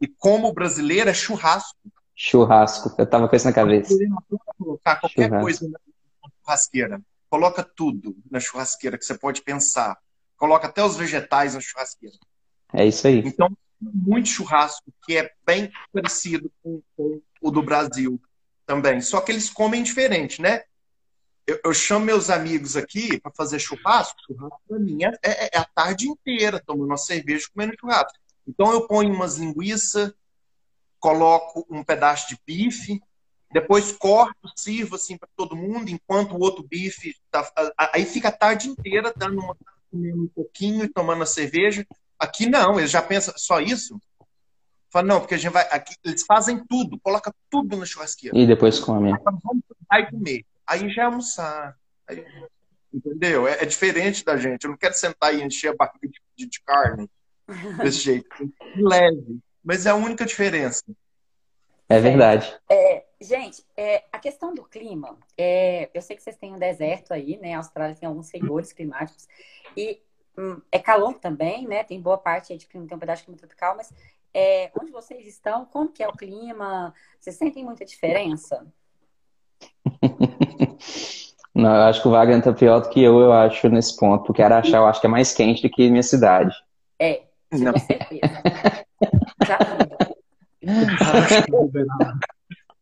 e, 0.00 0.08
como 0.18 0.52
brasileiro 0.52 1.10
é 1.10 1.14
churrasco. 1.14 1.78
Churrasco, 2.14 2.94
eu 2.98 3.06
tava 3.06 3.28
com 3.28 3.36
isso 3.36 3.46
na 3.46 3.52
cabeça. 3.52 3.94
Colocar 4.58 4.96
qualquer 4.96 5.26
churrasco. 5.26 5.42
coisa 5.42 5.68
na 5.68 5.78
churrasqueira. 6.42 7.02
Coloca 7.28 7.62
tudo 7.62 8.16
na 8.30 8.40
churrasqueira 8.40 8.98
que 8.98 9.04
você 9.04 9.16
pode 9.16 9.42
pensar. 9.42 9.96
Coloca 10.36 10.66
até 10.66 10.82
os 10.82 10.96
vegetais 10.96 11.54
na 11.54 11.60
churrasqueira. 11.60 12.16
É 12.72 12.86
isso 12.86 13.06
aí. 13.06 13.18
Então, 13.18 13.48
muito 13.80 14.28
churrasco 14.28 14.92
que 15.04 15.16
é 15.16 15.30
bem 15.44 15.70
parecido 15.92 16.50
com, 16.62 16.82
com 16.96 17.20
o 17.40 17.50
do 17.50 17.62
Brasil 17.62 18.20
também. 18.66 19.00
Só 19.00 19.20
que 19.20 19.32
eles 19.32 19.50
comem 19.50 19.82
diferente, 19.82 20.40
né? 20.42 20.62
Eu, 21.50 21.58
eu 21.64 21.74
chamo 21.74 22.04
meus 22.04 22.30
amigos 22.30 22.76
aqui 22.76 23.18
para 23.20 23.32
fazer 23.32 23.58
churrasco. 23.58 24.16
Churrasco 24.24 24.60
para 24.68 24.78
mim 24.78 25.02
é, 25.02 25.10
é, 25.20 25.50
é, 25.52 25.58
a 25.58 25.64
tarde 25.64 26.08
inteira 26.08 26.62
tomando 26.64 26.86
uma 26.86 26.96
cerveja 26.96 27.48
comendo 27.52 27.74
churrasco. 27.78 28.16
Então 28.46 28.72
eu 28.72 28.86
ponho 28.86 29.12
umas 29.12 29.36
linguiças, 29.36 30.12
coloco 31.00 31.66
um 31.68 31.82
pedaço 31.82 32.28
de 32.28 32.38
bife, 32.46 33.02
depois 33.52 33.90
corto, 33.90 34.48
sirvo 34.54 34.94
assim 34.94 35.18
para 35.18 35.28
todo 35.34 35.56
mundo, 35.56 35.90
enquanto 35.90 36.36
o 36.36 36.40
outro 36.40 36.62
bife 36.62 37.16
tá, 37.32 37.44
aí 37.92 38.04
fica 38.04 38.28
a 38.28 38.32
tarde 38.32 38.68
inteira 38.68 39.12
dando 39.16 39.40
uma, 39.40 39.56
comendo 39.90 40.22
um 40.22 40.28
pouquinho 40.28 40.84
e 40.84 40.88
tomando 40.88 41.24
a 41.24 41.26
cerveja. 41.26 41.84
Aqui 42.16 42.46
não, 42.46 42.78
eles 42.78 42.92
já 42.92 43.02
pensam 43.02 43.34
só 43.36 43.60
isso. 43.60 44.00
Fala, 44.88 45.06
não, 45.06 45.20
porque 45.20 45.34
a 45.34 45.38
gente 45.38 45.52
vai. 45.52 45.66
Aqui, 45.70 45.96
eles 46.04 46.24
fazem 46.24 46.64
tudo, 46.68 46.98
coloca 47.00 47.34
tudo 47.50 47.76
na 47.76 47.84
churrasqueira. 47.84 48.38
E 48.38 48.46
depois 48.46 48.78
comem. 48.78 49.16
Vamos 49.24 49.64
vai 49.88 50.08
comer. 50.08 50.44
Aí 50.70 50.88
já 50.88 51.02
é 51.02 51.04
almoçar. 51.06 51.76
Aí, 52.06 52.24
entendeu? 52.94 53.48
É, 53.48 53.62
é, 53.62 53.66
diferente 53.66 54.24
da 54.24 54.36
gente. 54.36 54.62
Eu 54.62 54.70
não 54.70 54.76
quero 54.76 54.94
sentar 54.94 55.34
e 55.34 55.42
encher 55.42 55.72
a 55.72 55.74
barriga 55.74 56.06
de, 56.06 56.20
de, 56.36 56.46
de 56.46 56.62
carne 56.62 57.10
desse 57.82 57.98
jeito. 57.98 58.28
Leve. 58.76 59.40
Mas 59.64 59.84
é 59.84 59.90
a 59.90 59.96
única 59.96 60.24
diferença. 60.24 60.84
É 61.88 61.98
verdade. 61.98 62.56
É, 62.70 63.04
gente, 63.20 63.66
é, 63.76 64.04
a 64.12 64.18
questão 64.20 64.54
do 64.54 64.62
clima, 64.62 65.18
é, 65.36 65.90
eu 65.92 66.00
sei 66.00 66.14
que 66.14 66.22
vocês 66.22 66.36
têm 66.36 66.54
um 66.54 66.58
deserto 66.58 67.12
aí, 67.12 67.36
né? 67.38 67.54
A 67.54 67.58
Austrália 67.58 67.96
tem 67.96 68.08
alguns 68.08 68.28
seguidores 68.28 68.72
climáticos. 68.72 69.26
E 69.76 70.00
hum, 70.38 70.62
é 70.70 70.78
calor 70.78 71.18
também, 71.18 71.66
né? 71.66 71.82
Tem 71.82 72.00
boa 72.00 72.16
parte 72.16 72.52
aí 72.52 72.58
de 72.60 72.68
clima, 72.68 72.86
tem 72.86 72.96
um 72.96 73.00
pedaço 73.00 73.22
de 73.22 73.26
clima 73.26 73.38
tropical, 73.38 73.76
mas 73.76 73.92
é, 74.32 74.70
onde 74.80 74.92
vocês 74.92 75.26
estão, 75.26 75.66
como 75.66 75.90
que 75.90 76.00
é 76.00 76.06
o 76.06 76.16
clima? 76.16 76.94
Vocês 77.18 77.34
sentem 77.34 77.64
muita 77.64 77.84
diferença? 77.84 78.64
Não, 81.54 81.74
eu 81.74 81.82
acho 81.82 82.00
que 82.00 82.08
o 82.08 82.12
Wagner 82.12 82.42
tá 82.42 82.52
pior 82.52 82.80
do 82.80 82.88
que 82.88 83.02
eu, 83.02 83.18
eu 83.20 83.32
acho, 83.32 83.68
nesse 83.68 83.96
ponto. 83.96 84.24
Porque 84.24 84.42
Araxá 84.42 84.78
eu 84.78 84.86
acho 84.86 85.00
que 85.00 85.06
é 85.06 85.10
mais 85.10 85.32
quente 85.32 85.62
do 85.62 85.70
que 85.70 85.90
minha 85.90 86.02
cidade. 86.02 86.54
É, 86.98 87.22
com 87.50 87.78
certeza. 87.78 88.20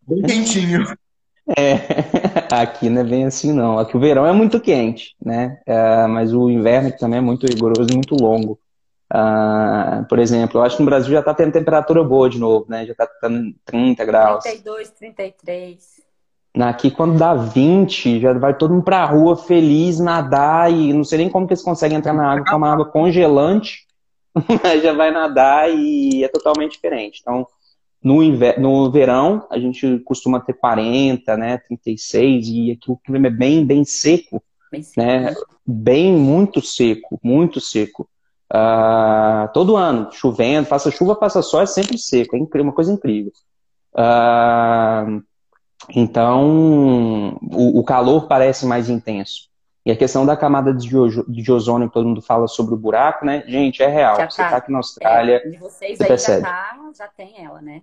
Bem 0.06 0.22
quentinho. 0.22 0.84
É, 1.56 2.54
aqui 2.54 2.90
não 2.90 3.00
é 3.00 3.04
bem 3.04 3.24
assim 3.24 3.52
não. 3.52 3.78
Aqui 3.78 3.96
o 3.96 4.00
verão 4.00 4.26
é 4.26 4.32
muito 4.32 4.60
quente, 4.60 5.16
né? 5.24 5.60
É, 5.66 6.06
mas 6.06 6.34
o 6.34 6.50
inverno 6.50 6.92
também 6.98 7.18
é 7.18 7.22
muito 7.22 7.46
rigoroso 7.46 7.88
e 7.90 7.94
muito 7.94 8.14
longo. 8.14 8.60
Uh, 9.10 10.04
por 10.06 10.18
exemplo, 10.18 10.60
eu 10.60 10.64
acho 10.64 10.76
que 10.76 10.82
no 10.82 10.90
Brasil 10.90 11.10
já 11.12 11.20
está 11.20 11.32
tendo 11.32 11.52
temperatura 11.52 12.04
boa 12.04 12.28
de 12.28 12.38
novo, 12.38 12.66
né? 12.68 12.84
Já 12.84 12.92
está 12.92 13.06
tendo 13.06 13.54
30 13.64 14.04
graus. 14.04 14.44
32, 14.44 14.90
33. 14.90 16.07
Aqui, 16.54 16.90
quando 16.90 17.18
dá 17.18 17.34
20, 17.34 18.20
já 18.20 18.32
vai 18.32 18.56
todo 18.56 18.72
mundo 18.72 18.82
pra 18.82 19.04
rua 19.04 19.36
feliz, 19.36 20.00
nadar, 20.00 20.72
e 20.72 20.92
não 20.92 21.04
sei 21.04 21.18
nem 21.18 21.28
como 21.28 21.46
que 21.46 21.52
eles 21.52 21.62
conseguem 21.62 21.98
entrar 21.98 22.12
na 22.12 22.32
água, 22.32 22.44
com 22.44 22.56
uma 22.56 22.72
água 22.72 22.86
congelante, 22.86 23.86
mas 24.62 24.82
já 24.82 24.92
vai 24.92 25.10
nadar 25.10 25.70
e 25.70 26.24
é 26.24 26.28
totalmente 26.28 26.72
diferente. 26.72 27.20
Então, 27.20 27.46
no, 28.02 28.22
inverno, 28.22 28.84
no 28.84 28.90
verão, 28.90 29.46
a 29.50 29.58
gente 29.58 29.98
costuma 30.00 30.40
ter 30.40 30.54
40, 30.54 31.36
né, 31.36 31.58
36, 31.58 32.48
e 32.48 32.70
aqui 32.72 32.90
o 32.90 32.96
clima 32.96 33.26
é 33.26 33.30
bem, 33.30 33.64
bem 33.64 33.84
seco, 33.84 34.42
bem 34.70 34.82
seco. 34.82 35.00
né? 35.00 35.34
Bem, 35.64 36.12
muito 36.12 36.60
seco, 36.60 37.20
muito 37.22 37.60
seco. 37.60 38.08
Uh, 38.52 39.52
todo 39.52 39.76
ano, 39.76 40.10
chovendo, 40.10 40.66
faça 40.66 40.90
chuva, 40.90 41.14
faça 41.14 41.42
sol, 41.42 41.60
é 41.60 41.66
sempre 41.66 41.98
seco, 41.98 42.34
é 42.36 42.62
uma 42.62 42.72
coisa 42.72 42.90
incrível. 42.90 43.32
Uh, 43.92 45.22
então, 45.90 47.38
o, 47.42 47.78
o, 47.78 47.84
calor 47.84 48.26
parece 48.26 48.66
mais 48.66 48.90
intenso. 48.90 49.48
E 49.86 49.90
a 49.90 49.96
questão 49.96 50.26
da 50.26 50.36
camada 50.36 50.74
de, 50.74 50.90
de 51.28 51.52
ozônio, 51.52 51.88
que 51.88 51.94
todo 51.94 52.06
mundo 52.06 52.20
fala 52.20 52.46
sobre 52.46 52.74
o 52.74 52.78
buraco, 52.78 53.24
né? 53.24 53.42
Gente, 53.46 53.82
é 53.82 53.86
real. 53.86 54.16
Já 54.16 54.28
você 54.28 54.42
tá, 54.42 54.50
tá 54.50 54.56
aqui 54.56 54.72
na 54.72 54.78
Austrália. 54.78 55.42
É, 55.44 55.48
de 55.48 55.56
vocês 55.56 56.00
aí 56.00 56.16
já, 56.18 56.40
tá, 56.40 56.76
já 56.96 57.08
tem 57.08 57.42
ela, 57.42 57.62
né? 57.62 57.82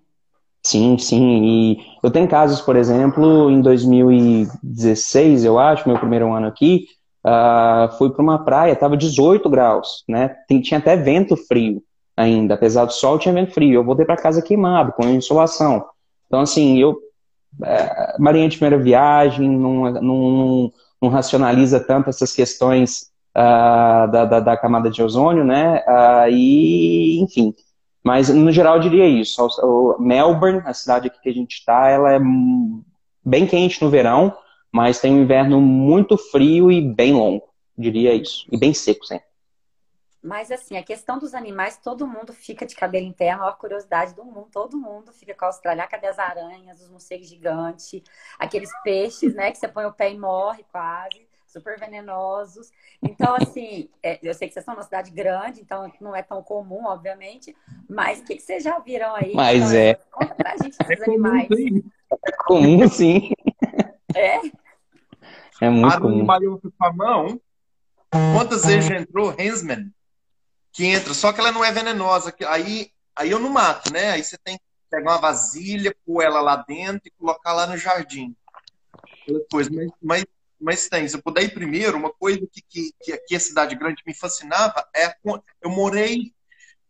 Sim, 0.61 0.97
sim. 0.97 1.43
E 1.43 1.77
eu 2.03 2.11
tenho 2.11 2.27
casos, 2.27 2.61
por 2.61 2.75
exemplo, 2.75 3.49
em 3.49 3.61
2016, 3.61 5.45
eu 5.45 5.57
acho, 5.57 5.87
meu 5.87 5.97
primeiro 5.97 6.31
ano 6.33 6.47
aqui, 6.47 6.87
uh, 7.25 7.91
fui 7.97 8.09
para 8.09 8.21
uma 8.21 8.43
praia, 8.43 8.73
estava 8.73 8.97
18 8.97 9.47
graus, 9.49 10.03
né? 10.07 10.35
tinha 10.63 10.79
até 10.79 10.95
vento 10.95 11.37
frio 11.37 11.83
ainda, 12.17 12.55
apesar 12.55 12.85
do 12.85 12.93
sol 12.93 13.19
tinha 13.19 13.33
vento 13.33 13.53
frio. 13.53 13.75
Eu 13.75 13.83
voltei 13.83 14.05
para 14.05 14.17
casa 14.17 14.41
queimado, 14.41 14.93
com 14.93 15.05
insolação. 15.05 15.85
Então, 16.27 16.39
assim, 16.39 16.79
eu 16.79 16.97
é, 17.63 18.15
marinha 18.19 18.49
de 18.49 18.57
primeira 18.57 18.81
viagem, 18.81 19.49
não, 19.49 19.91
não, 19.91 20.71
não, 21.01 21.09
racionaliza 21.09 21.79
tanto 21.79 22.09
essas 22.09 22.33
questões 22.33 23.11
uh, 23.35 24.11
da, 24.11 24.25
da, 24.25 24.39
da, 24.39 24.57
camada 24.57 24.89
de 24.89 25.01
ozônio, 25.01 25.43
né? 25.43 25.83
Uh, 25.87 26.29
e, 26.29 27.19
enfim. 27.21 27.53
Mas, 28.03 28.29
no 28.29 28.51
geral, 28.51 28.75
eu 28.75 28.81
diria 28.81 29.07
isso. 29.07 29.45
O 29.63 29.97
Melbourne, 29.99 30.61
a 30.65 30.73
cidade 30.73 31.07
aqui 31.07 31.19
que 31.21 31.29
a 31.29 31.33
gente 31.33 31.53
está, 31.53 31.89
ela 31.89 32.13
é 32.13 32.19
bem 33.23 33.47
quente 33.47 33.81
no 33.83 33.89
verão, 33.89 34.31
mas 34.71 34.99
tem 34.99 35.13
um 35.13 35.23
inverno 35.23 35.59
muito 35.59 36.17
frio 36.17 36.71
e 36.71 36.81
bem 36.81 37.13
longo, 37.13 37.43
diria 37.77 38.13
isso. 38.13 38.45
E 38.51 38.57
bem 38.57 38.73
seco 38.73 39.05
sempre. 39.05 39.24
Mas 40.25 40.51
assim, 40.51 40.75
a 40.75 40.81
questão 40.81 41.19
dos 41.19 41.35
animais, 41.35 41.77
todo 41.77 42.07
mundo 42.07 42.33
fica 42.33 42.65
de 42.65 42.75
cabelo 42.75 43.05
em 43.05 43.13
pé, 43.13 43.29
a 43.29 43.37
maior 43.37 43.55
curiosidade 43.59 44.15
do 44.15 44.25
mundo, 44.25 44.47
todo 44.51 44.75
mundo 44.75 45.13
fica 45.13 45.35
com 45.35 45.45
a 45.45 45.49
Austrália, 45.49 45.85
cadê 45.85 46.07
as 46.07 46.17
aranhas, 46.17 46.81
os 46.81 46.89
morcegos 46.89 47.29
gigantes, 47.29 48.01
aqueles 48.39 48.71
peixes, 48.83 49.35
né, 49.35 49.51
que 49.51 49.59
você 49.59 49.67
põe 49.67 49.85
o 49.85 49.93
pé 49.93 50.11
e 50.11 50.17
morre 50.17 50.65
quase, 50.71 51.27
super 51.45 51.79
venenosos. 51.79 52.71
Então, 53.03 53.35
assim, 53.35 53.87
é, 54.01 54.17
eu 54.23 54.33
sei 54.33 54.47
que 54.47 54.55
vocês 54.55 54.63
estão 54.63 54.73
numa 54.73 54.83
cidade 54.83 55.11
grande, 55.11 55.61
então 55.61 55.91
não 56.01 56.15
é 56.15 56.23
tão 56.23 56.41
comum, 56.41 56.85
obviamente, 56.85 57.55
mas 57.87 58.19
o 58.19 58.23
que, 58.23 58.37
que 58.37 58.41
vocês 58.41 58.63
já 58.63 58.79
viram 58.79 59.15
aí? 59.15 59.31
Mas 59.35 59.71
então, 59.71 59.77
é. 59.77 59.93
Conta 60.09 60.33
pra 60.33 60.57
gente 60.57 60.75
esses 60.81 61.01
é 61.01 61.03
animais. 61.03 61.47
É 62.11 62.31
comum, 62.47 62.87
sim. 62.89 63.29
É? 64.15 64.39
É 65.61 65.69
muito 65.69 66.01
comum. 66.01 66.25
com 66.25 66.71
a 66.83 66.91
mão. 66.91 67.39
Quantas 68.09 68.65
vezes 68.65 68.85
já 68.85 68.97
entrou 68.97 69.35
Hensman? 69.37 69.93
Que 70.75 70.85
entra, 70.85 71.13
só 71.13 71.31
que 71.31 71.39
ela 71.39 71.53
não 71.53 71.63
é 71.63 71.71
venenosa. 71.71 72.35
Aí, 72.49 72.91
aí 73.15 73.31
eu 73.31 73.39
não 73.39 73.49
mato, 73.49 73.93
né? 73.93 74.11
Aí 74.11 74.23
você 74.23 74.37
tem 74.37 74.57
que 74.57 74.63
pegar 74.89 75.13
uma 75.13 75.21
vasilha, 75.21 75.95
pôr 76.05 76.21
ela 76.21 76.41
lá 76.41 76.57
dentro 76.67 77.07
e 77.07 77.11
colocar 77.11 77.53
lá 77.53 77.65
no 77.65 77.77
jardim. 77.77 78.35
Coisa. 79.49 79.69
Mas, 79.71 79.89
mas, 80.01 80.25
mas 80.59 80.89
tem, 80.89 81.07
se 81.07 81.15
eu 81.15 81.21
puder 81.21 81.43
ir 81.43 81.53
primeiro, 81.53 81.97
uma 81.97 82.11
coisa 82.11 82.45
que, 82.51 82.61
que, 82.61 82.91
que 83.01 83.13
aqui 83.13 83.35
a 83.37 83.39
cidade 83.39 83.73
grande 83.73 84.03
me 84.05 84.13
fascinava 84.13 84.85
é 84.93 85.15
eu 85.61 85.69
morei 85.69 86.33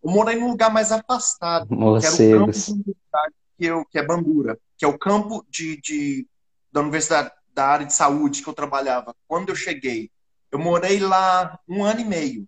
eu 0.03 0.11
morei 0.11 0.35
num 0.35 0.49
lugar 0.49 0.71
mais 0.71 0.91
afastado, 0.91 1.67
Morcegos. 1.69 2.17
que 2.17 2.23
era 2.23 2.37
o 2.37 2.45
campo 2.45 2.51
da 2.51 2.73
universidade 2.73 3.35
que, 3.57 3.65
eu, 3.65 3.85
que 3.85 3.99
é 3.99 4.03
Bandura, 4.03 4.59
que 4.77 4.85
é 4.85 4.87
o 4.87 4.97
campo 4.97 5.45
de, 5.49 5.79
de 5.81 6.27
da 6.71 6.81
Universidade 6.81 7.31
da 7.53 7.65
área 7.65 7.85
de 7.85 7.93
saúde 7.93 8.43
que 8.43 8.49
eu 8.49 8.53
trabalhava, 8.53 9.15
quando 9.27 9.49
eu 9.49 9.55
cheguei, 9.55 10.11
eu 10.51 10.59
morei 10.59 10.99
lá 10.99 11.57
um 11.67 11.83
ano 11.83 12.01
e 12.01 12.05
meio, 12.05 12.47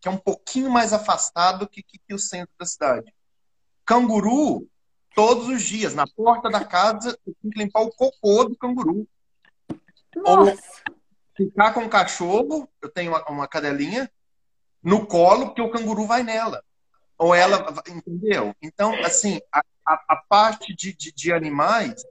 que 0.00 0.08
é 0.08 0.10
um 0.10 0.16
pouquinho 0.16 0.70
mais 0.70 0.92
afastado 0.92 1.68
que, 1.68 1.82
que, 1.82 1.98
que 1.98 2.14
o 2.14 2.18
centro 2.18 2.52
da 2.58 2.64
cidade. 2.64 3.14
Canguru, 3.84 4.68
todos 5.14 5.48
os 5.48 5.62
dias, 5.62 5.94
na 5.94 6.06
porta 6.06 6.48
da 6.48 6.64
casa, 6.64 7.18
eu 7.26 7.34
tinha 7.40 7.52
que 7.52 7.58
limpar 7.58 7.82
o 7.82 7.92
cocô 7.92 8.44
do 8.44 8.56
canguru. 8.56 9.06
Nossa. 10.16 10.52
Ou 10.52 10.58
ficar 11.36 11.72
com 11.72 11.84
o 11.84 11.88
cachorro, 11.88 12.68
eu 12.80 12.88
tenho 12.88 13.12
uma, 13.12 13.24
uma 13.28 13.48
cadelinha, 13.48 14.10
no 14.82 15.06
colo, 15.06 15.46
porque 15.46 15.60
o 15.60 15.70
canguru 15.70 16.06
vai 16.06 16.22
nela. 16.22 16.64
Ou 17.18 17.34
ela, 17.34 17.66
entendeu? 17.86 18.54
Então, 18.62 18.94
assim, 19.04 19.40
a, 19.52 19.62
a, 19.84 20.04
a 20.08 20.16
parte 20.28 20.74
de, 20.74 20.94
de, 20.94 21.12
de 21.12 21.32
animais 21.32 22.02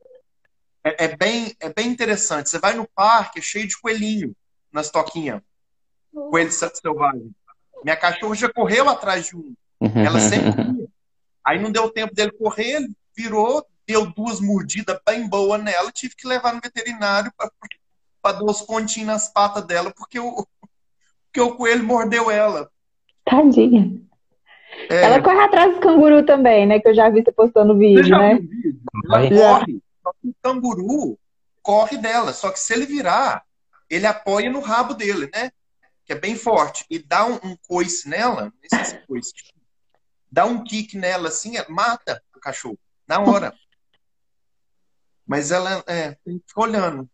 é, 0.83 1.05
é, 1.05 1.17
bem, 1.17 1.55
é 1.59 1.73
bem 1.73 1.87
interessante. 1.87 2.49
Você 2.49 2.59
vai 2.59 2.75
no 2.75 2.87
parque, 2.87 3.39
é 3.39 3.41
cheio 3.41 3.67
de 3.67 3.79
coelhinho 3.79 4.35
nas 4.71 4.91
toquinhas. 4.91 5.41
Coelho 6.11 6.51
selvagem. 6.51 7.33
Minha 7.83 7.95
cachorra 7.95 8.35
já 8.35 8.51
correu 8.51 8.89
atrás 8.89 9.27
de 9.27 9.35
um. 9.35 9.53
Ela 9.81 10.19
sempre 10.19 10.89
Aí 11.45 11.59
não 11.59 11.71
deu 11.71 11.89
tempo 11.89 12.13
dele 12.13 12.31
correr, 12.31 12.75
ele 12.75 12.91
virou, 13.15 13.65
deu 13.87 14.05
duas 14.05 14.39
mordidas 14.39 14.99
bem 15.07 15.27
boas 15.27 15.63
nela, 15.63 15.91
tive 15.91 16.15
que 16.15 16.27
levar 16.27 16.53
no 16.53 16.61
veterinário 16.61 17.31
para 18.21 18.33
dar 18.33 18.43
os 18.43 18.61
pontinhos 18.61 19.07
nas 19.07 19.33
patas 19.33 19.65
dela, 19.65 19.91
porque 19.95 20.19
o, 20.19 20.45
porque 21.25 21.41
o 21.41 21.55
coelho 21.55 21.83
mordeu 21.83 22.29
ela. 22.29 22.69
Tadinha. 23.25 23.99
É... 24.89 25.05
Ela 25.05 25.21
corre 25.21 25.39
atrás 25.39 25.73
do 25.73 25.79
canguru 25.79 26.23
também, 26.23 26.67
né? 26.67 26.79
Que 26.79 26.89
eu 26.89 26.93
já 26.93 27.09
vi 27.09 27.23
você 27.23 27.31
postando 27.31 27.77
vídeo, 27.77 28.03
você 28.03 28.09
já 28.09 28.17
né? 28.19 28.35
Viu 28.35 28.49
vídeo? 28.49 28.81
Ela 29.05 29.29
corre. 29.29 29.81
Só 30.03 30.13
que 30.21 30.27
o 30.27 30.35
canguru 30.41 31.19
corre 31.61 31.97
dela. 31.97 32.33
Só 32.33 32.51
que 32.51 32.59
se 32.59 32.73
ele 32.73 32.85
virar, 32.85 33.43
ele 33.89 34.05
apoia 34.05 34.49
no 34.49 34.59
rabo 34.59 34.93
dele, 34.93 35.29
né? 35.33 35.51
Que 36.09 36.13
é 36.13 36.19
bem 36.19 36.35
forte. 36.35 36.83
E 36.89 36.97
dá 36.97 37.23
um, 37.23 37.35
um 37.35 37.55
coice 37.67 38.09
nela, 38.09 38.45
não 38.45 38.51
sei 38.67 38.83
se 38.83 38.95
é 38.95 39.03
coice, 39.05 39.31
dá 40.31 40.43
um 40.43 40.63
kick 40.63 40.97
nela 40.97 41.27
assim, 41.27 41.53
mata 41.69 42.19
o 42.35 42.39
cachorro, 42.39 42.79
na 43.07 43.19
hora. 43.19 43.53
Mas 45.27 45.51
ela 45.51 45.83
é, 45.85 46.17
tem 46.25 46.39
que 46.39 46.45
ficar 46.47 46.63
olhando. 46.63 47.07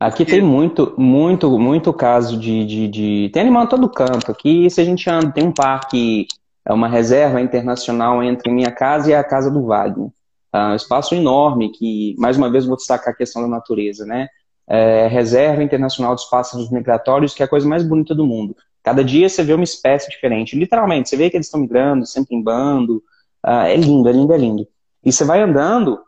Aqui 0.00 0.24
tem 0.24 0.40
muito, 0.40 0.94
muito, 0.96 1.58
muito 1.58 1.92
caso 1.92 2.38
de, 2.38 2.64
de, 2.64 2.88
de, 2.88 3.30
Tem 3.34 3.42
animal 3.42 3.68
todo 3.68 3.90
canto. 3.90 4.32
Aqui, 4.32 4.70
se 4.70 4.80
a 4.80 4.84
gente 4.84 5.08
anda, 5.10 5.30
tem 5.30 5.46
um 5.46 5.52
parque, 5.52 6.26
é 6.66 6.72
uma 6.72 6.88
reserva 6.88 7.38
internacional 7.38 8.22
entre 8.22 8.50
minha 8.50 8.72
casa 8.72 9.10
e 9.10 9.14
a 9.14 9.22
casa 9.22 9.50
do 9.50 9.62
Wagner. 9.66 10.08
É 10.54 10.58
um 10.68 10.74
espaço 10.74 11.14
enorme 11.14 11.70
que, 11.70 12.14
mais 12.16 12.38
uma 12.38 12.50
vez, 12.50 12.64
vou 12.64 12.76
destacar 12.76 13.12
a 13.12 13.16
questão 13.16 13.42
da 13.42 13.48
natureza, 13.48 14.06
né? 14.06 14.28
É, 14.66 15.06
reserva 15.08 15.62
Internacional 15.62 16.14
dos 16.14 16.24
Pássaros 16.24 16.70
Migratórios, 16.70 17.34
que 17.34 17.42
é 17.42 17.46
a 17.46 17.48
coisa 17.48 17.68
mais 17.68 17.82
bonita 17.82 18.14
do 18.14 18.26
mundo. 18.26 18.56
Cada 18.82 19.02
dia 19.02 19.28
você 19.28 19.42
vê 19.42 19.54
uma 19.54 19.64
espécie 19.64 20.10
diferente. 20.10 20.58
Literalmente, 20.58 21.08
você 21.08 21.16
vê 21.16 21.30
que 21.30 21.36
eles 21.36 21.46
estão 21.46 21.60
migrando, 21.60 22.06
sempre 22.06 22.36
em 22.36 22.42
bando. 22.42 23.02
Uh, 23.44 23.66
é 23.66 23.76
lindo, 23.76 24.08
é 24.08 24.12
lindo, 24.12 24.32
é 24.32 24.38
lindo. 24.38 24.68
E 25.04 25.12
você 25.12 25.24
vai 25.24 25.40
andando, 25.42 26.00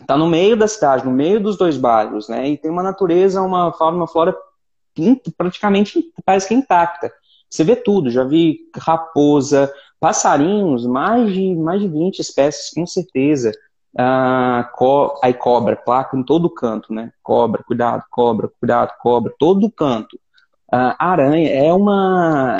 está 0.00 0.16
no 0.16 0.28
meio 0.28 0.56
da 0.56 0.66
cidade, 0.66 1.04
no 1.04 1.10
meio 1.10 1.40
dos 1.40 1.56
dois 1.56 1.76
bairros, 1.76 2.28
né? 2.28 2.48
E 2.48 2.56
tem 2.56 2.70
uma 2.70 2.82
natureza, 2.82 3.42
uma 3.42 3.72
fauna, 3.72 3.96
uma 3.96 4.08
flora 4.08 4.36
praticamente 5.36 6.12
parece 6.24 6.48
que 6.48 6.54
intacta. 6.54 7.12
Você 7.48 7.64
vê 7.64 7.76
tudo, 7.76 8.10
já 8.10 8.24
vi 8.24 8.60
raposa, 8.76 9.72
passarinhos, 10.00 10.86
mais 10.86 11.32
de, 11.32 11.54
mais 11.54 11.80
de 11.80 11.88
20 11.88 12.18
espécies, 12.18 12.70
com 12.70 12.86
certeza. 12.86 13.52
Ah, 13.98 14.70
aí 15.22 15.34
cobra, 15.34 15.76
placa 15.76 16.16
em 16.16 16.22
todo 16.22 16.48
canto, 16.48 16.92
né? 16.92 17.12
Cobra, 17.22 17.62
cuidado, 17.62 18.04
cobra, 18.10 18.50
cuidado, 18.58 18.92
cobra, 19.00 19.32
todo 19.38 19.70
canto. 19.70 20.18
Ah, 20.70 20.96
aranha 20.98 21.50
é 21.50 21.72
uma. 21.72 22.56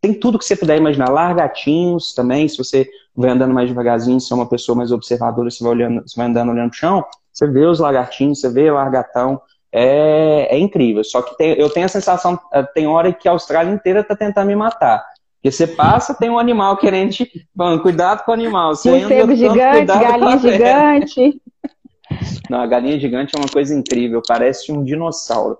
Tem 0.00 0.12
tudo 0.12 0.38
que 0.38 0.44
você 0.44 0.56
puder 0.56 0.76
imaginar. 0.76 1.10
Largatinhos 1.10 2.12
também, 2.14 2.48
se 2.48 2.58
você 2.58 2.88
vai 3.14 3.30
andando 3.30 3.54
mais 3.54 3.68
devagarzinho, 3.68 4.20
se 4.20 4.32
é 4.32 4.36
uma 4.36 4.48
pessoa 4.48 4.76
mais 4.76 4.90
observadora, 4.90 5.50
você 5.50 5.62
vai, 5.62 5.72
olhando, 5.72 6.02
você 6.02 6.16
vai 6.16 6.26
andando 6.26 6.50
olhando 6.50 6.70
o 6.70 6.74
chão, 6.74 7.04
você 7.32 7.46
vê 7.46 7.64
os 7.64 7.78
lagartinhos, 7.78 8.40
você 8.40 8.48
vê 8.48 8.70
o 8.70 8.74
largatão, 8.74 9.40
é, 9.70 10.54
é 10.54 10.58
incrível. 10.58 11.04
Só 11.04 11.22
que 11.22 11.36
tem, 11.36 11.52
eu 11.58 11.70
tenho 11.70 11.86
a 11.86 11.88
sensação, 11.88 12.38
eh, 12.52 12.62
tem 12.74 12.86
hora 12.86 13.12
que 13.12 13.28
a 13.28 13.32
Austrália 13.32 13.72
inteira 13.72 14.00
está 14.00 14.16
tentando 14.16 14.48
me 14.48 14.56
matar. 14.56 15.04
Porque 15.42 15.50
você 15.50 15.66
passa, 15.66 16.14
tem 16.14 16.30
um 16.30 16.38
animal 16.38 16.76
querendo 16.76 17.10
te. 17.10 17.28
Falando, 17.56 17.82
cuidado 17.82 18.24
com 18.24 18.30
o 18.30 18.34
animal. 18.34 18.76
Você 18.76 18.88
Morcego 18.92 19.34
gigante, 19.34 19.86
galinha 19.86 20.38
gigante. 20.38 21.42
Não, 22.48 22.60
a 22.60 22.66
galinha 22.66 23.00
gigante 23.00 23.34
é 23.34 23.38
uma 23.40 23.48
coisa 23.48 23.74
incrível, 23.74 24.22
parece 24.26 24.70
um 24.70 24.84
dinossauro. 24.84 25.58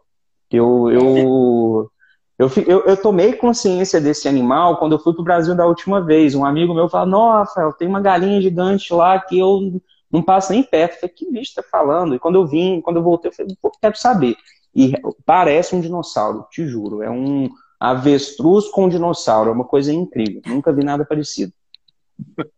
Eu, 0.48 0.88
eu, 0.88 1.90
eu, 2.38 2.50
eu, 2.64 2.84
eu, 2.84 2.96
tomei 2.96 3.32
consciência 3.32 4.00
desse 4.00 4.28
animal 4.28 4.76
quando 4.76 4.92
eu 4.92 5.00
fui 5.00 5.14
para 5.14 5.22
o 5.22 5.24
Brasil 5.24 5.56
da 5.56 5.66
última 5.66 6.00
vez. 6.00 6.36
Um 6.36 6.44
amigo 6.44 6.74
meu 6.74 6.88
falou: 6.88 7.08
Nossa, 7.08 7.72
tem 7.72 7.88
uma 7.88 8.00
galinha 8.00 8.40
gigante 8.40 8.94
lá 8.94 9.18
que 9.18 9.36
eu 9.36 9.80
não 10.12 10.22
passo 10.22 10.52
nem 10.52 10.62
perto. 10.62 10.92
Eu 10.92 11.00
falei: 11.00 11.14
Que 11.16 11.32
bicho 11.32 11.50
está 11.50 11.62
falando? 11.64 12.14
E 12.14 12.20
quando 12.20 12.36
eu 12.36 12.46
vim, 12.46 12.80
quando 12.80 12.98
eu 12.98 13.02
voltei, 13.02 13.32
eu 13.32 13.34
falei: 13.34 13.56
Pô, 13.60 13.72
quero 13.80 13.96
saber. 13.96 14.36
E 14.72 14.92
parece 15.26 15.74
um 15.74 15.80
dinossauro, 15.80 16.46
te 16.52 16.68
juro. 16.68 17.02
É 17.02 17.10
um 17.10 17.50
avestruz 17.82 18.68
com 18.68 18.88
dinossauro, 18.88 19.50
é 19.50 19.52
uma 19.52 19.64
coisa 19.64 19.92
incrível. 19.92 20.40
Nunca 20.46 20.72
vi 20.72 20.84
nada 20.84 21.04
parecido. 21.04 21.52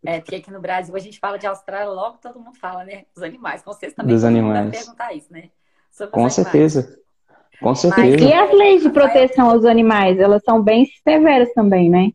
É, 0.05 0.21
porque 0.21 0.37
aqui 0.37 0.51
no 0.51 0.61
Brasil 0.61 0.95
a 0.95 0.99
gente 0.99 1.19
fala 1.19 1.39
de 1.39 1.47
Austrália, 1.47 1.89
logo 1.89 2.19
todo 2.21 2.39
mundo 2.39 2.59
fala, 2.59 2.85
né? 2.85 3.05
Os 3.17 3.23
animais. 3.23 3.63
Com 3.63 3.73
vocês 3.73 3.95
também 3.95 4.15
Dos 4.15 4.23
animais. 4.23 4.71
perguntar 4.71 5.15
isso, 5.15 5.33
né? 5.33 5.45
Sobre 5.91 6.13
com 6.13 6.29
certeza. 6.29 6.99
Com 7.59 7.75
certeza. 7.75 8.23
e 8.23 8.33
as 8.35 8.53
leis 8.53 8.83
de 8.83 8.91
proteção 8.91 9.49
aos 9.49 9.65
animais, 9.65 10.19
elas 10.19 10.43
são 10.45 10.63
bem 10.63 10.87
severas 11.03 11.51
também, 11.55 11.89
né? 11.89 12.11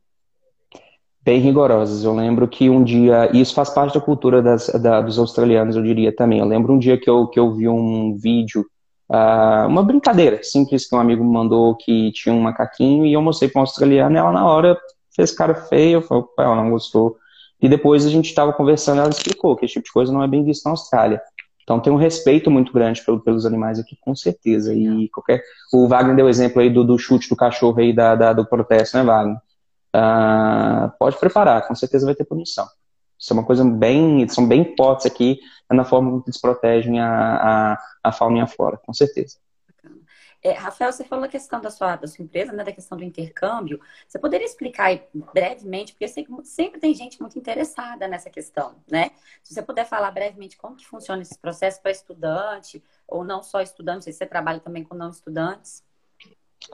Bem 1.24 1.40
rigorosas. 1.40 2.04
Eu 2.04 2.14
lembro 2.14 2.48
que 2.48 2.70
um 2.70 2.84
dia, 2.84 3.32
e 3.34 3.42
isso 3.42 3.56
faz 3.56 3.72
parte 3.72 3.96
da 3.96 4.02
cultura 4.02 4.40
das, 4.40 4.68
da, 4.68 5.02
dos 5.02 5.18
australianos, 5.18 5.76
eu 5.76 5.82
diria 5.82 6.16
também. 6.16 6.40
Eu 6.40 6.46
lembro 6.46 6.74
um 6.74 6.78
dia 6.78 7.00
que 7.00 7.10
eu, 7.10 7.26
que 7.28 7.40
eu 7.40 7.56
vi 7.56 7.68
um 7.68 8.16
vídeo, 8.16 8.66
uh, 9.10 9.68
uma 9.68 9.84
brincadeira 9.84 10.42
simples 10.44 10.88
que 10.88 10.96
um 10.96 11.00
amigo 11.00 11.24
me 11.24 11.32
mandou 11.32 11.76
que 11.76 12.12
tinha 12.12 12.34
um 12.34 12.42
macaquinho 12.42 13.06
e 13.06 13.14
eu 13.14 13.22
mostrei 13.22 13.50
para 13.50 13.60
um 13.60 13.64
australiano 13.64 14.16
e 14.16 14.20
ela 14.20 14.32
na 14.32 14.46
hora 14.46 14.78
fez 15.16 15.32
cara 15.32 15.56
feia, 15.56 15.96
eu 15.96 16.02
falei, 16.02 16.24
ela 16.38 16.56
não 16.56 16.72
gostou. 16.72 17.18
E 17.62 17.68
depois 17.68 18.06
a 18.06 18.10
gente 18.10 18.30
estava 18.30 18.54
conversando 18.54 19.02
ela 19.02 19.10
explicou 19.10 19.56
que 19.56 19.66
esse 19.66 19.74
tipo 19.74 19.86
de 19.86 19.92
coisa 19.92 20.14
não 20.14 20.24
é 20.24 20.28
bem 20.28 20.44
visto 20.44 20.64
na 20.66 20.72
Austrália. 20.72 21.22
Então 21.70 21.80
tem 21.80 21.94
um 21.94 21.98
respeito 21.98 22.50
muito 22.50 22.74
grande 22.74 23.04
pelos 23.24 23.46
animais 23.46 23.78
aqui, 23.78 23.96
com 24.02 24.16
certeza. 24.16 24.74
E 24.74 25.08
qualquer. 25.10 25.44
O 25.72 25.88
Wagner 25.88 26.16
deu 26.16 26.26
o 26.26 26.30
exemplo 26.30 26.62
aí 26.62 26.70
do, 26.70 26.84
do 26.84 26.98
chute 26.98 27.30
do 27.30 27.36
cachorro 27.36 27.80
aí 27.80 27.94
da, 27.94 28.16
da 28.16 28.34
do 28.34 28.44
protesto, 28.44 28.98
né, 28.98 29.04
Wagner? 29.04 29.38
Uh, 29.96 30.92
pode 30.98 31.20
preparar, 31.20 31.68
com 31.68 31.76
certeza 31.76 32.08
vai 32.08 32.16
ter 32.16 32.24
punição. 32.24 32.66
Isso 33.20 33.34
é 33.34 33.36
uma 33.36 33.46
coisa 33.46 33.66
bem. 33.66 34.28
São 34.30 34.48
bem 34.48 34.76
fortes 34.78 35.06
aqui 35.06 35.40
na 35.70 35.84
forma 35.84 36.10
como 36.10 36.24
eles 36.26 36.40
protegem 36.40 37.00
a, 37.00 37.74
a, 37.74 37.78
a 38.04 38.12
fauna 38.12 38.40
e 38.40 38.42
a 38.42 38.48
flora, 38.48 38.78
com 38.78 38.94
certeza. 38.94 39.38
É, 40.42 40.54
Rafael, 40.54 40.92
você 40.92 41.04
falou 41.04 41.26
a 41.26 41.28
questão 41.28 41.60
da 41.60 41.70
sua, 41.70 41.98
da 41.98 42.08
sua 42.08 42.24
empresa, 42.24 42.54
né, 42.54 42.64
da 42.64 42.72
questão 42.72 42.98
do 42.98 43.04
intercâmbio. 43.04 43.80
Você 44.08 44.18
poderia 44.18 44.46
explicar 44.46 44.98
brevemente, 45.34 45.92
porque 45.92 46.06
eu 46.06 46.10
sei 46.10 46.24
que 46.24 46.32
sempre 46.46 46.80
tem 46.80 46.94
gente 46.94 47.20
muito 47.20 47.38
interessada 47.38 48.08
nessa 48.08 48.30
questão, 48.30 48.76
né? 48.90 49.12
Se 49.44 49.54
você 49.54 49.62
puder 49.62 49.86
falar 49.86 50.12
brevemente 50.12 50.56
como 50.56 50.78
que 50.78 50.88
funciona 50.88 51.22
esse 51.22 51.38
processo 51.38 51.82
para 51.82 51.92
estudante, 51.92 52.82
ou 53.06 53.26
não 53.26 53.44
só 53.44 53.62
estudante, 53.62 54.06
se 54.06 54.14
você 54.14 54.26
trabalha 54.26 54.62
também 54.62 54.84
com 54.84 54.96
não 54.96 55.10
estudantes. 55.10 55.84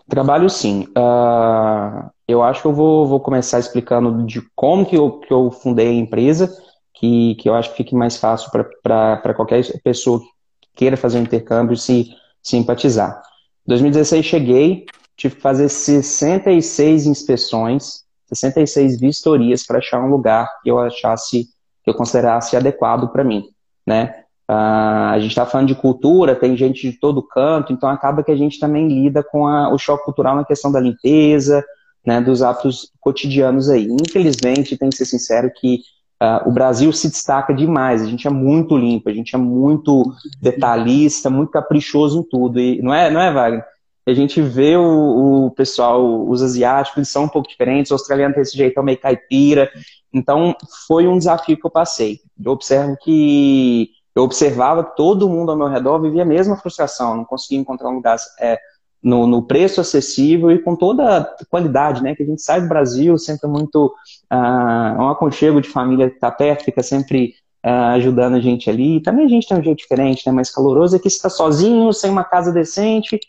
Trabalho 0.07 0.49
sim. 0.49 0.87
Uh, 0.97 2.09
eu 2.27 2.43
acho 2.43 2.61
que 2.61 2.67
eu 2.67 2.73
vou, 2.73 3.07
vou 3.07 3.19
começar 3.19 3.59
explicando 3.59 4.25
de 4.25 4.41
como 4.55 4.85
que 4.85 4.95
eu, 4.95 5.19
que 5.19 5.33
eu 5.33 5.51
fundei 5.51 5.87
a 5.87 5.93
empresa, 5.93 6.51
que, 6.93 7.35
que 7.35 7.49
eu 7.49 7.53
acho 7.53 7.71
que 7.71 7.77
fique 7.77 7.95
mais 7.95 8.17
fácil 8.17 8.51
para 8.81 9.33
qualquer 9.35 9.63
pessoa 9.83 10.19
que 10.19 10.69
queira 10.75 10.97
fazer 10.97 11.19
um 11.19 11.23
intercâmbio 11.23 11.75
se 11.77 12.09
simpatizar. 12.41 13.21
2016 13.67 14.25
cheguei, 14.25 14.85
tive 15.17 15.35
que 15.35 15.41
fazer 15.41 15.69
66 15.69 17.07
inspeções, 17.07 18.03
66 18.27 18.99
vistorias 18.99 19.65
para 19.65 19.79
achar 19.79 20.03
um 20.03 20.09
lugar 20.09 20.47
que 20.63 20.69
eu 20.69 20.79
achasse, 20.79 21.45
que 21.83 21.89
eu 21.89 21.93
considerasse 21.93 22.55
adequado 22.55 23.11
para 23.11 23.23
mim, 23.23 23.43
né? 23.85 24.24
Uh, 24.49 25.09
a 25.09 25.17
gente 25.19 25.31
está 25.31 25.45
falando 25.45 25.67
de 25.67 25.75
cultura, 25.75 26.35
tem 26.35 26.55
gente 26.55 26.91
de 26.91 26.99
todo 26.99 27.23
canto, 27.23 27.73
então 27.73 27.89
acaba 27.89 28.23
que 28.23 28.31
a 28.31 28.35
gente 28.35 28.59
também 28.59 28.87
lida 28.87 29.23
com 29.23 29.47
a, 29.47 29.73
o 29.73 29.77
choque 29.77 30.05
cultural 30.05 30.35
na 30.35 30.45
questão 30.45 30.71
da 30.71 30.79
limpeza, 30.79 31.65
né, 32.05 32.21
dos 32.21 32.43
hábitos 32.43 32.91
cotidianos 32.99 33.69
aí. 33.69 33.87
Infelizmente, 33.89 34.77
tem 34.77 34.89
que 34.89 34.97
ser 34.97 35.05
sincero 35.05 35.51
que 35.59 35.79
uh, 36.21 36.47
o 36.47 36.51
Brasil 36.51 36.93
se 36.93 37.09
destaca 37.09 37.55
demais, 37.55 38.03
a 38.03 38.05
gente 38.05 38.27
é 38.27 38.29
muito 38.29 38.77
limpo, 38.77 39.09
a 39.09 39.13
gente 39.13 39.33
é 39.33 39.37
muito 39.37 40.13
detalhista, 40.39 41.27
muito 41.27 41.49
caprichoso 41.49 42.19
em 42.19 42.23
tudo, 42.23 42.59
e 42.59 42.79
não 42.83 42.93
é, 42.93 43.09
não 43.09 43.21
é 43.21 43.33
Wagner? 43.33 43.65
A 44.07 44.13
gente 44.13 44.39
vê 44.39 44.77
o, 44.77 45.47
o 45.47 45.51
pessoal, 45.51 46.29
os 46.29 46.43
asiáticos, 46.43 46.97
eles 46.97 47.09
são 47.09 47.23
um 47.23 47.27
pouco 47.27 47.49
diferentes, 47.49 47.89
o 47.89 47.95
australiano 47.95 48.35
tem 48.35 48.43
esse 48.43 48.55
jeitão 48.55 48.83
meio 48.83 48.99
caipira, 48.99 49.71
então 50.13 50.55
foi 50.87 51.07
um 51.07 51.17
desafio 51.17 51.57
que 51.57 51.65
eu 51.65 51.71
passei. 51.71 52.19
Eu 52.39 52.51
observo 52.51 52.95
que 53.01 53.89
eu 54.15 54.23
observava 54.23 54.83
que 54.83 54.95
todo 54.95 55.29
mundo 55.29 55.51
ao 55.51 55.57
meu 55.57 55.67
redor 55.67 55.99
vivia 55.99 56.21
a 56.21 56.25
mesma 56.25 56.55
frustração, 56.55 57.17
não 57.17 57.25
conseguia 57.25 57.59
encontrar 57.59 57.89
um 57.89 57.95
lugar 57.95 58.17
é, 58.39 58.57
no, 59.03 59.27
no, 59.27 59.43
preço 59.43 59.81
acessível 59.81 60.49
e 60.51 60.57
com 60.57 60.75
toda 60.75 61.17
a 61.17 61.45
qualidade, 61.49 62.01
né? 62.01 62.15
Que 62.15 62.23
a 62.23 62.25
gente 62.25 62.41
sai 62.41 62.61
do 62.61 62.69
Brasil 62.69 63.17
sempre 63.17 63.47
muito 63.49 63.93
uh, 64.31 65.01
um 65.01 65.09
aconchego 65.09 65.59
de 65.59 65.67
família 65.67 66.09
que 66.09 66.15
está 66.15 66.31
perto, 66.31 66.63
fica 66.63 66.81
sempre 66.81 67.35
uh, 67.65 67.93
ajudando 67.95 68.35
a 68.35 68.39
gente 68.39 68.69
ali. 68.69 68.95
E 68.95 69.01
também 69.01 69.25
a 69.25 69.29
gente 69.29 69.47
tem 69.47 69.59
um 69.59 69.63
jeito 69.63 69.79
diferente, 69.79 70.25
né? 70.25 70.31
Mais 70.31 70.49
caloroso, 70.49 70.95
é 70.95 70.99
que 70.99 71.09
está 71.09 71.29
sozinho, 71.29 71.91
sem 71.91 72.09
uma 72.09 72.23
casa 72.23 72.53
decente. 72.53 73.19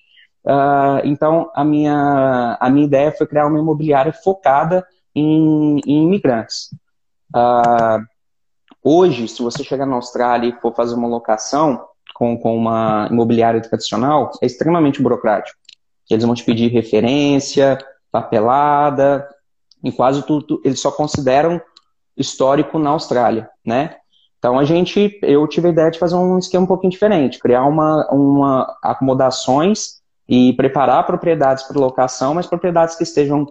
Uh, 0.47 1.03
então, 1.05 1.51
a 1.53 1.65
minha, 1.65 2.57
a 2.61 2.71
minha 2.71 2.87
ideia 2.87 3.11
foi 3.11 3.27
criar 3.27 3.49
uma 3.49 3.59
imobiliária 3.59 4.13
focada 4.13 4.87
em, 5.13 5.81
em 5.85 6.05
imigrantes. 6.05 6.71
Uh, 7.35 8.16
hoje, 8.87 9.27
se 9.27 9.43
você 9.43 9.65
chegar 9.65 9.85
na 9.85 9.97
Austrália 9.97 10.49
e 10.49 10.61
for 10.61 10.73
fazer 10.73 10.95
uma 10.95 11.09
locação 11.09 11.85
com, 12.15 12.39
com 12.39 12.57
uma 12.57 13.09
imobiliária 13.11 13.61
tradicional, 13.61 14.31
é 14.41 14.47
extremamente 14.47 15.03
burocrático. 15.03 15.59
Eles 16.09 16.25
vão 16.25 16.37
te 16.37 16.45
pedir 16.45 16.69
referência, 16.69 17.77
papelada, 18.13 19.29
em 19.83 19.91
quase 19.91 20.23
tudo, 20.23 20.61
eles 20.65 20.79
só 20.79 20.93
consideram 20.93 21.61
histórico 22.17 22.79
na 22.79 22.91
Austrália, 22.91 23.51
né? 23.65 23.97
Então 24.39 24.57
a 24.57 24.65
gente, 24.65 25.19
eu 25.21 25.47
tive 25.49 25.67
a 25.67 25.71
ideia 25.73 25.91
de 25.91 25.99
fazer 25.99 26.15
um 26.15 26.39
esquema 26.39 26.63
um 26.63 26.69
pouquinho 26.69 26.93
diferente, 26.93 27.41
criar 27.41 27.65
uma, 27.65 28.09
uma 28.13 28.77
acomodações 28.81 30.01
e 30.29 30.53
preparar 30.53 31.05
propriedades 31.05 31.65
para 31.65 31.81
locação, 31.81 32.35
mas 32.35 32.47
propriedades 32.47 32.95
que 32.95 33.03
estejam 33.03 33.47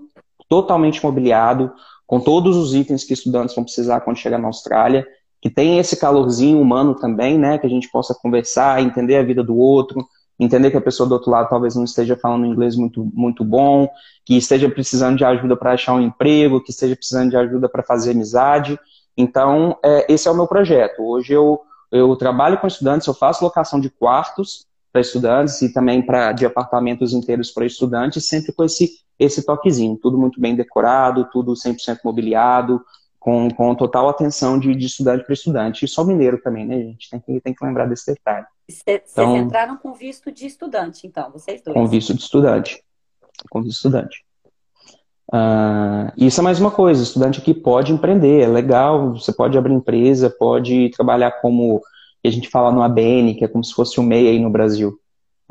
totalmente 0.48 1.04
mobiliado, 1.04 1.74
com 2.08 2.20
todos 2.20 2.56
os 2.56 2.74
itens 2.74 3.04
que 3.04 3.14
estudantes 3.14 3.54
vão 3.54 3.64
precisar 3.64 4.00
quando 4.02 4.18
chegar 4.18 4.38
na 4.38 4.48
Austrália, 4.48 5.06
que 5.46 5.50
tem 5.52 5.78
esse 5.78 5.96
calorzinho 5.96 6.60
humano 6.60 6.96
também, 6.96 7.38
né, 7.38 7.60
que 7.60 7.68
a 7.68 7.70
gente 7.70 7.88
possa 7.91 8.16
conversar, 8.16 8.82
entender 8.82 9.16
a 9.16 9.22
vida 9.22 9.43
do 9.43 9.56
outro, 9.56 10.04
entender 10.39 10.72
que 10.72 10.78
a 10.78 10.82
pessoa 10.82 11.08
do 11.08 11.12
outro 11.12 11.30
lado 11.30 11.50
talvez 11.50 11.76
não 11.76 11.84
esteja 11.84 12.18
falando 12.18 12.48
inglês 12.48 12.76
muito, 12.76 13.08
muito 13.14 13.46
bom, 13.46 13.88
que 14.26 14.36
esteja 14.36 14.68
precisando 14.68 15.18
de 15.18 15.24
ajuda 15.24 15.56
para 15.56 15.74
achar 15.74 15.93
um 15.93 16.02
emprego, 16.02 16.64
que 16.64 16.72
esteja 16.72 16.96
precisando 16.96 17.30
de 17.30 17.38
ajuda 17.38 17.70
para 17.70 17.84
fazer 17.84 18.14
amizade. 18.14 18.80
Então, 19.16 19.78
é, 19.86 20.12
esse 20.12 20.28
é 20.28 20.32
o 20.32 20.36
meu 20.36 20.48
projeto. 20.48 21.04
Hoje 21.04 21.34
eu, 21.34 21.62
eu 21.91 22.16
trabalho 22.16 22.58
com 22.58 22.66
estudantes, 22.66 23.06
eu 23.06 23.14
faço 23.14 23.43
locação 23.43 23.80
de 23.80 23.91
quartos 23.91 24.66
para 24.91 25.02
estudantes 25.02 25.62
e 25.62 25.72
também 25.72 26.02
para 26.02 26.32
de 26.32 26.48
apartamentos 26.48 27.14
inteiros 27.14 27.52
para 27.52 27.68
estudantes, 27.68 28.28
sempre 28.28 28.52
com 28.52 28.64
esse, 28.64 28.93
esse 29.20 29.46
toquezinho. 29.46 29.96
Tudo 30.02 30.18
muito 30.18 30.41
bem 30.41 30.56
decorado, 30.56 31.30
tudo 31.32 31.54
100% 31.54 32.00
mobiliado, 32.04 32.82
com, 33.26 33.49
com 33.49 33.73
total 33.73 34.07
atenção 34.07 34.59
de, 34.59 34.76
de 34.76 34.86
estudante 34.86 35.26
para 35.26 35.34
estudante. 35.34 35.84
E 35.84 35.88
só 35.88 36.03
mineiro 36.03 36.39
também, 36.39 36.63
né, 36.63 36.78
gente? 36.78 37.09
Tem 37.09 37.19
que, 37.19 37.41
tem 37.41 37.55
que 37.55 37.65
lembrar 37.65 37.88
desse 37.88 38.13
detalhe. 38.13 38.45
Vocês 38.69 39.01
então, 39.11 39.36
entraram 39.36 39.78
com 39.78 39.93
visto 39.95 40.32
de 40.32 40.45
estudante, 40.45 41.07
então, 41.07 41.32
vocês 41.32 41.59
dois? 41.63 41.76
Com 41.76 41.88
visto 41.88 42.13
de 42.13 42.21
estudante. 42.21 42.84
Com 43.49 43.63
visto 43.63 43.71
de 43.71 43.78
estudante. 43.78 44.23
Uh, 45.34 46.13
isso 46.15 46.39
é 46.39 46.43
mais 46.43 46.59
uma 46.59 46.69
coisa, 46.69 47.01
estudante 47.01 47.39
aqui 47.41 47.51
pode 47.51 47.91
empreender, 47.91 48.41
é 48.41 48.47
legal, 48.47 49.13
você 49.13 49.34
pode 49.34 49.57
abrir 49.57 49.73
empresa, 49.73 50.30
pode 50.30 50.91
trabalhar 50.91 51.32
como 51.41 51.82
a 52.23 52.30
gente 52.30 52.47
fala 52.47 52.71
no 52.71 52.84
ABN, 52.84 53.34
que 53.34 53.43
é 53.43 53.47
como 53.47 53.63
se 53.63 53.73
fosse 53.73 53.99
o 53.99 54.03
MEI 54.03 54.28
aí 54.28 54.39
no 54.39 54.51
Brasil. 54.51 54.99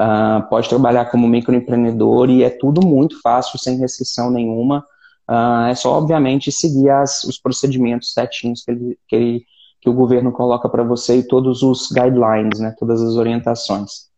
Uh, 0.00 0.48
pode 0.48 0.68
trabalhar 0.68 1.06
como 1.06 1.26
microempreendedor 1.26 2.30
e 2.30 2.44
é 2.44 2.50
tudo 2.50 2.86
muito 2.86 3.20
fácil, 3.20 3.58
sem 3.58 3.78
restrição 3.78 4.30
nenhuma. 4.30 4.86
Uh, 5.28 5.68
é 5.68 5.74
só, 5.74 5.96
obviamente, 5.96 6.52
seguir 6.52 6.90
as, 6.90 7.24
os 7.24 7.38
procedimentos 7.38 8.12
certinhos 8.12 8.62
que, 8.62 8.70
ele, 8.70 8.98
que, 9.08 9.16
ele, 9.16 9.44
que 9.80 9.88
o 9.88 9.94
governo 9.94 10.30
coloca 10.32 10.68
para 10.68 10.82
você 10.82 11.18
e 11.18 11.26
todos 11.26 11.62
os 11.62 11.90
guidelines, 11.90 12.60
né, 12.60 12.74
todas 12.78 13.02
as 13.02 13.16
orientações. 13.16 14.12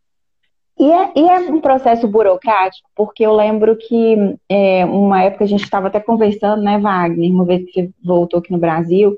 E 0.79 0.91
é, 0.91 1.13
e 1.17 1.29
é, 1.29 1.39
um 1.51 1.61
processo 1.61 2.07
burocrático, 2.07 2.89
porque 2.95 3.25
eu 3.25 3.35
lembro 3.35 3.77
que 3.77 4.37
é, 4.49 4.85
uma 4.85 5.23
época 5.23 5.45
a 5.45 5.47
gente 5.47 5.65
estava 5.65 5.87
até 5.87 6.01
conversando, 6.01 6.63
né, 6.63 6.79
Wagner, 6.79 7.31
uma 7.31 7.47
vez 7.47 7.65
que 7.65 7.73
você 7.73 7.91
voltou 8.05 8.41
aqui 8.41 8.53
no 8.53 8.59
Brasil, 8.59 9.17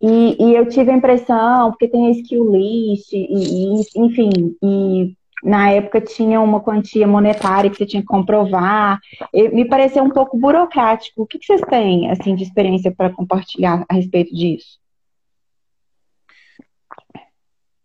e, 0.00 0.36
e 0.38 0.54
eu 0.54 0.68
tive 0.68 0.90
a 0.90 0.96
impressão, 0.96 1.70
porque 1.70 1.88
tem 1.88 2.06
a 2.06 2.10
skill 2.10 2.50
list, 2.50 3.12
e, 3.12 3.26
e, 3.28 3.82
enfim, 3.96 4.56
e 4.62 5.14
na 5.44 5.70
época 5.70 6.00
tinha 6.00 6.40
uma 6.40 6.60
quantia 6.60 7.06
monetária 7.06 7.70
que 7.70 7.76
você 7.76 7.86
tinha 7.86 8.02
que 8.02 8.08
comprovar, 8.08 8.98
me 9.32 9.68
pareceu 9.68 10.02
um 10.02 10.10
pouco 10.10 10.38
burocrático. 10.38 11.22
O 11.22 11.26
que, 11.26 11.38
que 11.38 11.46
vocês 11.46 11.60
têm 11.68 12.10
assim, 12.10 12.34
de 12.34 12.42
experiência 12.42 12.90
para 12.90 13.12
compartilhar 13.12 13.84
a 13.88 13.94
respeito 13.94 14.34
disso? 14.34 14.78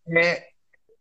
É, 0.07 0.47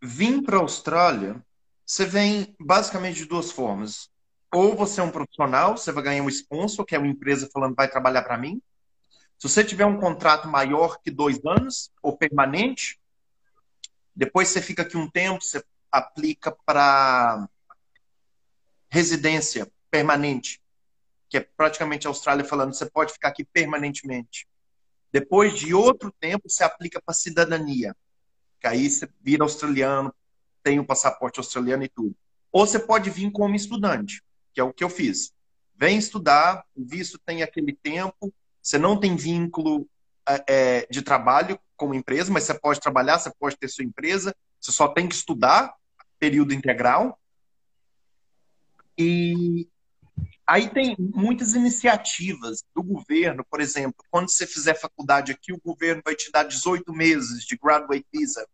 vim 0.03 0.43
para 0.43 0.57
a 0.59 0.61
Austrália 0.61 1.43
você 1.89 2.05
vem 2.05 2.55
basicamente 2.61 3.17
de 3.17 3.25
duas 3.25 3.51
formas. 3.51 4.11
Ou 4.53 4.77
você 4.77 5.01
é 5.01 5.03
um 5.03 5.11
profissional, 5.11 5.75
você 5.75 5.91
vai 5.91 6.05
ganhar 6.05 6.23
um 6.23 6.29
sponsor, 6.29 6.85
que 6.85 6.95
é 6.95 6.99
uma 6.99 7.09
empresa 7.09 7.49
falando 7.51 7.75
vai 7.75 7.89
trabalhar 7.89 8.23
para 8.23 8.37
mim. 8.37 8.61
Se 9.39 9.49
você 9.49 9.65
tiver 9.65 9.87
um 9.87 9.99
contrato 9.99 10.47
maior 10.49 10.99
que 11.01 11.11
dois 11.11 11.41
anos, 11.47 11.91
ou 12.03 12.15
permanente, 12.15 13.01
depois 14.15 14.49
você 14.49 14.61
fica 14.61 14.83
aqui 14.83 14.99
um 14.99 15.09
tempo, 15.09 15.43
você 15.43 15.65
aplica 15.91 16.57
para 16.65 17.49
residência 18.91 19.71
permanente, 19.91 20.61
que 21.29 21.37
é 21.37 21.41
praticamente 21.41 22.07
a 22.07 22.11
Austrália 22.11 22.45
falando, 22.45 22.75
você 22.75 22.87
pode 22.87 23.13
ficar 23.13 23.29
aqui 23.29 23.45
permanentemente. 23.45 24.47
Depois 25.13 25.59
de 25.59 25.75
outro 25.75 26.13
tempo, 26.21 26.49
você 26.49 26.65
aplica 26.65 27.01
para 27.01 27.15
cidadania, 27.15 27.97
que 28.61 28.67
aí 28.67 28.89
você 28.89 29.09
vira 29.21 29.43
australiano, 29.43 30.15
tem 30.63 30.79
o 30.79 30.85
passaporte 30.85 31.39
australiano 31.39 31.85
e 31.85 31.89
tudo. 31.89 32.15
Ou 32.53 32.67
você 32.67 32.79
pode 32.79 33.11
vir 33.11 33.31
como 33.31 33.55
estudante, 33.55 34.23
que 34.53 34.61
é 34.61 34.65
o 34.65 34.73
que 34.73 34.85
eu 34.85 34.91
fiz. 34.91 35.33
Vem 35.77 35.99
estudar, 35.99 36.65
o 36.75 36.85
visto 36.85 37.19
tem 37.19 37.43
aquele 37.43 37.73
tempo, 37.73 38.33
você 38.61 38.79
não 38.79 38.99
tem 38.99 39.17
vínculo 39.17 39.89
é, 40.29 40.45
é, 40.49 40.87
de 40.91 41.03
trabalho 41.03 41.59
como 41.77 41.95
empresa, 41.95 42.33
mas 42.33 42.45
você 42.45 42.55
pode 42.55 42.81
trabalhar, 42.81 43.19
você 43.19 43.33
pode 43.39 43.57
ter 43.57 43.69
sua 43.69 43.85
empresa, 43.85 44.35
você 44.61 44.73
só 44.73 44.89
tem 44.89 45.09
que 45.09 45.15
estudar, 45.15 45.75
período 46.19 46.53
integral. 46.53 47.19
E 48.97 49.69
aí 50.47 50.69
tem 50.69 50.97
muitas 50.99 51.55
iniciativas 51.55 52.65
do 52.75 52.83
governo, 52.83 53.45
por 53.49 53.61
exemplo, 53.61 54.05
quando 54.11 54.31
você 54.31 54.47
fizer 54.47 54.75
faculdade 54.75 55.33
aqui, 55.33 55.53
o 55.53 55.61
governo 55.61 56.03
vai 56.05 56.17
te 56.17 56.31
dar 56.33 56.45
18 56.45 56.93
meses 56.93 57.45
de 57.45 57.57
graduate 57.57 58.07
visa 58.13 58.47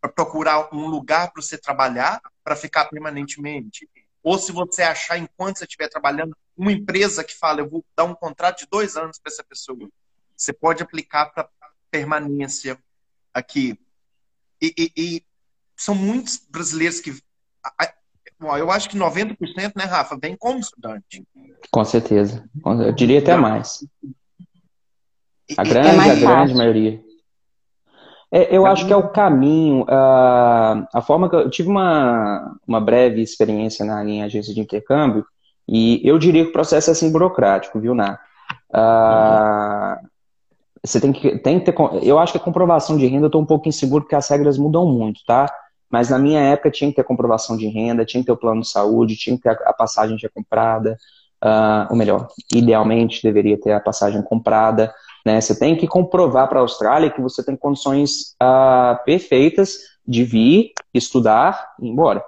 para 0.00 0.10
procurar 0.10 0.72
um 0.72 0.86
lugar 0.86 1.32
para 1.32 1.42
você 1.42 1.58
trabalhar, 1.58 2.20
para 2.44 2.54
ficar 2.54 2.86
permanentemente. 2.86 3.88
Ou 4.22 4.38
se 4.38 4.52
você 4.52 4.82
achar, 4.82 5.18
enquanto 5.18 5.58
você 5.58 5.64
estiver 5.64 5.88
trabalhando, 5.88 6.36
uma 6.56 6.72
empresa 6.72 7.24
que 7.24 7.34
fala, 7.34 7.60
eu 7.60 7.68
vou 7.68 7.84
dar 7.96 8.04
um 8.04 8.14
contrato 8.14 8.60
de 8.60 8.66
dois 8.70 8.96
anos 8.96 9.18
para 9.18 9.32
essa 9.32 9.44
pessoa. 9.44 9.88
Você 10.36 10.52
pode 10.52 10.82
aplicar 10.82 11.26
para 11.26 11.48
permanência 11.90 12.78
aqui. 13.32 13.78
E, 14.60 14.74
e, 14.76 14.92
e, 14.96 15.24
são 15.78 15.94
muitos 15.94 16.40
brasileiros 16.50 17.00
que. 17.00 17.16
Eu 18.40 18.70
acho 18.70 18.88
que 18.88 18.96
90%, 18.96 19.36
né, 19.74 19.84
Rafa, 19.84 20.16
vem 20.20 20.36
como 20.36 20.60
estudante. 20.60 21.24
Com 21.72 21.84
certeza. 21.84 22.44
Eu 22.64 22.92
diria 22.92 23.18
até 23.18 23.36
mais. 23.36 23.84
A 25.56 25.64
grande, 25.64 25.88
é 25.88 26.10
a 26.10 26.14
grande 26.14 26.54
maioria. 26.54 27.00
É, 28.30 28.54
eu 28.54 28.66
acho 28.66 28.86
que 28.86 28.92
é 28.92 28.96
o 28.96 29.08
caminho, 29.08 29.82
uh, 29.84 30.86
a 30.92 31.02
forma 31.04 31.30
que 31.30 31.34
eu, 31.34 31.40
eu 31.40 31.50
tive 31.50 31.70
uma, 31.70 32.58
uma 32.66 32.78
breve 32.78 33.22
experiência 33.22 33.86
na 33.86 34.04
minha 34.04 34.26
agência 34.26 34.52
de 34.52 34.60
intercâmbio 34.60 35.24
e 35.66 36.00
eu 36.06 36.18
diria 36.18 36.44
que 36.44 36.50
o 36.50 36.52
processo 36.52 36.90
é 36.90 36.92
assim 36.92 37.10
burocrático, 37.10 37.80
viu, 37.80 37.94
Ná? 37.94 38.18
Uhum. 38.74 40.08
Você 40.84 41.00
tem 41.00 41.12
que, 41.12 41.38
tem 41.38 41.58
que 41.58 41.70
ter. 41.70 41.74
Eu 42.02 42.18
acho 42.18 42.32
que 42.32 42.38
a 42.38 42.42
comprovação 42.42 42.96
de 42.96 43.06
renda 43.06 43.24
eu 43.24 43.28
estou 43.28 43.42
um 43.42 43.46
pouco 43.46 43.68
inseguro 43.68 44.04
porque 44.04 44.14
as 44.14 44.28
regras 44.28 44.56
mudam 44.56 44.86
muito, 44.86 45.20
tá? 45.26 45.46
Mas 45.90 46.10
na 46.10 46.18
minha 46.18 46.40
época 46.40 46.70
tinha 46.70 46.90
que 46.90 46.96
ter 46.96 47.04
comprovação 47.04 47.56
de 47.56 47.66
renda, 47.68 48.04
tinha 48.04 48.22
que 48.22 48.26
ter 48.26 48.32
o 48.32 48.36
plano 48.36 48.60
de 48.60 48.68
saúde, 48.68 49.16
tinha 49.16 49.36
que 49.36 49.42
ter 49.42 49.50
a, 49.50 49.72
passagem 49.72 50.18
já 50.18 50.28
comprada, 50.28 50.98
uh, 51.42 51.90
ou 51.90 51.96
melhor, 51.96 52.28
idealmente 52.54 53.22
deveria 53.22 53.58
ter 53.58 53.72
a 53.72 53.80
passagem 53.80 54.22
comprada. 54.22 54.92
Né? 55.24 55.40
Você 55.40 55.58
tem 55.58 55.76
que 55.76 55.86
comprovar 55.86 56.48
para 56.48 56.58
a 56.58 56.62
Austrália 56.62 57.10
que 57.10 57.20
você 57.20 57.42
tem 57.42 57.56
condições 57.56 58.34
uh, 58.42 59.02
perfeitas 59.04 59.78
de 60.06 60.24
vir, 60.24 60.72
estudar 60.92 61.74
e 61.80 61.86
ir 61.86 61.90
embora. 61.90 62.22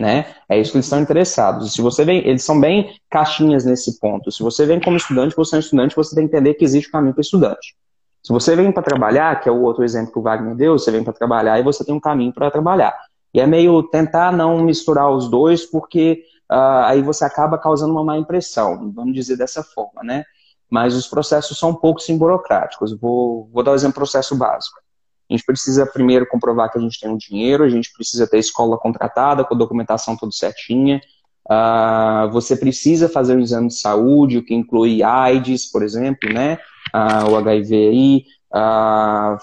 Né? 0.00 0.26
É 0.48 0.58
isso 0.58 0.72
que 0.72 0.78
eles 0.78 0.86
estão 0.86 1.00
interessados. 1.00 1.72
Se 1.72 1.80
você 1.80 2.04
vem, 2.04 2.26
eles 2.26 2.42
são 2.42 2.58
bem 2.60 2.94
caixinhas 3.08 3.64
nesse 3.64 4.00
ponto. 4.00 4.32
Se 4.32 4.42
você 4.42 4.66
vem 4.66 4.80
como 4.80 4.96
estudante, 4.96 5.36
você 5.36 5.54
é 5.54 5.58
um 5.58 5.60
estudante, 5.60 5.94
você 5.94 6.14
tem 6.14 6.26
que 6.26 6.34
entender 6.34 6.54
que 6.54 6.64
existe 6.64 6.88
um 6.88 6.92
caminho 6.92 7.14
para 7.14 7.20
estudante. 7.20 7.76
Se 8.22 8.32
você 8.32 8.54
vem 8.54 8.70
para 8.70 8.82
trabalhar, 8.82 9.40
que 9.40 9.48
é 9.48 9.52
o 9.52 9.62
outro 9.62 9.82
exemplo 9.82 10.12
que 10.12 10.18
o 10.18 10.22
Wagner 10.22 10.54
deu, 10.54 10.78
você 10.78 10.90
vem 10.90 11.02
para 11.02 11.12
trabalhar 11.12 11.58
e 11.58 11.62
você 11.62 11.84
tem 11.84 11.94
um 11.94 12.00
caminho 12.00 12.32
para 12.32 12.50
trabalhar. 12.50 12.94
E 13.34 13.40
é 13.40 13.46
meio 13.46 13.82
tentar 13.84 14.32
não 14.32 14.62
misturar 14.62 15.10
os 15.10 15.28
dois, 15.28 15.64
porque 15.64 16.22
uh, 16.50 16.84
aí 16.84 17.02
você 17.02 17.24
acaba 17.24 17.58
causando 17.58 17.92
uma 17.92 18.04
má 18.04 18.18
impressão, 18.18 18.92
vamos 18.94 19.14
dizer 19.14 19.36
dessa 19.36 19.62
forma, 19.62 20.02
né? 20.04 20.24
mas 20.72 20.96
os 20.96 21.06
processos 21.06 21.58
são 21.58 21.68
um 21.68 21.74
pouco 21.74 22.00
sim 22.00 22.16
burocráticos. 22.16 22.98
Vou, 22.98 23.46
vou 23.52 23.62
dar 23.62 23.72
um 23.72 23.74
exemplo 23.74 23.96
processo 23.96 24.34
básico. 24.34 24.80
A 25.28 25.34
gente 25.34 25.44
precisa 25.44 25.84
primeiro 25.84 26.26
comprovar 26.26 26.72
que 26.72 26.78
a 26.78 26.80
gente 26.80 26.98
tem 26.98 27.10
o 27.10 27.12
um 27.12 27.16
dinheiro, 27.18 27.62
a 27.62 27.68
gente 27.68 27.92
precisa 27.92 28.26
ter 28.26 28.38
escola 28.38 28.78
contratada, 28.78 29.44
com 29.44 29.54
a 29.54 29.58
documentação 29.58 30.16
tudo 30.16 30.32
certinha. 30.32 30.98
Uh, 31.50 32.30
você 32.30 32.56
precisa 32.56 33.08
fazer 33.08 33.36
um 33.36 33.40
exame 33.40 33.68
de 33.68 33.74
saúde, 33.74 34.38
o 34.38 34.44
que 34.44 34.54
inclui 34.54 35.02
AIDS, 35.02 35.66
por 35.66 35.82
exemplo, 35.82 36.32
né? 36.32 36.58
Uh, 36.94 37.30
o 37.30 37.36
HIV 37.36 37.74
aí. 37.74 38.24
Uh, 38.54 39.38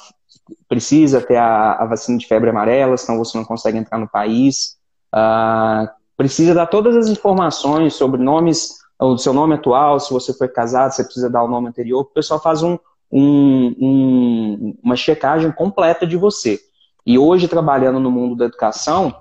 precisa 0.67 1.21
ter 1.21 1.37
a, 1.37 1.73
a, 1.73 1.85
vacina 1.85 2.17
de 2.17 2.25
febre 2.25 2.49
amarela, 2.49 2.95
senão 2.97 3.17
você 3.17 3.37
não 3.37 3.45
consegue 3.45 3.77
entrar 3.77 3.97
no 3.97 4.07
país. 4.07 4.77
precisa 6.15 6.53
dar 6.53 6.67
todas 6.67 6.95
as 6.95 7.07
informações 7.07 7.93
sobre 7.93 8.21
nomes, 8.21 8.75
o 8.99 9.17
seu 9.17 9.33
nome 9.33 9.55
atual, 9.55 9.99
se 9.99 10.11
você 10.11 10.33
foi 10.33 10.47
casado, 10.47 10.91
você 10.91 11.03
precisa 11.03 11.29
dar 11.29 11.43
o 11.43 11.47
nome 11.47 11.69
anterior. 11.69 12.01
O 12.01 12.05
pessoal 12.05 12.41
faz 12.41 12.63
um, 12.63 12.77
um, 13.11 13.75
um, 13.79 14.77
uma 14.83 14.95
checagem 14.95 15.51
completa 15.51 16.05
de 16.05 16.17
você. 16.17 16.59
E 17.05 17.17
hoje, 17.17 17.47
trabalhando 17.47 17.99
no 17.99 18.11
mundo 18.11 18.35
da 18.35 18.45
educação, 18.45 19.15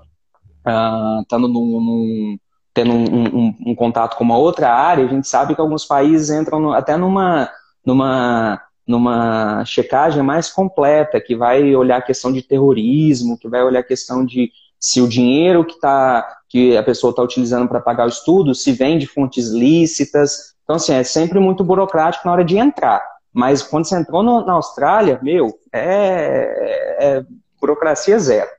estando 1.21 1.47
num, 1.47 1.79
num 1.79 2.39
tendo 2.79 2.93
um, 2.93 3.25
um, 3.25 3.55
um, 3.67 3.75
contato 3.75 4.15
com 4.15 4.23
uma 4.23 4.37
outra 4.37 4.71
área, 4.73 5.03
a 5.03 5.07
gente 5.07 5.27
sabe 5.27 5.53
que 5.53 5.59
alguns 5.59 5.83
países 5.83 6.29
entram 6.29 6.61
no, 6.61 6.71
até 6.71 6.95
numa, 6.95 7.49
numa, 7.85 8.61
numa 8.87 9.65
checagem 9.65 10.23
mais 10.23 10.49
completa, 10.49 11.19
que 11.19 11.35
vai 11.35 11.75
olhar 11.75 11.97
a 11.97 12.01
questão 12.01 12.31
de 12.31 12.41
terrorismo, 12.41 13.37
que 13.37 13.49
vai 13.49 13.61
olhar 13.61 13.81
a 13.81 13.83
questão 13.83 14.25
de 14.25 14.49
se 14.79 15.01
o 15.01 15.09
dinheiro 15.09 15.65
que, 15.65 15.77
tá, 15.77 16.25
que 16.47 16.77
a 16.77 16.81
pessoa 16.81 17.11
está 17.11 17.21
utilizando 17.21 17.67
para 17.67 17.81
pagar 17.81 18.05
o 18.05 18.09
estudo, 18.09 18.55
se 18.55 18.71
vem 18.71 18.97
de 18.97 19.07
fontes 19.07 19.49
lícitas. 19.49 20.55
Então, 20.63 20.77
assim, 20.77 20.93
é 20.93 21.03
sempre 21.03 21.37
muito 21.37 21.65
burocrático 21.65 22.25
na 22.25 22.31
hora 22.31 22.45
de 22.45 22.57
entrar. 22.57 23.03
Mas 23.33 23.61
quando 23.61 23.85
você 23.85 23.97
entrou 23.97 24.23
no, 24.23 24.45
na 24.45 24.53
Austrália, 24.53 25.19
meu, 25.21 25.53
é, 25.73 26.97
é 26.99 27.25
burocracia 27.59 28.17
zero. 28.19 28.49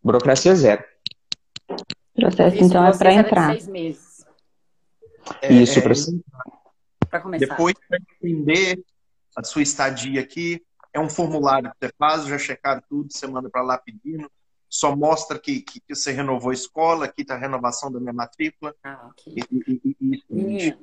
Burocracia 0.00 0.54
zero. 0.54 0.84
O 2.14 2.20
processo, 2.20 2.56
Isso 2.56 2.64
então, 2.64 2.86
é 2.86 2.96
para 2.96 3.12
entrar. 3.12 3.50
Seis 3.50 3.68
meses. 3.68 4.26
É, 5.42 5.52
Isso, 5.52 5.78
é, 5.78 5.82
para 7.08 7.20
começar. 7.20 7.46
Depois, 7.46 7.74
para 7.88 7.98
entender 7.98 8.82
a 9.36 9.42
sua 9.42 9.62
estadia 9.62 10.20
aqui, 10.20 10.62
é 10.92 11.00
um 11.00 11.08
formulário 11.08 11.70
que 11.70 11.86
você 11.86 11.92
faz, 11.98 12.26
já 12.26 12.38
checaram 12.38 12.82
tudo, 12.88 13.12
você 13.12 13.26
manda 13.26 13.50
para 13.50 13.62
lá 13.62 13.78
pedindo, 13.78 14.30
só 14.68 14.94
mostra 14.94 15.38
que, 15.38 15.60
que, 15.60 15.80
que, 15.80 15.94
você 15.94 16.12
renovou 16.12 16.50
a 16.50 16.54
escola, 16.54 17.06
aqui 17.06 17.22
está 17.22 17.34
a 17.34 17.38
renovação 17.38 17.90
da 17.90 17.98
minha 17.98 18.12
matrícula. 18.12 18.74
Ah, 18.82 19.08
ok. 19.10 19.32
E, 19.36 19.40
e, 19.50 19.96
e, 20.00 20.66
e 20.68 20.78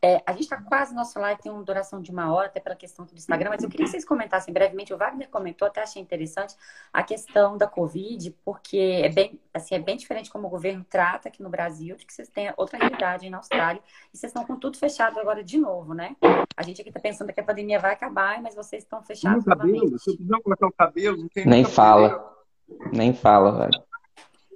é, 0.00 0.22
a 0.24 0.32
gente 0.32 0.42
está 0.42 0.56
quase, 0.56 0.94
nosso 0.94 1.18
live 1.18 1.42
tem 1.42 1.50
uma 1.50 1.62
duração 1.62 2.00
de 2.00 2.10
uma 2.12 2.32
hora, 2.32 2.46
até 2.46 2.60
pela 2.60 2.76
questão 2.76 3.04
do 3.04 3.14
Instagram, 3.14 3.50
mas 3.50 3.64
eu 3.64 3.68
queria 3.68 3.84
que 3.84 3.90
vocês 3.90 4.04
comentassem 4.04 4.54
brevemente, 4.54 4.94
o 4.94 4.96
Wagner 4.96 5.28
comentou, 5.28 5.66
até 5.66 5.82
achei 5.82 6.00
interessante, 6.00 6.54
a 6.92 7.02
questão 7.02 7.56
da 7.58 7.66
Covid, 7.66 8.30
porque 8.44 9.00
é 9.02 9.08
bem, 9.08 9.40
assim, 9.52 9.74
é 9.74 9.78
bem 9.80 9.96
diferente 9.96 10.30
como 10.30 10.46
o 10.46 10.50
governo 10.50 10.86
trata 10.88 11.28
aqui 11.28 11.42
no 11.42 11.50
Brasil, 11.50 11.96
de 11.96 12.06
que 12.06 12.12
vocês 12.12 12.28
têm 12.28 12.52
outra 12.56 12.78
realidade 12.78 13.28
na 13.28 13.38
Austrália, 13.38 13.82
e 14.14 14.16
vocês 14.16 14.30
estão 14.30 14.46
com 14.46 14.56
tudo 14.56 14.78
fechado 14.78 15.18
agora 15.18 15.42
de 15.42 15.58
novo, 15.58 15.94
né? 15.94 16.14
A 16.56 16.62
gente 16.62 16.80
aqui 16.80 16.90
está 16.90 17.00
pensando 17.00 17.32
que 17.32 17.40
a 17.40 17.44
pandemia 17.44 17.80
vai 17.80 17.92
acabar, 17.92 18.40
mas 18.40 18.54
vocês 18.54 18.84
estão 18.84 19.02
fechados 19.02 19.44
no 19.44 19.56
cabelo, 19.56 19.98
se 19.98 20.10
eu 20.12 20.16
quiser 20.16 20.42
cortar 20.42 20.66
o 20.68 20.72
cabelo, 20.72 21.16
não 21.16 21.28
tem 21.28 21.44
Nem 21.44 21.64
fala, 21.64 22.36
nem 22.92 23.12
fala, 23.12 23.66
velho. 23.66 23.88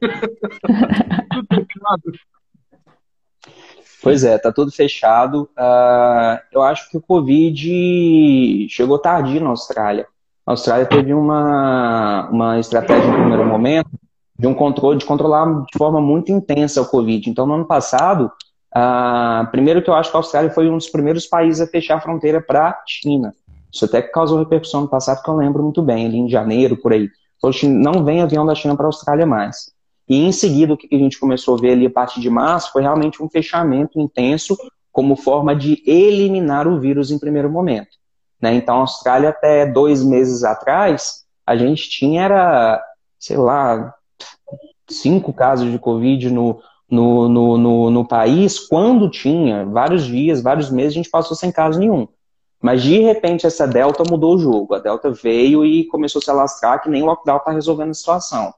tudo 1.33 1.47
fechado. 1.49 2.13
Pois 4.03 4.25
é, 4.25 4.37
tá 4.37 4.51
tudo 4.51 4.73
fechado. 4.73 5.49
Uh, 5.57 6.39
eu 6.51 6.61
acho 6.63 6.91
que 6.91 6.97
o 6.97 7.01
Covid 7.01 8.69
chegou 8.69 8.99
tardio 8.99 9.41
na 9.41 9.51
Austrália. 9.51 10.07
A 10.45 10.51
Austrália 10.51 10.87
teve 10.87 11.15
uma, 11.15 12.29
uma 12.31 12.59
estratégia 12.59 13.09
no 13.09 13.19
primeiro 13.19 13.47
momento 13.47 13.91
de 14.37 14.49
um 14.49 14.55
controle, 14.55 14.99
de 14.99 15.05
controlar 15.05 15.47
de 15.71 15.79
forma 15.79 16.01
muito 16.01 16.33
intensa 16.33 16.83
o 16.83 16.87
Covid. 16.87 17.31
Então, 17.31 17.47
no 17.47 17.55
ano 17.55 17.65
passado, 17.65 18.33
uh, 18.75 19.49
primeiro 19.53 19.81
que 19.81 19.89
eu 19.89 19.95
acho 19.95 20.11
que 20.11 20.17
a 20.17 20.19
Austrália 20.19 20.51
foi 20.51 20.69
um 20.69 20.77
dos 20.77 20.89
primeiros 20.89 21.27
países 21.27 21.61
a 21.61 21.71
fechar 21.71 21.99
a 21.99 22.01
fronteira 22.01 22.43
para 22.43 22.71
a 22.71 22.83
China. 22.85 23.33
Isso 23.73 23.85
até 23.85 24.03
causou 24.03 24.39
repercussão 24.41 24.81
no 24.81 24.89
passado, 24.89 25.23
que 25.23 25.31
eu 25.31 25.37
lembro 25.37 25.63
muito 25.63 25.81
bem, 25.81 26.07
ali 26.07 26.19
em 26.19 26.29
janeiro, 26.29 26.77
por 26.77 26.93
aí. 26.93 27.09
Não 27.65 28.05
vem 28.05 28.21
avião 28.21 28.45
da 28.45 28.55
China 28.55 28.77
para 28.77 28.87
a 28.87 28.89
Austrália 28.89 29.25
mais. 29.25 29.73
E 30.13 30.17
em 30.27 30.31
seguida, 30.31 30.75
o 30.75 30.77
que 30.77 30.95
a 30.95 30.99
gente 30.99 31.19
começou 31.19 31.57
a 31.57 31.59
ver 31.59 31.73
ali 31.73 31.87
a 31.87 31.91
partir 31.91 32.21
de 32.21 32.29
março 32.29 32.71
foi 32.71 32.83
realmente 32.83 33.23
um 33.23 33.31
fechamento 33.31 33.99
intenso 33.99 34.59
como 34.93 35.17
forma 35.17 35.57
de 35.57 35.83
eliminar 35.87 36.69
o 36.69 36.79
vírus 36.79 37.11
em 37.11 37.19
primeiro 37.19 37.51
momento. 37.51 37.97
Né? 38.39 38.53
Então, 38.53 38.77
a 38.77 38.81
Austrália, 38.81 39.31
até 39.31 39.65
dois 39.65 40.05
meses 40.05 40.45
atrás, 40.45 41.25
a 41.47 41.57
gente 41.57 41.89
tinha, 41.89 42.25
era, 42.25 42.85
sei 43.19 43.39
lá, 43.39 43.95
cinco 44.87 45.33
casos 45.33 45.73
de 45.73 45.79
Covid 45.79 46.29
no, 46.29 46.61
no, 46.91 47.27
no, 47.27 47.57
no, 47.57 47.91
no 47.91 48.07
país, 48.07 48.59
quando 48.59 49.09
tinha 49.09 49.65
vários 49.65 50.05
dias, 50.05 50.43
vários 50.43 50.71
meses, 50.71 50.93
a 50.93 50.97
gente 50.97 51.09
passou 51.09 51.35
sem 51.35 51.51
caso 51.51 51.81
nenhum. 51.81 52.07
Mas 52.61 52.83
de 52.83 52.99
repente 52.99 53.47
essa 53.47 53.67
Delta 53.67 54.03
mudou 54.07 54.35
o 54.35 54.39
jogo. 54.39 54.75
A 54.75 54.79
Delta 54.79 55.11
veio 55.11 55.65
e 55.65 55.87
começou 55.87 56.21
a 56.21 56.23
se 56.23 56.31
alastrar 56.31 56.83
que 56.83 56.91
nem 56.91 57.03
o 57.03 57.07
lockdown 57.07 57.39
está 57.39 57.51
resolvendo 57.51 57.93
a 57.93 57.95
situação. 57.95 58.53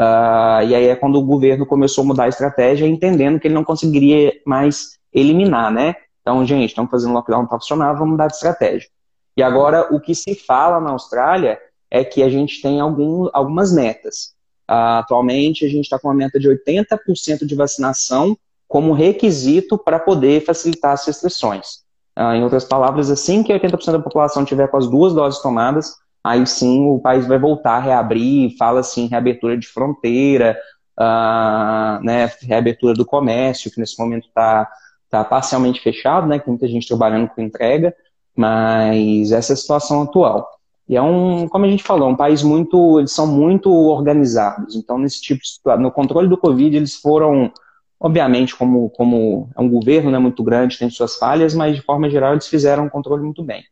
Uh, 0.00 0.64
e 0.66 0.74
aí 0.74 0.86
é 0.86 0.96
quando 0.96 1.16
o 1.16 1.22
governo 1.22 1.66
começou 1.66 2.02
a 2.02 2.06
mudar 2.06 2.24
a 2.24 2.28
estratégia, 2.28 2.86
entendendo 2.86 3.38
que 3.38 3.46
ele 3.46 3.54
não 3.54 3.64
conseguiria 3.64 4.32
mais 4.46 4.98
eliminar, 5.12 5.70
né? 5.70 5.94
Então, 6.22 6.42
gente, 6.46 6.70
estamos 6.70 6.90
fazendo 6.90 7.12
lockdown, 7.12 7.40
não 7.40 7.44
está 7.44 7.58
funcionando, 7.58 7.98
vamos 7.98 8.12
mudar 8.12 8.28
de 8.28 8.34
estratégia. 8.34 8.88
E 9.36 9.42
agora, 9.42 9.94
o 9.94 10.00
que 10.00 10.14
se 10.14 10.34
fala 10.34 10.80
na 10.80 10.92
Austrália 10.92 11.58
é 11.90 12.02
que 12.02 12.22
a 12.22 12.30
gente 12.30 12.62
tem 12.62 12.80
algum, 12.80 13.28
algumas 13.30 13.74
metas. 13.74 14.32
Uh, 14.70 15.00
atualmente, 15.00 15.66
a 15.66 15.68
gente 15.68 15.84
está 15.84 15.98
com 15.98 16.08
uma 16.08 16.14
meta 16.14 16.40
de 16.40 16.48
80% 16.48 17.44
de 17.44 17.54
vacinação 17.54 18.34
como 18.66 18.94
requisito 18.94 19.76
para 19.76 19.98
poder 19.98 20.44
facilitar 20.44 20.92
as 20.92 21.04
restrições. 21.04 21.80
Uh, 22.18 22.32
em 22.32 22.42
outras 22.42 22.64
palavras, 22.64 23.10
assim 23.10 23.42
que 23.42 23.52
80% 23.52 23.92
da 23.92 23.98
população 23.98 24.46
tiver 24.46 24.68
com 24.68 24.78
as 24.78 24.88
duas 24.88 25.12
doses 25.12 25.42
tomadas, 25.42 25.94
aí 26.22 26.46
sim 26.46 26.86
o 26.88 26.98
país 26.98 27.26
vai 27.26 27.38
voltar 27.38 27.76
a 27.76 27.80
reabrir, 27.80 28.56
fala 28.56 28.80
assim, 28.80 29.06
reabertura 29.06 29.56
de 29.56 29.66
fronteira, 29.66 30.58
uh, 30.98 32.02
né, 32.04 32.30
reabertura 32.42 32.94
do 32.94 33.06
comércio, 33.06 33.70
que 33.70 33.80
nesse 33.80 33.98
momento 33.98 34.28
está 34.28 34.68
tá 35.08 35.24
parcialmente 35.24 35.80
fechado, 35.80 36.26
né, 36.26 36.38
com 36.38 36.52
muita 36.52 36.68
gente 36.68 36.86
trabalhando 36.86 37.28
com 37.28 37.40
entrega, 37.40 37.94
mas 38.36 39.32
essa 39.32 39.52
é 39.52 39.54
a 39.54 39.56
situação 39.56 40.02
atual. 40.02 40.48
E 40.88 40.96
é 40.96 41.02
um, 41.02 41.46
como 41.48 41.64
a 41.64 41.68
gente 41.68 41.84
falou, 41.84 42.08
um 42.08 42.16
país 42.16 42.42
muito, 42.42 42.98
eles 42.98 43.12
são 43.12 43.26
muito 43.26 43.72
organizados. 43.72 44.74
Então, 44.74 44.98
nesse 44.98 45.22
tipo 45.22 45.40
de 45.40 45.76
no 45.80 45.90
controle 45.90 46.28
do 46.28 46.36
Covid, 46.36 46.76
eles 46.76 46.96
foram, 46.96 47.52
obviamente, 47.98 48.56
como, 48.56 48.90
como 48.90 49.48
é 49.56 49.60
um 49.60 49.68
governo 49.68 50.10
né, 50.10 50.18
muito 50.18 50.42
grande, 50.42 50.78
tem 50.78 50.90
suas 50.90 51.16
falhas, 51.16 51.54
mas 51.54 51.76
de 51.76 51.82
forma 51.82 52.10
geral 52.10 52.32
eles 52.32 52.48
fizeram 52.48 52.86
um 52.86 52.88
controle 52.88 53.22
muito 53.22 53.42
bem. 53.42 53.62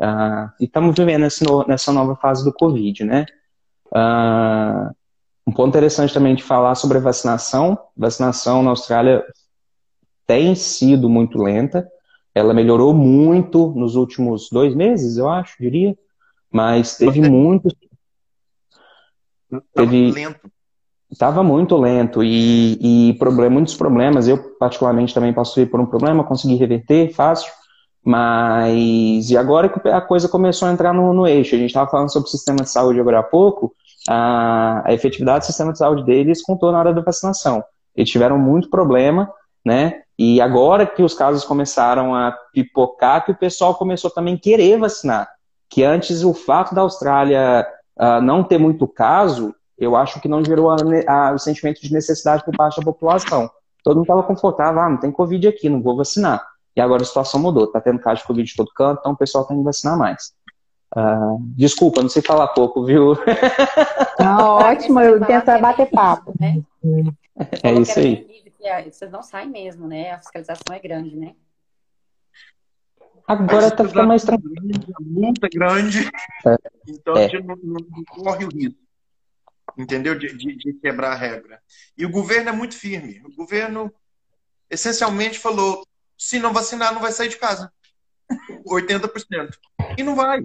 Uh, 0.00 0.50
e 0.60 0.64
estamos 0.64 0.94
vivendo 0.96 1.26
nessa 1.68 1.92
nova 1.92 2.16
fase 2.16 2.44
do 2.44 2.52
Covid, 2.52 3.04
né? 3.04 3.26
Uh, 3.86 4.94
um 5.46 5.52
ponto 5.52 5.68
interessante 5.68 6.12
também 6.12 6.34
de 6.34 6.42
falar 6.42 6.74
sobre 6.74 6.98
a 6.98 7.00
vacinação. 7.00 7.78
vacinação 7.96 8.62
na 8.62 8.70
Austrália 8.70 9.24
tem 10.26 10.54
sido 10.54 11.08
muito 11.08 11.38
lenta. 11.38 11.86
Ela 12.34 12.54
melhorou 12.54 12.92
muito 12.94 13.72
nos 13.76 13.94
últimos 13.94 14.48
dois 14.50 14.74
meses, 14.74 15.16
eu 15.16 15.28
acho, 15.28 15.54
diria. 15.60 15.96
Mas 16.50 16.96
teve 16.96 17.20
muito. 17.20 17.68
Teve... 19.74 20.10
lento. 20.10 20.50
Estava 21.10 21.44
muito 21.44 21.76
lento 21.76 22.24
e, 22.24 23.10
e 23.10 23.14
problem... 23.18 23.50
muitos 23.50 23.76
problemas. 23.76 24.26
Eu, 24.26 24.56
particularmente, 24.56 25.14
também 25.14 25.32
passei 25.32 25.64
por 25.66 25.78
um 25.78 25.86
problema, 25.86 26.24
consegui 26.24 26.56
reverter 26.56 27.12
fácil. 27.12 27.52
Mas, 28.04 29.30
e 29.30 29.36
agora 29.36 29.68
que 29.68 29.88
a 29.88 30.00
coisa 30.00 30.28
começou 30.28 30.68
a 30.68 30.72
entrar 30.72 30.92
no, 30.92 31.14
no 31.14 31.26
eixo, 31.26 31.54
a 31.54 31.58
gente 31.58 31.70
estava 31.70 31.90
falando 31.90 32.12
sobre 32.12 32.28
o 32.28 32.30
sistema 32.30 32.58
de 32.58 32.68
saúde 32.68 33.00
agora 33.00 33.20
há 33.20 33.22
pouco, 33.22 33.72
a, 34.06 34.82
a, 34.84 34.92
efetividade 34.92 35.40
do 35.40 35.46
sistema 35.46 35.72
de 35.72 35.78
saúde 35.78 36.04
deles 36.04 36.42
contou 36.42 36.70
na 36.70 36.78
hora 36.78 36.92
da 36.92 37.00
vacinação. 37.00 37.64
Eles 37.96 38.10
tiveram 38.10 38.38
muito 38.38 38.68
problema, 38.68 39.32
né? 39.64 40.02
E 40.18 40.38
agora 40.40 40.86
que 40.86 41.02
os 41.02 41.14
casos 41.14 41.44
começaram 41.44 42.14
a 42.14 42.36
pipocar, 42.52 43.24
que 43.24 43.32
o 43.32 43.36
pessoal 43.36 43.74
começou 43.74 44.10
também 44.10 44.34
a 44.34 44.38
querer 44.38 44.78
vacinar. 44.78 45.26
Que 45.70 45.82
antes 45.82 46.22
o 46.22 46.34
fato 46.34 46.74
da 46.74 46.82
Austrália 46.82 47.66
uh, 47.98 48.20
não 48.20 48.44
ter 48.44 48.58
muito 48.58 48.86
caso, 48.86 49.54
eu 49.78 49.96
acho 49.96 50.20
que 50.20 50.28
não 50.28 50.44
gerou 50.44 50.70
a, 50.70 50.76
a, 51.08 51.32
o 51.32 51.38
sentimento 51.38 51.80
de 51.80 51.92
necessidade 51.92 52.44
por 52.44 52.54
parte 52.54 52.78
da 52.78 52.84
população. 52.84 53.50
Todo 53.82 53.96
mundo 53.96 54.04
estava 54.04 54.22
confortável, 54.22 54.80
ah, 54.80 54.90
não 54.90 54.98
tem 54.98 55.10
Covid 55.10 55.48
aqui, 55.48 55.68
não 55.68 55.82
vou 55.82 55.96
vacinar. 55.96 56.46
E 56.76 56.80
agora 56.80 57.02
a 57.02 57.06
situação 57.06 57.40
mudou, 57.40 57.66
tá 57.66 57.80
tendo 57.80 58.00
caso 58.00 58.20
de 58.20 58.26
Covid 58.26 58.48
de 58.48 58.56
todo 58.56 58.72
canto, 58.74 59.00
então 59.00 59.12
o 59.12 59.16
pessoal 59.16 59.44
tem 59.44 59.56
que 59.56 59.62
vacinar 59.62 59.96
mais. 59.96 60.32
Uh, 60.96 61.38
desculpa, 61.56 62.02
não 62.02 62.08
sei 62.08 62.22
falar 62.22 62.48
pouco, 62.48 62.84
viu? 62.84 63.14
Tá 64.16 64.48
ótimo, 64.48 65.00
eu 65.00 65.24
tento 65.26 65.46
bater 65.60 65.90
papo. 65.90 66.32
Né? 66.38 66.62
É 67.62 67.72
isso 67.72 67.98
aí. 67.98 68.26
É, 68.62 68.90
vocês 68.90 69.10
não 69.10 69.22
saem 69.22 69.50
mesmo, 69.50 69.86
né? 69.86 70.12
A 70.12 70.18
fiscalização 70.18 70.74
é 70.74 70.78
grande, 70.78 71.16
né? 71.16 71.34
Agora 73.26 73.68
está 73.68 73.86
ficando 73.86 74.08
mais 74.08 74.22
tranquilo. 74.22 74.54
A 74.96 75.02
multa 75.02 75.46
é 75.46 75.50
grande, 75.50 76.10
é. 76.46 76.56
então 76.86 77.16
é. 77.16 77.24
a 77.24 77.28
gente 77.28 77.44
não, 77.44 77.56
não, 77.56 77.86
não, 77.90 78.04
corre 78.04 78.44
o 78.44 78.48
risco, 78.48 78.78
entendeu? 79.76 80.18
De, 80.18 80.34
de, 80.36 80.56
de, 80.56 80.74
quebrar 80.74 81.12
a 81.12 81.16
regra. 81.16 81.60
E 81.96 82.04
o 82.04 82.10
governo 82.10 82.50
é 82.50 82.52
muito 82.52 82.76
firme. 82.76 83.22
O 83.24 83.34
governo 83.34 83.92
essencialmente 84.70 85.38
falou: 85.38 85.86
se 86.16 86.38
não 86.38 86.52
vacinar, 86.52 86.92
não 86.92 87.00
vai 87.00 87.12
sair 87.12 87.28
de 87.28 87.38
casa. 87.38 87.72
80%. 88.66 89.56
E 89.98 90.02
não 90.02 90.14
vai, 90.14 90.44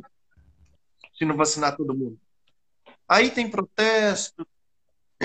se 1.17 1.25
não 1.25 1.35
vacinar 1.35 1.75
todo 1.75 1.95
mundo. 1.95 2.19
Aí 3.07 3.31
tem 3.31 3.49
protesto, 3.49 4.47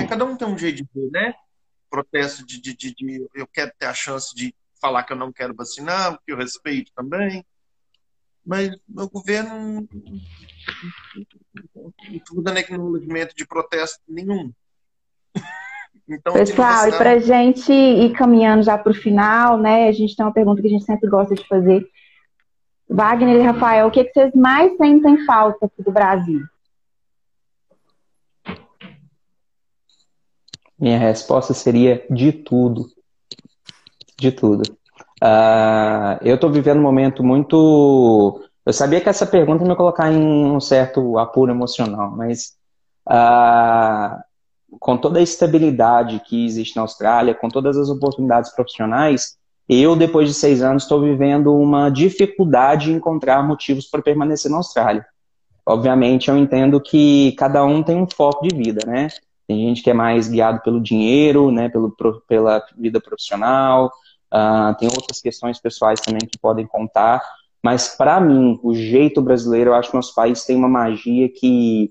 cada 0.09 0.24
um 0.24 0.36
tem 0.36 0.49
um 0.49 0.57
jeito 0.57 0.76
de 0.76 0.88
ver, 0.95 1.11
né? 1.11 1.34
Protesto 1.90 2.45
de, 2.47 2.61
de, 2.61 2.74
de, 2.74 2.95
de 2.95 3.26
eu 3.34 3.47
quero 3.47 3.72
ter 3.78 3.86
a 3.86 3.95
chance 3.95 4.34
de 4.34 4.55
falar 4.80 5.05
que 5.05 5.12
eu 5.12 5.16
não 5.16 5.32
quero 5.32 5.55
vacinar, 5.55 6.18
que 6.24 6.32
eu 6.32 6.36
respeito 6.36 6.92
também. 6.95 7.45
Mas 8.45 8.70
o 8.88 9.09
governo 9.09 9.88
não 11.74 11.92
estou 12.11 12.42
dando 12.42 12.59
acknowledgement 12.59 13.28
de 13.34 13.47
protesto 13.47 14.03
nenhum. 14.09 14.53
Então, 16.09 16.32
Pessoal, 16.34 16.88
e 16.88 16.92
para 16.92 17.12
a 17.12 17.18
gente 17.18 17.72
ir 17.72 18.12
caminhando 18.12 18.62
já 18.62 18.76
para 18.76 18.92
o 18.92 18.94
final, 18.94 19.59
né? 19.59 19.88
A 19.88 19.92
gente 19.92 20.14
tem 20.14 20.24
uma 20.24 20.32
pergunta 20.32 20.61
que 20.61 20.68
a 20.68 20.70
gente 20.70 20.84
sempre 20.84 21.09
gosta 21.09 21.34
de 21.34 21.46
fazer. 21.46 21.86
Wagner 22.88 23.36
e 23.36 23.42
Rafael, 23.42 23.86
o 23.86 23.90
que, 23.90 24.00
é 24.00 24.05
que 24.05 24.12
vocês 24.12 24.34
mais 24.34 24.76
sentem 24.76 25.24
falta 25.24 25.66
aqui 25.66 25.82
do 25.82 25.90
Brasil? 25.90 26.42
Minha 30.78 30.98
resposta 30.98 31.55
seria 31.55 32.05
de 32.11 32.32
tudo 32.32 32.86
de 34.18 34.32
tudo. 34.32 34.62
Uh, 35.22 36.18
eu 36.22 36.34
estou 36.34 36.50
vivendo 36.50 36.78
um 36.78 36.82
momento 36.82 37.22
muito. 37.22 38.42
Eu 38.64 38.72
sabia 38.72 39.00
que 39.00 39.09
essa 39.09 39.26
pergunta 39.26 39.62
ia 39.62 39.68
me 39.68 39.76
colocar 39.76 40.11
em 40.12 40.20
um 40.20 40.61
certo 40.61 41.18
apuro 41.18 41.52
emocional, 41.52 42.11
mas 42.11 42.57
uh, 43.09 44.22
com 44.81 44.97
toda 44.97 45.18
a 45.18 45.22
estabilidade 45.22 46.20
que 46.27 46.45
existe 46.45 46.77
na 46.77 46.83
Austrália, 46.83 47.35
com 47.35 47.49
todas 47.49 47.77
as 47.77 47.89
oportunidades 47.89 48.55
profissionais, 48.55 49.37
eu, 49.68 49.97
depois 49.97 50.29
de 50.29 50.35
seis 50.35 50.62
anos, 50.62 50.83
estou 50.83 51.01
vivendo 51.01 51.55
uma 51.55 51.89
dificuldade 51.89 52.91
em 52.91 52.97
encontrar 52.97 53.47
motivos 53.47 53.87
para 53.87 54.03
permanecer 54.03 54.51
na 54.51 54.59
Austrália. 54.59 55.05
Obviamente, 55.66 56.29
eu 56.29 56.37
entendo 56.37 56.81
que 56.81 57.33
cada 57.39 57.64
um 57.64 57.83
tem 57.83 57.97
um 57.97 58.07
foco 58.07 58.47
de 58.47 58.55
vida, 58.55 58.81
né? 58.87 59.09
Tem 59.49 59.68
gente 59.68 59.83
que 59.83 59.91
é 59.91 59.95
mais 59.95 60.29
guiado 60.29 60.61
pelo 60.61 60.81
dinheiro, 60.81 61.51
né, 61.51 61.68
pelo, 61.68 61.95
pela 62.27 62.62
vida 62.77 63.01
profissional, 63.01 63.91
Uh, 64.35 64.75
tem 64.81 64.89
outras 64.89 65.20
questões 65.20 65.61
pessoais 65.61 66.01
também 66.01 66.27
que 66.27 66.37
podem 66.37 66.66
contar. 66.66 67.22
Mas, 67.62 67.97
para 67.97 68.20
mim, 68.20 68.59
o 68.64 68.75
jeito 68.75 69.22
brasileiro, 69.22 69.70
eu 69.70 69.75
acho 69.75 69.91
que 69.91 69.97
nosso 69.97 70.12
país 70.12 70.45
tem 70.45 70.57
uma 70.57 70.68
magia 70.68 71.29
que 71.29 71.89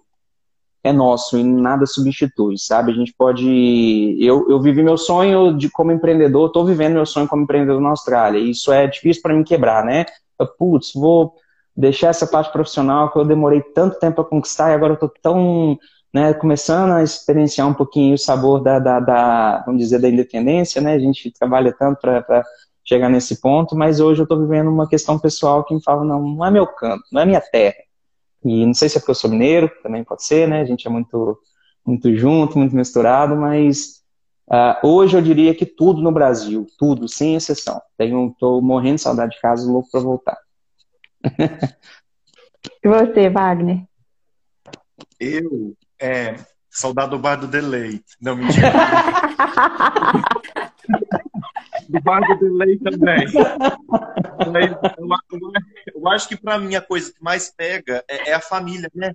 é 0.84 0.92
nosso 0.92 1.38
e 1.38 1.44
nada 1.44 1.86
substitui, 1.86 2.58
sabe? 2.58 2.92
A 2.92 2.96
gente 2.96 3.14
pode. 3.18 4.18
Eu, 4.20 4.50
eu 4.50 4.60
vivi 4.62 4.84
meu 4.84 4.98
sonho 4.98 5.58
de 5.58 5.70
como 5.70 5.92
empreendedor, 5.92 6.48
estou 6.48 6.66
vivendo 6.66 6.94
meu 6.94 7.06
sonho 7.06 7.28
como 7.28 7.44
empreendedor 7.44 7.80
na 7.80 7.90
Austrália. 7.90 8.40
E 8.40 8.52
isso 8.52 8.72
é 8.72 8.86
difícil 8.86 9.22
para 9.22 9.34
mim 9.34 9.44
quebrar, 9.44 9.86
né? 9.86 10.06
Putz, 10.58 10.92
vou 10.94 11.34
deixar 11.76 12.10
essa 12.10 12.28
parte 12.28 12.52
profissional 12.52 13.12
que 13.12 13.18
eu 13.18 13.26
demorei 13.26 13.62
tanto 13.62 13.98
tempo 13.98 14.22
a 14.22 14.26
conquistar 14.26 14.72
e 14.72 14.74
agora 14.74 14.92
eu 14.92 14.96
estou 14.96 15.12
tão 15.22 15.78
né, 16.14 16.34
começando 16.34 16.92
a 16.92 17.02
experienciar 17.02 17.68
um 17.68 17.74
pouquinho 17.74 18.14
o 18.14 18.18
sabor 18.18 18.62
da, 18.62 18.78
da, 18.78 19.00
da 19.00 19.64
vamos 19.66 19.82
dizer, 19.82 20.00
da 20.00 20.10
independência, 20.10 20.82
né? 20.82 20.94
A 20.94 21.00
gente 21.00 21.32
trabalha 21.32 21.74
tanto 21.74 22.00
para 22.02 22.44
chegar 22.84 23.10
nesse 23.10 23.42
ponto, 23.42 23.76
mas 23.76 24.00
hoje 24.00 24.22
eu 24.22 24.24
estou 24.24 24.40
vivendo 24.40 24.70
uma 24.70 24.88
questão 24.88 25.18
pessoal 25.18 25.64
que 25.64 25.74
me 25.74 25.82
fala, 25.82 26.04
não, 26.04 26.22
não 26.22 26.46
é 26.46 26.52
meu 26.52 26.68
canto, 26.68 27.04
não 27.12 27.22
é 27.22 27.26
minha 27.26 27.42
terra. 27.42 27.76
E 28.44 28.66
não 28.66 28.74
sei 28.74 28.90
se 28.90 28.98
é 28.98 29.00
porque 29.00 29.12
eu 29.12 29.16
sou 29.16 29.30
mineiro, 29.30 29.72
também 29.82 30.04
pode 30.04 30.24
ser, 30.24 30.48
né? 30.48 30.62
A 30.62 30.66
gente 30.66 30.88
é 30.88 30.90
muito, 30.90 31.40
muito 31.86 32.16
junto, 32.16 32.58
muito 32.58 32.76
misturado, 32.76 33.36
mas 33.36 34.02
uh, 34.50 34.88
hoje 34.88 35.18
eu 35.18 35.22
diria 35.22 35.56
que 35.56 35.66
tudo 35.66 36.02
no 36.02 36.12
Brasil, 36.12 36.68
tudo, 36.78 37.08
sem 37.08 37.36
exceção. 37.36 37.82
Tenho, 37.98 38.36
tô 38.40 38.62
morrendo 38.62 38.96
de 38.96 39.02
saudade 39.02 39.36
de 39.36 39.42
casa, 39.42 39.72
louco 39.72 39.90
para 39.92 40.02
voltar. 40.02 40.38
e 42.84 42.88
você, 42.88 43.30
Wagner? 43.30 43.84
Eu 45.20 45.76
é, 46.00 46.36
saudade 46.70 47.12
do 47.12 47.20
bar 47.20 47.38
do 47.38 47.48
Delay. 47.48 48.02
Não, 48.20 48.36
mentira. 48.36 48.74
do 51.90 52.02
bar 52.02 52.22
do 52.22 52.40
Delay 52.40 52.78
também. 52.80 53.26
Eu, 54.98 55.94
eu 55.96 56.08
acho 56.10 56.28
que 56.28 56.36
para 56.36 56.58
mim 56.58 56.76
a 56.76 56.82
coisa 56.82 57.14
que 57.14 57.24
mais 57.24 57.50
pega 57.50 58.04
é, 58.08 58.32
é, 58.32 58.34
a 58.34 58.42
família, 58.42 58.90
né? 58.94 59.14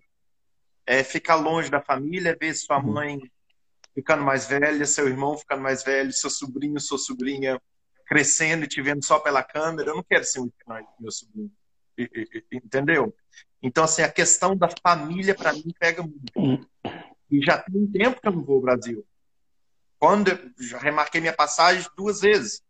É 0.86 1.02
ficar 1.02 1.34
longe 1.34 1.70
da 1.70 1.80
família, 1.80 2.36
ver 2.40 2.54
sua 2.54 2.78
uhum. 2.78 2.92
mãe 2.92 3.20
ficando 3.94 4.22
mais 4.22 4.46
velha, 4.46 4.86
seu 4.86 5.08
irmão 5.08 5.36
ficando 5.36 5.62
mais 5.62 5.82
velho, 5.82 6.12
seu 6.12 6.30
sobrinho, 6.30 6.80
sua 6.80 6.98
sobrinha 6.98 7.60
crescendo 8.06 8.64
e 8.64 8.68
te 8.68 8.80
vendo 8.80 9.04
só 9.04 9.18
pela 9.18 9.42
câmera. 9.42 9.90
Eu 9.90 9.96
não 9.96 10.02
quero 10.02 10.24
ser 10.24 10.40
um 10.40 10.50
meu 10.98 11.12
sobrinho. 11.12 11.52
Entendeu? 12.50 13.14
Então, 13.62 13.84
assim, 13.84 14.02
a 14.02 14.10
questão 14.10 14.56
da 14.56 14.68
família, 14.82 15.34
para 15.34 15.52
mim, 15.52 15.72
pega 15.78 16.02
muito. 16.02 16.68
E 17.30 17.42
já 17.42 17.58
tem 17.58 17.82
um 17.82 17.90
tempo 17.90 18.20
que 18.20 18.28
eu 18.28 18.32
não 18.32 18.42
vou 18.42 18.56
ao 18.56 18.62
Brasil. 18.62 19.04
Quando 19.98 20.28
eu 20.30 20.38
já 20.58 20.78
remarquei 20.78 21.20
minha 21.20 21.32
passagem 21.32 21.88
duas 21.96 22.20
vezes. 22.20 22.62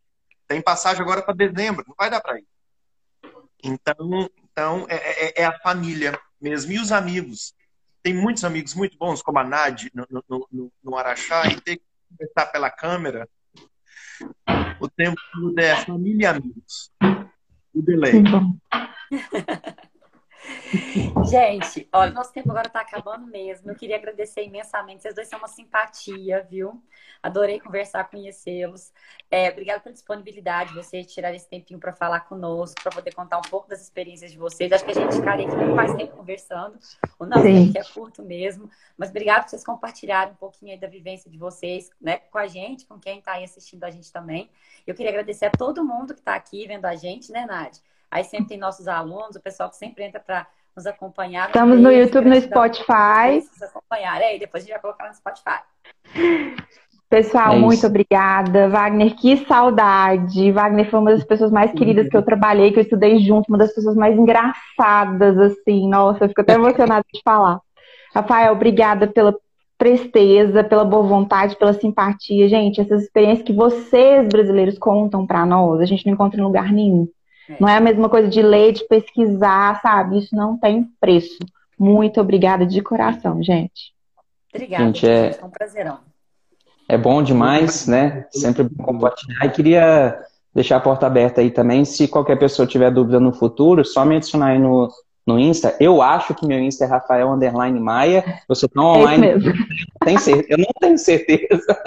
Tem 0.47 0.63
passagem 0.63 1.03
agora 1.03 1.23
para 1.23 1.35
dezembro, 1.35 1.85
não 1.87 1.95
vai 1.97 2.09
dar 2.09 2.21
para 2.21 2.39
ir. 2.39 2.47
Então, 3.63 4.31
então 4.43 4.87
é, 4.89 4.97
é, 4.97 5.43
é, 5.43 5.45
a 5.45 5.59
família 5.61 6.19
mesmo. 6.41 6.73
E 6.73 6.79
os 6.79 6.91
amigos. 6.91 7.55
Tem 8.03 8.15
muitos 8.15 8.45
amigos 8.45 8.75
muito 8.75 8.97
bons, 8.97 9.21
como 9.21 9.39
a 9.39 9.45
Nadi 9.45 9.91
no, 9.93 10.07
no, 10.09 10.49
no, 10.51 10.73
no 10.83 10.97
Araxá, 10.97 11.47
e 11.49 11.61
ter 11.61 11.77
que 11.77 11.83
conversar 12.09 12.47
pela 12.47 12.71
câmera 12.71 13.29
o 14.81 14.89
tempo 14.89 15.21
todo 15.33 15.59
é 15.59 15.77
família 15.85 16.25
e 16.25 16.27
amigos. 16.27 16.93
O 17.75 17.83
delay. 17.83 18.13
Gente, 21.29 21.89
olha, 21.93 22.13
nosso 22.13 22.33
tempo 22.33 22.51
agora 22.51 22.67
está 22.67 22.81
acabando 22.81 23.27
mesmo. 23.27 23.71
Eu 23.71 23.75
queria 23.75 23.97
agradecer 23.97 24.45
imensamente. 24.45 25.03
Vocês 25.03 25.15
dois 25.15 25.29
são 25.29 25.39
uma 25.39 25.49
simpatia, 25.49 26.47
viu? 26.49 26.83
Adorei 27.23 27.59
conversar, 27.59 28.05
conhecê-los. 28.09 28.93
É, 29.31 29.51
obrigada 29.51 29.81
pela 29.81 29.93
disponibilidade, 29.93 30.75
vocês 30.75 31.07
tirar 31.13 31.35
esse 31.35 31.49
tempinho 31.49 31.81
para 31.81 31.93
falar 31.93 32.21
conosco, 32.21 32.83
para 32.83 32.93
poder 32.93 33.15
contar 33.15 33.39
um 33.39 33.43
pouco 33.43 33.69
das 33.69 33.83
experiências 33.83 34.31
de 34.31 34.39
vocês. 34.39 34.71
Acho 34.73 34.85
que 34.85 34.91
a 34.91 34.95
gente 34.95 35.15
ficaria 35.15 35.47
aqui 35.47 35.57
muito 35.57 35.75
mais 35.75 35.95
tempo 35.95 36.17
conversando. 36.17 36.79
O 37.19 37.27
nosso 37.27 37.43
tempo 37.43 37.79
é 37.79 37.85
curto 37.85 38.23
mesmo. 38.23 38.71
Mas 38.97 39.11
obrigada 39.11 39.43
por 39.43 39.51
vocês 39.51 39.65
compartilharem 39.65 40.33
um 40.33 40.37
pouquinho 40.37 40.73
aí 40.73 40.79
da 40.79 40.87
vivência 40.89 41.31
de 41.31 41.39
vocês, 41.39 41.91
né, 42.01 42.19
com 42.19 42.39
a 42.39 42.47
gente, 42.47 42.87
com 42.87 42.99
quem 42.99 43.19
está 43.19 43.33
aí 43.33 43.45
assistindo 43.45 43.85
a 43.85 43.91
gente 43.91 44.13
também. 44.13 44.51
Eu 44.87 44.95
queria 44.95 45.11
agradecer 45.11 45.47
a 45.47 45.51
todo 45.51 45.85
mundo 45.85 46.15
que 46.15 46.21
está 46.21 46.35
aqui 46.35 46.67
vendo 46.67 46.85
a 46.85 46.95
gente, 46.95 47.33
né, 47.33 47.47
Nádia? 47.47 47.83
Aí 48.11 48.25
sempre 48.25 48.49
tem 48.49 48.59
nossos 48.59 48.89
alunos, 48.89 49.37
o 49.37 49.41
pessoal 49.41 49.69
que 49.69 49.77
sempre 49.77 50.05
entra 50.05 50.19
para 50.19 50.47
nos 50.79 50.87
acompanhar. 50.87 51.49
Estamos 51.49 51.81
no 51.81 51.91
YouTube, 51.91 52.29
no 52.29 52.41
Spotify. 52.41 53.35
Nos 53.35 53.63
acompanhar. 53.63 54.23
É, 54.23 54.37
e 54.37 54.39
depois 54.39 54.63
a 54.63 54.67
gente 54.67 54.75
vai 54.75 54.81
colocar 54.81 55.09
no 55.09 55.15
Spotify. 55.15 55.61
Pessoal, 57.11 57.55
é 57.55 57.59
muito 57.59 57.87
obrigada. 57.87 58.69
Wagner, 58.69 59.15
que 59.17 59.45
saudade. 59.47 60.53
Wagner 60.53 60.89
foi 60.89 61.01
uma 61.01 61.11
das 61.11 61.25
pessoas 61.25 61.51
mais 61.51 61.73
queridas 61.73 62.09
que 62.09 62.17
eu 62.17 62.23
trabalhei, 62.23 62.71
que 62.71 62.79
eu 62.79 62.83
estudei 62.83 63.19
junto, 63.19 63.49
uma 63.49 63.59
das 63.59 63.75
pessoas 63.75 63.97
mais 63.97 64.17
engraçadas, 64.17 65.37
assim. 65.39 65.89
Nossa, 65.89 66.25
eu 66.25 66.29
fico 66.29 66.43
até 66.43 66.55
emocionada 66.55 67.05
de 67.13 67.21
falar. 67.25 67.61
Rafael, 68.15 68.53
obrigada 68.53 69.07
pela 69.07 69.35
presteza, 69.77 70.63
pela 70.63 70.85
boa 70.85 71.03
vontade, 71.03 71.57
pela 71.57 71.73
simpatia. 71.73 72.49
Gente, 72.49 72.81
essas 72.81 73.03
experiências 73.03 73.47
que 73.47 73.53
vocês, 73.53 74.29
brasileiros, 74.29 74.79
contam 74.79 75.27
para 75.27 75.47
nós, 75.47 75.81
a 75.81 75.87
gente 75.87 76.07
não 76.07 76.13
encontra 76.13 76.39
em 76.39 76.45
lugar 76.45 76.73
nenhum. 76.73 77.09
Não 77.61 77.69
é 77.69 77.77
a 77.77 77.81
mesma 77.81 78.09
coisa 78.09 78.29
de 78.29 78.43
ler, 78.43 78.73
de 78.73 78.87
pesquisar, 78.87 79.81
sabe? 79.81 80.19
Isso 80.19 80.35
não 80.35 80.59
tem 80.59 80.87
preço. 81.01 81.39
Muito 81.79 82.21
obrigada 82.21 82.67
de 82.67 82.83
coração, 82.83 83.43
gente. 83.43 83.93
Obrigada, 84.53 84.85
gente, 84.85 85.07
é... 85.07 85.39
é 85.41 85.45
um 85.45 85.51
prazerão. 85.51 85.99
É 86.89 86.97
bom 86.97 87.23
demais, 87.23 87.87
né? 87.87 88.27
Sempre 88.31 88.65
bom 88.65 88.83
compartilhar. 88.83 89.45
E 89.45 89.51
queria 89.51 90.19
deixar 90.55 90.77
a 90.77 90.81
porta 90.81 91.07
aberta 91.07 91.41
aí 91.41 91.51
também. 91.51 91.85
Se 91.85 92.09
qualquer 92.09 92.39
pessoa 92.39 92.67
tiver 92.67 92.91
dúvida 92.91 93.21
no 93.21 93.33
futuro, 93.33 93.85
só 93.85 94.05
me 94.05 94.17
adicionar 94.17 94.49
aí 94.49 94.59
no, 94.59 94.89
no 95.27 95.39
Insta. 95.39 95.77
Eu 95.79 96.01
acho 96.01 96.35
que 96.35 96.47
meu 96.47 96.59
Insta 96.59 96.85
é 96.85 96.89
Rafael 96.89 97.31
Underline 97.31 97.79
Maia. 97.79 98.41
Eu 98.49 98.55
sou 98.55 98.69
tão 98.69 98.95
é 98.95 98.99
online. 98.99 99.27
É 99.27 99.35
mesmo. 99.35 99.53
Eu, 100.07 100.19
certeza, 100.19 100.47
eu 100.49 100.59
não 100.59 100.73
tenho 100.81 100.99
certeza. 100.99 101.83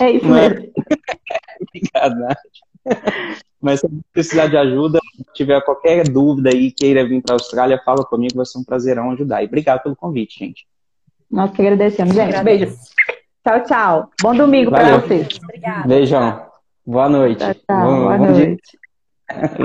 É 0.00 0.10
isso 0.10 0.26
Mas... 0.26 0.52
mesmo. 0.52 0.72
Obrigado, 1.62 2.14
Nath. 2.20 3.42
Mas 3.60 3.80
se 3.80 3.88
precisar 4.12 4.48
de 4.48 4.56
ajuda, 4.56 5.00
se 5.14 5.24
tiver 5.34 5.60
qualquer 5.62 6.08
dúvida 6.08 6.50
aí, 6.50 6.70
queira 6.70 7.06
vir 7.06 7.22
para 7.22 7.34
a 7.34 7.36
Austrália, 7.36 7.80
fala 7.84 8.04
comigo, 8.04 8.36
vai 8.36 8.46
ser 8.46 8.58
um 8.58 8.64
prazerão 8.64 9.10
ajudar. 9.12 9.42
E 9.42 9.46
obrigado 9.46 9.82
pelo 9.82 9.96
convite, 9.96 10.38
gente. 10.38 10.66
Nós 11.30 11.50
que 11.50 11.62
agradecemos, 11.62 12.14
gente. 12.14 12.42
Beijo. 12.42 12.76
Tchau, 13.46 13.62
tchau. 13.64 14.10
Bom 14.22 14.34
domingo 14.34 14.70
para 14.70 14.98
vocês. 14.98 15.28
Obrigada. 15.42 15.88
Beijão. 15.88 16.46
Boa 16.84 17.08
noite. 17.08 17.38
Tchau, 17.38 17.54
tchau. 17.54 17.86
Boa, 17.86 18.18
Boa 18.18 18.30
noite. 18.30 18.78